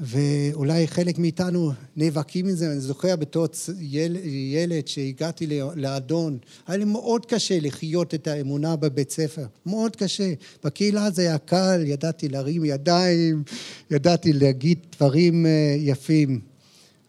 ואולי 0.00 0.88
חלק 0.88 1.18
מאיתנו 1.18 1.72
נאבקים 1.96 2.48
עם 2.48 2.54
זה, 2.54 2.72
אני 2.72 2.80
זוכר 2.80 3.16
בתור 3.16 3.46
יל, 3.80 4.16
ילד 4.24 4.88
שהגעתי 4.88 5.46
לאדון, 5.76 6.38
היה 6.66 6.76
לי 6.76 6.84
מאוד 6.84 7.26
קשה 7.26 7.60
לחיות 7.60 8.14
את 8.14 8.26
האמונה 8.26 8.76
בבית 8.76 9.10
ספר, 9.10 9.46
מאוד 9.66 9.96
קשה. 9.96 10.32
בקהילה 10.64 11.10
זה 11.10 11.22
היה 11.22 11.38
קל, 11.38 11.82
ידעתי 11.86 12.28
להרים 12.28 12.64
ידיים, 12.64 13.42
ידעתי 13.90 14.32
להגיד 14.32 14.78
דברים 14.96 15.46
אה, 15.46 15.76
יפים, 15.78 16.40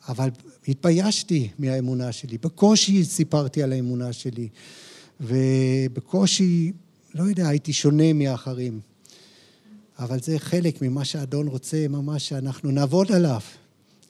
אבל 0.08 0.30
התביישתי 0.68 1.50
מהאמונה 1.60 2.12
שלי, 2.12 2.38
בקושי 2.38 3.06
סיפרתי 3.06 3.64
על 3.64 3.74
האמונה 3.74 4.14
שלי, 4.14 4.48
ובקושי, 5.22 6.72
לא 7.16 7.24
יודע, 7.24 7.48
הייתי 7.48 7.74
שונה 7.74 8.14
מאחרים. 8.14 8.80
אבל 10.00 10.20
זה 10.20 10.40
חלק 10.40 10.82
ממה 10.82 11.06
שהאדון 11.06 11.48
רוצה 11.48 11.88
ממש 11.90 12.30
שאנחנו 12.30 12.72
נעבוד 12.72 13.12
עליו. 13.12 13.40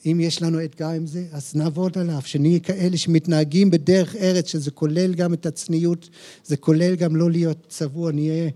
אם 0.05 0.19
יש 0.19 0.41
לנו 0.41 0.63
אתגר 0.63 0.89
עם 0.89 1.07
זה, 1.07 1.25
אז 1.31 1.55
נעבוד 1.55 1.97
עליו, 1.97 2.21
שנהיה 2.25 2.59
כאלה 2.59 2.97
שמתנהגים 2.97 3.71
בדרך 3.71 4.15
ארץ, 4.15 4.47
שזה 4.47 4.71
כולל 4.71 5.13
גם 5.13 5.33
את 5.33 5.45
הצניעות, 5.45 6.09
זה 6.45 6.57
כולל 6.57 6.95
גם 6.95 7.15
לא 7.15 7.31
להיות 7.31 7.57
צבוע, 7.69 8.11
נהיה, 8.11 8.49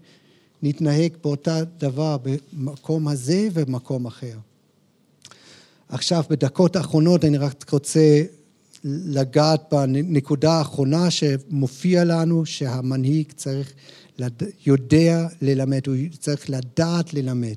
נתנהג 0.63 1.11
באותה 1.23 1.63
דבר 1.63 2.17
במקום 2.53 3.07
הזה 3.07 3.47
ובמקום 3.53 4.05
אחר. 4.05 4.37
עכשיו, 5.89 6.23
בדקות 6.29 6.75
האחרונות 6.75 7.25
אני 7.25 7.37
רק 7.37 7.69
רוצה 7.69 8.23
לגעת 8.83 9.61
בנקודה 9.71 10.53
האחרונה 10.53 11.11
שמופיע 11.11 12.03
לנו, 12.03 12.45
שהמנהיג 12.45 13.31
צריך 13.35 13.73
יודע 14.65 15.27
ללמד, 15.41 15.87
הוא 15.87 15.95
צריך 16.19 16.49
לדעת 16.49 17.13
ללמד, 17.13 17.55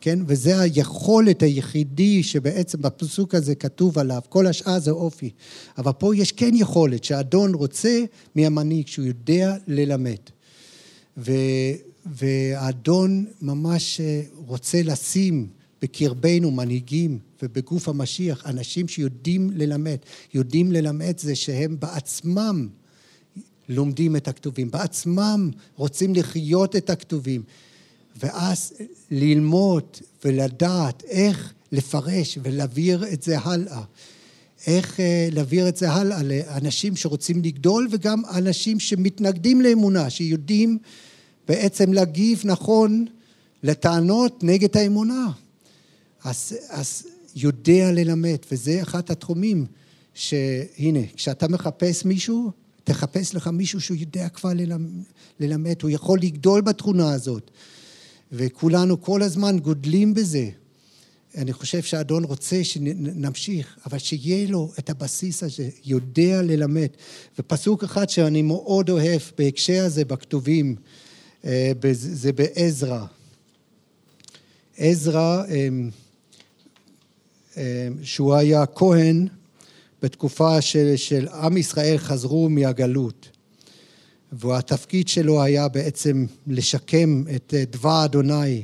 כן? 0.00 0.18
וזה 0.26 0.60
היכולת 0.60 1.42
היחידי 1.42 2.22
שבעצם 2.22 2.82
בפסוק 2.82 3.34
הזה 3.34 3.54
כתוב 3.54 3.98
עליו, 3.98 4.20
כל 4.28 4.46
השאר 4.46 4.78
זה 4.78 4.90
אופי. 4.90 5.30
אבל 5.78 5.92
פה 5.92 6.16
יש 6.16 6.32
כן 6.32 6.50
יכולת 6.54 7.04
שהאדון 7.04 7.54
רוצה 7.54 8.04
מהמנהיג 8.34 8.86
שהוא 8.86 9.06
יודע 9.06 9.56
ללמד. 9.66 10.20
ו, 11.16 11.32
והאדון 12.06 13.26
ממש 13.42 14.00
אה, 14.00 14.22
רוצה 14.46 14.82
לשים 14.82 15.46
בקרבנו 15.82 16.50
מנהיגים 16.50 17.18
ובגוף 17.42 17.88
המשיח 17.88 18.46
אנשים 18.46 18.88
שיודעים 18.88 19.50
ללמד. 19.54 19.96
יודעים 20.34 20.72
ללמד 20.72 21.18
זה 21.18 21.34
שהם 21.34 21.76
בעצמם 21.80 22.68
לומדים 23.70 24.16
את 24.16 24.28
הכתובים, 24.28 24.70
בעצמם 24.70 25.50
רוצים 25.76 26.14
לחיות 26.14 26.76
את 26.76 26.90
הכתובים, 26.90 27.42
ואז 28.16 28.72
ללמוד 29.10 29.84
ולדעת 30.24 31.02
איך 31.04 31.52
לפרש 31.72 32.38
ולהעביר 32.42 33.04
את 33.12 33.22
זה 33.22 33.38
הלאה. 33.38 33.82
איך 34.66 35.00
אה, 35.00 35.28
להעביר 35.32 35.68
את 35.68 35.76
זה 35.76 35.90
הלאה 35.90 36.22
לאנשים 36.22 36.96
שרוצים 36.96 37.42
לגדול 37.44 37.88
וגם 37.90 38.22
אנשים 38.36 38.80
שמתנגדים 38.80 39.60
לאמונה, 39.60 40.10
שיודעים 40.10 40.78
בעצם 41.48 41.92
להגיב 41.92 42.42
נכון 42.44 43.06
לטענות 43.62 44.44
נגד 44.44 44.76
האמונה. 44.76 45.26
אז, 46.24 46.58
אז 46.68 47.06
יודע 47.36 47.92
ללמד, 47.92 48.38
וזה 48.52 48.82
אחד 48.82 49.10
התחומים 49.10 49.66
שהנה, 50.14 51.00
כשאתה 51.16 51.48
מחפש 51.48 52.04
מישהו, 52.04 52.50
תחפש 52.92 53.34
לך 53.34 53.46
מישהו 53.46 53.80
שהוא 53.80 53.96
יודע 53.96 54.28
כבר 54.28 54.50
ללמד, 55.40 55.82
הוא 55.82 55.90
יכול 55.90 56.18
לגדול 56.22 56.60
בתכונה 56.60 57.12
הזאת. 57.12 57.50
וכולנו 58.32 59.02
כל 59.02 59.22
הזמן 59.22 59.58
גודלים 59.58 60.14
בזה. 60.14 60.50
אני 61.36 61.52
חושב 61.52 61.82
שהאדון 61.82 62.24
רוצה 62.24 62.64
שנמשיך, 62.64 63.78
אבל 63.86 63.98
שיהיה 63.98 64.48
לו 64.48 64.72
את 64.78 64.90
הבסיס 64.90 65.42
הזה, 65.42 65.68
יודע 65.84 66.42
ללמד. 66.42 66.88
ופסוק 67.38 67.84
אחד 67.84 68.08
שאני 68.08 68.42
מאוד 68.42 68.90
אוהב 68.90 69.20
בהקשר 69.38 69.84
הזה 69.84 70.04
בכתובים, 70.04 70.76
אה, 71.44 71.72
זה 71.92 72.32
בעזרא. 72.32 73.04
עזרא, 74.76 75.44
אמ, 75.46 75.90
אמ, 77.56 77.62
שהוא 78.02 78.34
היה 78.34 78.66
כהן 78.66 79.28
בתקופה 80.02 80.60
של, 80.60 80.96
של 80.96 81.28
עם 81.28 81.56
ישראל 81.56 81.98
חזרו 81.98 82.48
מהגלות. 82.48 83.28
והתפקיד 84.32 85.08
שלו 85.08 85.42
היה 85.42 85.68
בעצם 85.68 86.26
לשקם 86.46 87.24
את 87.36 87.54
דבר 87.70 88.04
אדוני 88.04 88.62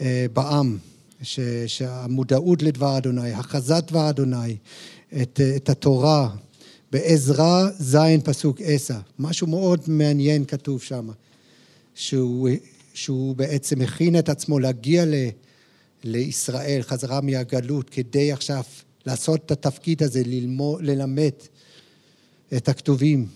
אה, 0.00 0.26
בעם. 0.32 0.78
ש, 1.24 1.40
שהמודעות 1.66 2.62
לדבר 2.62 2.98
אדוני, 2.98 3.32
הכרזת 3.32 3.84
דבר 3.86 4.10
אדוני, 4.10 4.56
את, 5.22 5.40
את 5.56 5.68
התורה, 5.68 6.30
בעזרא 6.92 7.68
ז' 7.78 7.96
פסוק 8.24 8.60
עשר. 8.64 8.98
משהו 9.18 9.46
מאוד 9.46 9.80
מעניין 9.86 10.44
כתוב 10.44 10.82
שם, 10.82 11.08
שהוא, 11.94 12.48
שהוא 12.94 13.36
בעצם 13.36 13.80
הכין 13.80 14.18
את 14.18 14.28
עצמו 14.28 14.58
להגיע 14.58 15.04
ל, 15.04 15.14
לישראל, 16.04 16.82
חזרה 16.82 17.20
מהגלות, 17.20 17.90
כדי 17.90 18.32
עכשיו 18.32 18.62
לעשות 19.06 19.40
את 19.46 19.50
התפקיד 19.50 20.02
הזה, 20.02 20.22
ללמוד, 20.26 20.82
ללמד 20.82 21.32
את 22.56 22.68
הכתובים. 22.68 23.26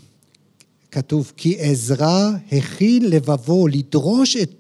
כתוב, 0.90 1.32
כי 1.36 1.56
עזרא 1.58 2.30
הכין 2.52 3.10
לבבו 3.10 3.68
לדרוש 3.68 4.36
את, 4.36 4.54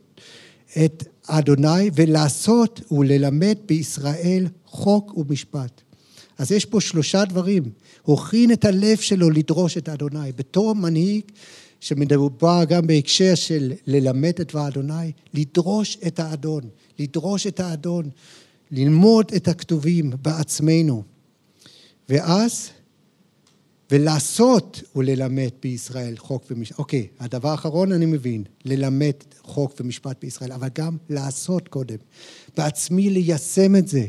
את 0.84 1.04
אדוני 1.26 1.90
ולעשות 1.94 2.80
וללמד 2.92 3.56
בישראל 3.66 4.46
חוק 4.66 5.18
ומשפט. 5.18 5.80
אז 6.38 6.52
יש 6.52 6.64
פה 6.64 6.80
שלושה 6.80 7.24
דברים. 7.24 7.62
הוא 8.02 8.20
הכין 8.20 8.52
את 8.52 8.64
הלב 8.64 8.96
שלו 8.96 9.30
לדרוש 9.30 9.76
את 9.76 9.88
אדוני. 9.88 10.32
בתור 10.32 10.74
מנהיג, 10.74 11.22
שמדובר 11.80 12.64
גם 12.68 12.86
בהקשר 12.86 13.34
של 13.34 13.72
ללמד 13.86 14.32
את 14.40 14.50
דבר 14.50 14.68
אדוני, 14.68 15.12
לדרוש 15.34 15.98
את 16.06 16.20
האדון, 16.20 16.62
לדרוש 16.98 17.46
את 17.46 17.60
האדון, 17.60 18.10
ללמוד 18.70 19.32
את 19.36 19.48
הכתובים 19.48 20.10
בעצמנו. 20.22 21.02
ואז 22.08 22.70
ולעשות 23.90 24.82
וללמד 24.96 25.48
בישראל 25.62 26.16
חוק 26.16 26.44
ומשפט. 26.50 26.78
אוקיי, 26.78 27.06
הדבר 27.20 27.48
האחרון 27.48 27.92
אני 27.92 28.06
מבין, 28.06 28.44
ללמד 28.64 29.12
חוק 29.42 29.74
ומשפט 29.80 30.16
בישראל, 30.20 30.52
אבל 30.52 30.68
גם 30.74 30.96
לעשות 31.10 31.68
קודם. 31.68 31.96
בעצמי 32.56 33.10
ליישם 33.10 33.76
את 33.76 33.88
זה. 33.88 34.06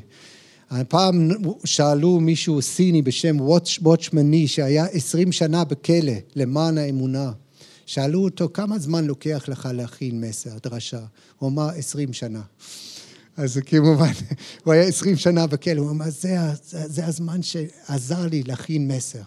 פעם 0.90 1.30
שאלו 1.66 2.20
מישהו 2.20 2.62
סיני 2.62 3.02
בשם 3.02 3.38
וואטשמני 3.82 4.48
שהיה 4.48 4.86
עשרים 4.86 5.32
שנה 5.32 5.64
בכלא 5.64 6.14
למען 6.36 6.78
האמונה. 6.78 7.32
שאלו 7.86 8.24
אותו, 8.24 8.50
כמה 8.54 8.80
זמן 8.80 9.06
לוקח 9.06 9.46
לך 9.48 9.70
להכין 9.74 10.22
מסר, 10.22 10.58
דרשה? 10.64 11.02
הוא 11.40 11.50
אמר, 11.50 11.70
עשרים 11.70 12.14
שנה. 12.14 12.42
אז 13.40 13.60
כמובן, 13.66 14.12
הוא 14.64 14.74
היה 14.74 14.84
עשרים 14.84 15.18
שנה 15.18 15.48
בכלא, 15.48 15.82
הוא 15.82 15.92
אמר, 15.92 16.10
זה, 16.10 16.38
זה, 16.64 16.88
זה 16.88 17.06
הזמן 17.06 17.42
שעזר 17.42 18.26
לי 18.26 18.44
להכין 18.44 18.88
מסר. 18.88 19.22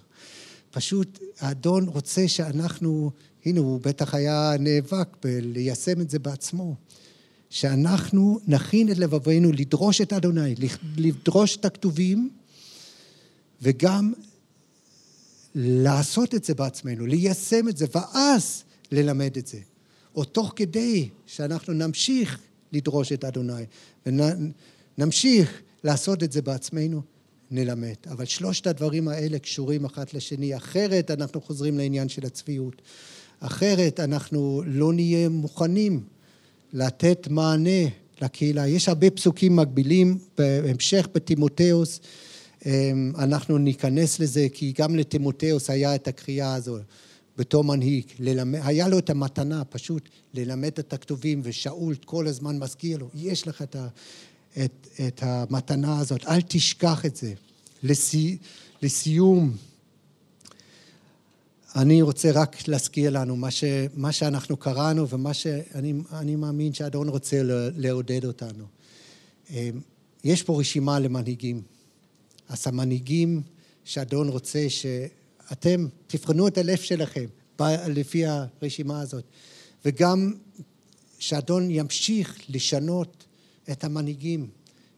פשוט 0.70 1.18
האדון 1.40 1.88
רוצה 1.88 2.28
שאנחנו, 2.28 3.10
הנה 3.44 3.60
הוא 3.60 3.80
בטח 3.80 4.14
היה 4.14 4.54
נאבק 4.58 5.08
בליישם 5.22 6.00
את 6.00 6.10
זה 6.10 6.18
בעצמו, 6.18 6.74
שאנחנו 7.50 8.38
נכין 8.46 8.92
את 8.92 8.98
לבבינו 8.98 9.52
לדרוש 9.52 10.00
את 10.00 10.12
אדוני, 10.12 10.54
לדרוש 10.96 11.56
את 11.56 11.64
הכתובים 11.64 12.30
וגם 13.62 14.12
לעשות 15.54 16.34
את 16.34 16.44
זה 16.44 16.54
בעצמנו, 16.54 17.06
ליישם 17.06 17.68
את 17.68 17.76
זה 17.76 17.86
ואז 17.94 18.62
ללמד 18.92 19.36
את 19.36 19.46
זה. 19.46 19.58
או 20.14 20.24
תוך 20.24 20.52
כדי 20.56 21.08
שאנחנו 21.26 21.72
נמשיך 21.72 22.38
לדרוש 22.72 23.12
את 23.12 23.24
אדוני 23.24 23.64
ונמשיך 24.06 25.62
לעשות 25.84 26.22
את 26.22 26.32
זה 26.32 26.42
בעצמנו, 26.42 27.02
נלמד. 27.50 27.94
אבל 28.10 28.24
שלושת 28.24 28.66
הדברים 28.66 29.08
האלה 29.08 29.38
קשורים 29.38 29.84
אחת 29.84 30.14
לשני, 30.14 30.56
אחרת 30.56 31.10
אנחנו 31.10 31.40
חוזרים 31.40 31.78
לעניין 31.78 32.08
של 32.08 32.26
הצביעות. 32.26 32.82
אחרת 33.40 34.00
אנחנו 34.00 34.62
לא 34.66 34.92
נהיה 34.92 35.28
מוכנים 35.28 36.04
לתת 36.72 37.28
מענה 37.30 37.88
לקהילה. 38.20 38.68
יש 38.68 38.88
הרבה 38.88 39.10
פסוקים 39.10 39.56
מקבילים, 39.56 40.18
בהמשך 40.38 41.08
בטימותאוס, 41.14 42.00
אמ, 42.66 43.12
אנחנו 43.18 43.58
ניכנס 43.58 44.20
לזה, 44.20 44.46
כי 44.52 44.72
גם 44.78 44.96
לטימותאוס 44.96 45.70
היה 45.70 45.94
את 45.94 46.08
הקריאה 46.08 46.54
הזו 46.54 46.78
בתור 47.38 47.64
מנהיג. 47.64 48.04
ללמד, 48.18 48.60
היה 48.62 48.88
לו 48.88 48.98
את 48.98 49.10
המתנה 49.10 49.64
פשוט 49.64 50.08
ללמד 50.34 50.72
את 50.78 50.92
הכתובים, 50.92 51.40
ושאול 51.44 51.94
כל 52.04 52.26
הזמן 52.26 52.58
מזכיר 52.58 52.98
לו, 52.98 53.08
יש 53.14 53.48
לך 53.48 53.62
את, 53.62 53.76
ה, 53.76 53.88
את, 54.64 54.88
את 55.06 55.22
המתנה 55.22 55.98
הזאת, 55.98 56.26
אל 56.26 56.40
תשכח 56.40 57.06
את 57.06 57.16
זה. 57.16 57.32
לסי, 57.82 58.38
לסיום, 58.82 59.56
אני 61.76 62.02
רוצה 62.02 62.30
רק 62.32 62.68
להזכיר 62.68 63.10
לנו 63.10 63.36
מה, 63.36 63.50
ש, 63.50 63.64
מה 63.94 64.12
שאנחנו 64.12 64.56
קראנו 64.56 65.08
ומה 65.08 65.34
שאני 65.34 66.36
מאמין 66.36 66.74
שהאדון 66.74 67.08
רוצה 67.08 67.40
לעודד 67.76 68.24
אותנו. 68.24 68.64
אמ, 69.50 69.80
יש 70.24 70.42
פה 70.42 70.60
רשימה 70.60 70.98
למנהיגים. 70.98 71.62
אז 72.48 72.66
המנהיגים 72.66 73.42
שהאדון 73.84 74.28
רוצה 74.28 74.66
שאתם 75.48 75.86
תבחנו 76.06 76.48
את 76.48 76.58
הלב 76.58 76.78
שלכם 76.78 77.24
לפי 77.88 78.26
הרשימה 78.26 79.00
הזאת, 79.00 79.24
וגם 79.84 80.34
שהאדון 81.18 81.70
ימשיך 81.70 82.40
לשנות 82.48 83.24
את 83.72 83.84
המנהיגים, 83.84 84.48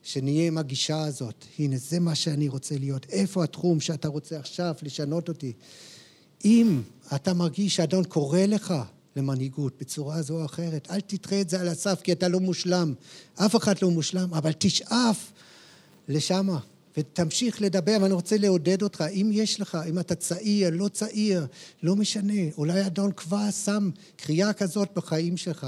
שנהיה 0.03 0.47
עם 0.47 0.59
הגישה 0.59 1.05
הזאת. 1.05 1.45
הנה, 1.59 1.77
זה 1.77 2.01
מה 2.01 2.15
שאני 2.15 2.49
רוצה 2.49 2.79
להיות. 2.79 3.07
איפה 3.11 3.45
התחום 3.45 3.81
שאתה 3.81 4.09
רוצה 4.09 4.39
עכשיו 4.39 4.75
לשנות 4.83 5.29
אותי? 5.29 5.53
אם 6.45 6.83
אתה 7.15 7.35
מרגיש 7.35 7.77
שאדון 7.77 8.05
קורא 8.05 8.41
לך 8.41 8.75
למנהיגות 9.17 9.73
בצורה 9.81 10.23
זו 10.23 10.41
או 10.41 10.45
אחרת, 10.45 10.91
אל 10.91 11.01
תדחה 11.01 11.41
את 11.41 11.51
זה 11.51 11.61
על 11.61 11.69
הסף 11.69 12.01
כי 12.03 12.13
אתה 12.13 12.29
לא 12.29 12.41
מושלם. 12.41 12.95
אף 13.35 13.57
אחד 13.57 13.75
לא 13.83 13.91
מושלם, 13.91 14.35
אבל 14.35 14.53
תשאף 14.59 15.33
לשמה. 16.09 16.59
ותמשיך 16.97 17.63
לדבר, 17.63 17.97
ואני 18.03 18.15
רוצה 18.15 18.37
לעודד 18.37 18.83
אותך, 18.83 19.05
אם 19.13 19.31
יש 19.33 19.61
לך, 19.61 19.79
אם 19.89 19.99
אתה 19.99 20.15
צעיר, 20.15 20.71
לא 20.73 20.89
צעיר, 20.89 21.47
לא 21.83 21.97
משנה, 21.97 22.43
אולי 22.59 22.87
אדון 22.87 23.13
כבר 23.13 23.51
שם 23.65 23.91
קריאה 24.17 24.53
כזאת 24.53 24.89
בחיים 24.95 25.37
שלך. 25.37 25.67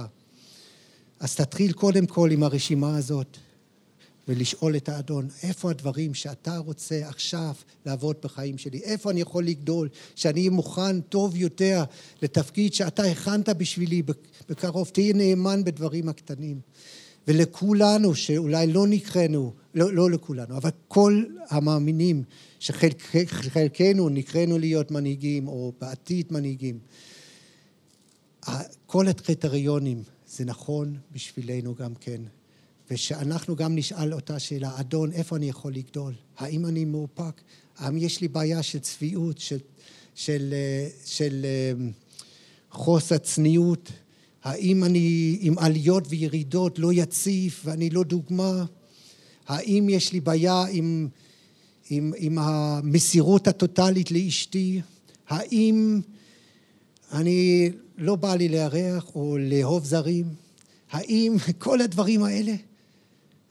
אז 1.20 1.34
תתחיל 1.34 1.72
קודם 1.72 2.06
כל 2.06 2.30
עם 2.30 2.42
הרשימה 2.42 2.96
הזאת, 2.96 3.36
ולשאול 4.28 4.76
את 4.76 4.88
האדון, 4.88 5.28
איפה 5.42 5.70
הדברים 5.70 6.14
שאתה 6.14 6.58
רוצה 6.58 7.08
עכשיו 7.08 7.54
לעבוד 7.86 8.16
בחיים 8.22 8.58
שלי? 8.58 8.78
איפה 8.78 9.10
אני 9.10 9.20
יכול 9.20 9.44
לגדול? 9.44 9.88
שאני 10.14 10.40
אהיה 10.40 10.50
מוכן 10.50 11.00
טוב 11.00 11.36
יותר 11.36 11.84
לתפקיד 12.22 12.74
שאתה 12.74 13.02
הכנת 13.02 13.48
בשבילי 13.48 14.02
בקרוב. 14.48 14.88
תהיה 14.92 15.14
נאמן 15.14 15.64
בדברים 15.64 16.08
הקטנים. 16.08 16.60
ולכולנו, 17.28 18.14
שאולי 18.14 18.66
לא 18.66 18.86
נקראנו, 18.86 19.52
לא, 19.74 19.92
לא 19.92 20.10
לכולנו, 20.10 20.56
אבל 20.56 20.70
כל 20.88 21.24
המאמינים 21.48 22.22
שחלקנו 22.58 24.08
נקראנו 24.08 24.58
להיות 24.58 24.90
מנהיגים 24.90 25.48
או 25.48 25.72
בעתיד 25.80 26.26
מנהיגים, 26.30 26.78
כל 28.86 29.08
הקריטריונים 29.08 30.02
זה 30.28 30.44
נכון 30.44 30.96
בשבילנו 31.12 31.74
גם 31.74 31.94
כן. 31.94 32.22
ושאנחנו 32.90 33.56
גם 33.56 33.76
נשאל 33.76 34.14
אותה 34.14 34.38
שאלה, 34.38 34.80
אדון, 34.80 35.12
איפה 35.12 35.36
אני 35.36 35.48
יכול 35.48 35.74
לגדול? 35.74 36.14
האם 36.36 36.66
אני 36.66 36.84
מאופק? 36.84 37.40
האם 37.76 37.96
יש 37.96 38.20
לי 38.20 38.28
בעיה 38.28 38.62
של 38.62 38.78
צביעות, 38.78 39.38
של, 39.38 39.58
של, 40.14 40.54
של 41.04 41.46
אמ, 41.72 41.90
חוסר 42.70 43.18
צניעות? 43.18 43.92
האם 44.46 44.84
אני 44.84 45.38
עם 45.40 45.58
עליות 45.58 46.04
וירידות 46.08 46.78
לא 46.78 46.92
יציב 46.92 47.60
ואני 47.64 47.90
לא 47.90 48.04
דוגמה? 48.04 48.64
האם 49.46 49.86
יש 49.90 50.12
לי 50.12 50.20
בעיה 50.20 50.64
עם, 50.70 51.08
עם, 51.90 52.12
עם 52.16 52.38
המסירות 52.38 53.48
הטוטלית 53.48 54.10
לאשתי? 54.10 54.80
האם 55.28 56.00
אני 57.12 57.70
לא 57.98 58.16
בא 58.16 58.34
לי 58.34 58.48
לארח 58.48 59.14
או 59.14 59.36
לאהוב 59.40 59.84
זרים? 59.84 60.26
האם 60.90 61.36
כל 61.58 61.80
הדברים 61.80 62.22
האלה? 62.22 62.54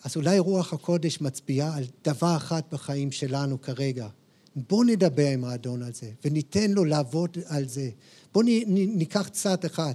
אז 0.04 0.16
אולי 0.16 0.40
רוח 0.40 0.74
הקודש 0.74 1.22
מצביעה 1.22 1.78
על 1.78 1.84
דבר 2.06 2.38
אחד 2.38 2.62
בחיים 2.72 3.12
שלנו 3.12 3.62
כרגע. 3.62 4.08
בואו 4.56 4.84
נדבר 4.84 5.28
עם 5.28 5.46
האדון 5.46 5.84
על 5.84 5.94
זה, 5.94 6.12
וניתן 6.26 6.72
לו 6.72 6.86
לעבוד 6.86 7.38
על 7.46 7.68
זה. 7.68 7.90
בואו 8.34 8.46
ניקח 8.68 9.28
צעד 9.28 9.66
אחד. 9.66 9.94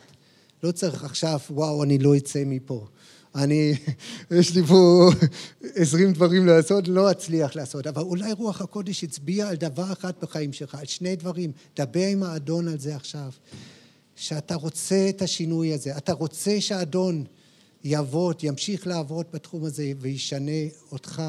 לא 0.63 0.73
צריך 0.73 1.05
עכשיו, 1.05 1.39
וואו, 1.51 1.83
אני 1.83 1.99
לא 1.99 2.17
אצא 2.17 2.43
מפה. 2.47 2.87
אני, 3.35 3.75
יש 4.31 4.55
לי 4.55 4.63
פה 4.67 5.11
עשרים 5.75 6.13
דברים 6.13 6.47
לעשות, 6.47 6.89
לא 6.89 7.11
אצליח 7.11 7.57
לעשות, 7.57 7.87
אבל 7.87 8.03
אולי 8.03 8.33
רוח 8.33 8.61
הקודש 8.61 9.05
הצביע 9.05 9.49
על 9.49 9.57
דבר 9.57 9.93
אחד 9.93 10.13
בחיים 10.23 10.53
שלך, 10.53 10.75
על 10.75 10.87
שני 10.87 11.17
דברים, 11.17 11.53
דבר 11.77 12.07
עם 12.07 12.23
האדון 12.23 12.69
על 12.69 12.79
זה 12.79 12.97
עכשיו, 12.97 13.31
שאתה 14.17 14.55
רוצה 14.55 15.07
את 15.09 15.23
השינוי 15.23 15.75
הזה, 15.75 15.97
אתה 15.97 16.13
רוצה 16.13 16.61
שהאדון 16.61 17.25
יעבוד, 17.85 18.45
ימשיך 18.45 18.87
לעבוד 18.87 19.27
בתחום 19.33 19.65
הזה 19.65 19.93
וישנה 20.01 20.61
אותך. 20.93 21.23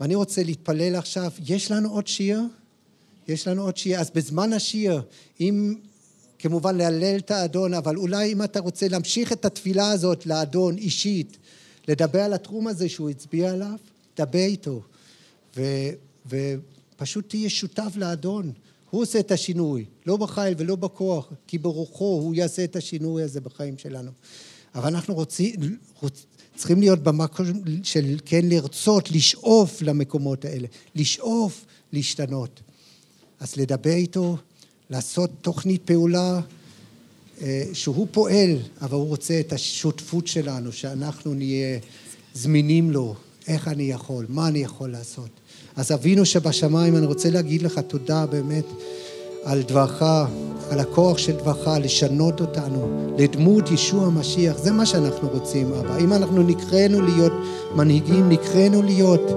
ואני 0.00 0.14
רוצה 0.14 0.42
להתפלל 0.42 0.96
עכשיו, 0.96 1.30
יש 1.46 1.70
לנו 1.70 1.90
עוד 1.90 2.06
שיר? 2.06 2.40
יש 3.28 3.48
לנו 3.48 3.62
עוד 3.62 3.76
שיר, 3.76 4.00
אז 4.00 4.10
בזמן 4.10 4.52
השיר, 4.52 5.02
אם 5.40 5.74
כמובן 6.44 6.76
להלל 6.76 7.16
את 7.16 7.30
האדון, 7.30 7.74
אבל 7.74 7.96
אולי 7.96 8.32
אם 8.32 8.42
אתה 8.42 8.60
רוצה 8.60 8.88
להמשיך 8.88 9.32
את 9.32 9.44
התפילה 9.44 9.90
הזאת 9.90 10.26
לאדון 10.26 10.78
אישית, 10.78 11.36
לדבר 11.88 12.20
על 12.20 12.32
התחום 12.32 12.66
הזה 12.66 12.88
שהוא 12.88 13.10
הצביע 13.10 13.50
עליו, 13.50 13.76
דבר 14.16 14.38
איתו. 14.38 14.82
ו, 15.56 15.62
ופשוט 16.26 17.28
תהיה 17.28 17.50
שותף 17.50 17.92
לאדון. 17.96 18.52
הוא 18.90 19.02
עושה 19.02 19.18
את 19.20 19.30
השינוי, 19.30 19.84
לא 20.06 20.16
בחיל 20.16 20.54
ולא 20.56 20.76
בכוח, 20.76 21.32
כי 21.46 21.58
ברוחו 21.58 22.04
הוא 22.04 22.34
יעשה 22.34 22.64
את 22.64 22.76
השינוי 22.76 23.22
הזה 23.22 23.40
בחיים 23.40 23.78
שלנו. 23.78 24.10
אבל 24.74 24.88
אנחנו 24.88 25.14
רוצים, 25.14 25.54
רוצ, 26.00 26.26
צריכים 26.56 26.80
להיות 26.80 26.98
במקום 26.98 27.46
של 27.82 28.16
כן 28.24 28.44
לרצות, 28.44 29.10
לשאוף 29.10 29.82
למקומות 29.82 30.44
האלה, 30.44 30.68
לשאוף 30.94 31.64
להשתנות. 31.92 32.60
אז 33.40 33.56
לדבר 33.56 33.92
איתו, 33.94 34.36
לעשות 34.94 35.30
תוכנית 35.42 35.82
פעולה 35.84 36.40
אה, 37.42 37.62
שהוא 37.72 38.06
פועל, 38.10 38.56
אבל 38.80 38.94
הוא 38.94 39.08
רוצה 39.08 39.40
את 39.40 39.52
השותפות 39.52 40.26
שלנו, 40.26 40.72
שאנחנו 40.72 41.34
נהיה 41.34 41.78
זמינים 42.34 42.90
לו, 42.90 43.14
איך 43.48 43.68
אני 43.68 43.82
יכול, 43.82 44.26
מה 44.28 44.48
אני 44.48 44.58
יכול 44.58 44.90
לעשות. 44.90 45.28
אז 45.76 45.92
אבינו 45.92 46.26
שבשמיים, 46.26 46.96
אני 46.96 47.06
רוצה 47.06 47.30
להגיד 47.30 47.62
לך 47.62 47.78
תודה 47.78 48.26
באמת 48.26 48.64
על 49.44 49.62
דברך, 49.62 50.02
על 50.70 50.80
הכוח 50.80 51.18
של 51.18 51.32
דברך, 51.32 51.68
לשנות 51.82 52.40
אותנו 52.40 53.14
לדמות 53.18 53.70
ישוע 53.70 54.06
המשיח. 54.06 54.58
זה 54.58 54.72
מה 54.72 54.86
שאנחנו 54.86 55.28
רוצים, 55.28 55.72
אבא. 55.72 55.98
אם 55.98 56.12
אנחנו 56.12 56.42
נקראנו 56.42 57.02
להיות 57.02 57.32
מנהיגים, 57.74 58.28
נקראנו 58.28 58.82
להיות 58.82 59.30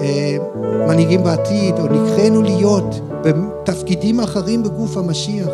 אה, 0.00 0.36
מנהיגים 0.88 1.24
בעתיד, 1.24 1.74
או 1.78 1.86
נקראנו 1.86 2.42
להיות 2.42 3.07
בתפקידים 3.68 4.20
אחרים 4.20 4.62
בגוף 4.62 4.96
המשיח. 4.96 5.48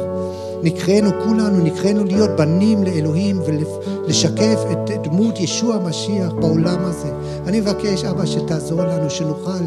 נקראנו 0.62 1.10
כולנו, 1.24 1.64
נקראנו 1.64 2.04
להיות 2.04 2.30
בנים 2.36 2.82
לאלוהים 2.82 3.40
ולשקף 3.46 4.60
את 4.72 4.90
דמות 5.02 5.40
ישוע 5.40 5.74
המשיח 5.74 6.32
בעולם 6.32 6.84
הזה. 6.84 7.08
אני 7.46 7.60
מבקש, 7.60 8.04
אבא, 8.04 8.26
שתעזור 8.26 8.82
לנו, 8.82 9.10
שנוכל 9.10 9.64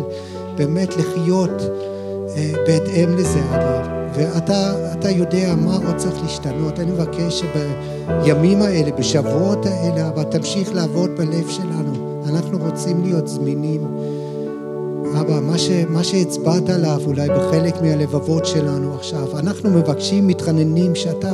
באמת 0.57 0.97
לחיות 0.97 1.61
אה, 2.35 2.53
בהתאם 2.67 3.15
לזה, 3.17 3.39
אבא. 3.55 3.97
ואתה 4.13 5.09
יודע 5.11 5.55
מה 5.55 5.75
עוד 5.75 5.95
צריך 5.97 6.21
להשתנות. 6.23 6.79
אני 6.79 6.91
מבקש 6.91 7.43
שבימים 8.23 8.61
האלה, 8.61 8.91
בשבועות 8.91 9.65
האלה, 9.65 10.07
אבא, 10.07 10.23
תמשיך 10.23 10.73
לעבוד 10.73 11.09
בלב 11.17 11.49
שלנו. 11.49 12.21
אנחנו 12.27 12.57
רוצים 12.57 13.03
להיות 13.03 13.27
זמינים. 13.27 13.87
אבא, 15.21 15.39
מה, 15.39 15.57
ש, 15.57 15.69
מה 15.89 16.03
שהצבעת 16.03 16.69
עליו 16.69 17.01
אולי 17.05 17.29
בחלק 17.29 17.81
מהלבבות 17.81 18.45
שלנו 18.45 18.95
עכשיו, 18.95 19.39
אנחנו 19.39 19.69
מבקשים, 19.69 20.27
מתחננים, 20.27 20.95
שאתה 20.95 21.31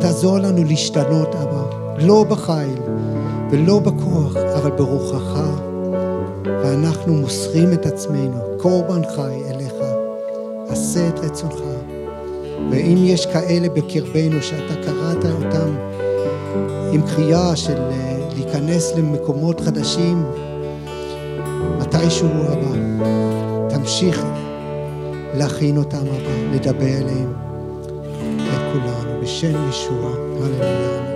תעזור 0.00 0.38
לנו 0.38 0.64
להשתנות, 0.64 1.34
אבא. 1.34 1.64
לא 1.98 2.24
בחיל 2.24 2.78
ולא 3.50 3.78
בכוח, 3.78 4.36
אבל 4.36 4.70
ברוחך. 4.70 5.40
ואנחנו 6.44 7.14
מוסרים 7.14 7.72
את 7.72 7.86
עצמנו, 7.86 8.38
קורבן 8.58 9.02
חי 9.16 9.42
אליך. 9.50 9.74
עשה 10.68 11.08
את 11.08 11.18
רצונך. 11.18 11.60
ואם 12.70 12.98
יש 13.04 13.26
כאלה 13.26 13.68
בקרבנו 13.68 14.42
שאתה 14.42 14.74
קראת 14.74 15.24
אותם 15.24 15.76
עם 16.92 17.02
קריאה 17.02 17.56
של 17.56 17.78
אה, 17.78 18.28
להיכנס 18.34 18.92
למקומות 18.96 19.60
חדשים, 19.60 20.24
מתישהו 21.98 22.28
הבא, 22.28 22.76
תמשיך 23.68 24.22
להכין 25.34 25.76
אותם 25.76 25.98
הבא, 25.98 26.54
לדבר 26.54 26.96
עליהם, 27.00 27.32
את 28.54 28.60
כולנו, 28.72 29.20
בשם 29.22 29.68
ישוע, 29.68 30.10
הללויה. 30.36 31.07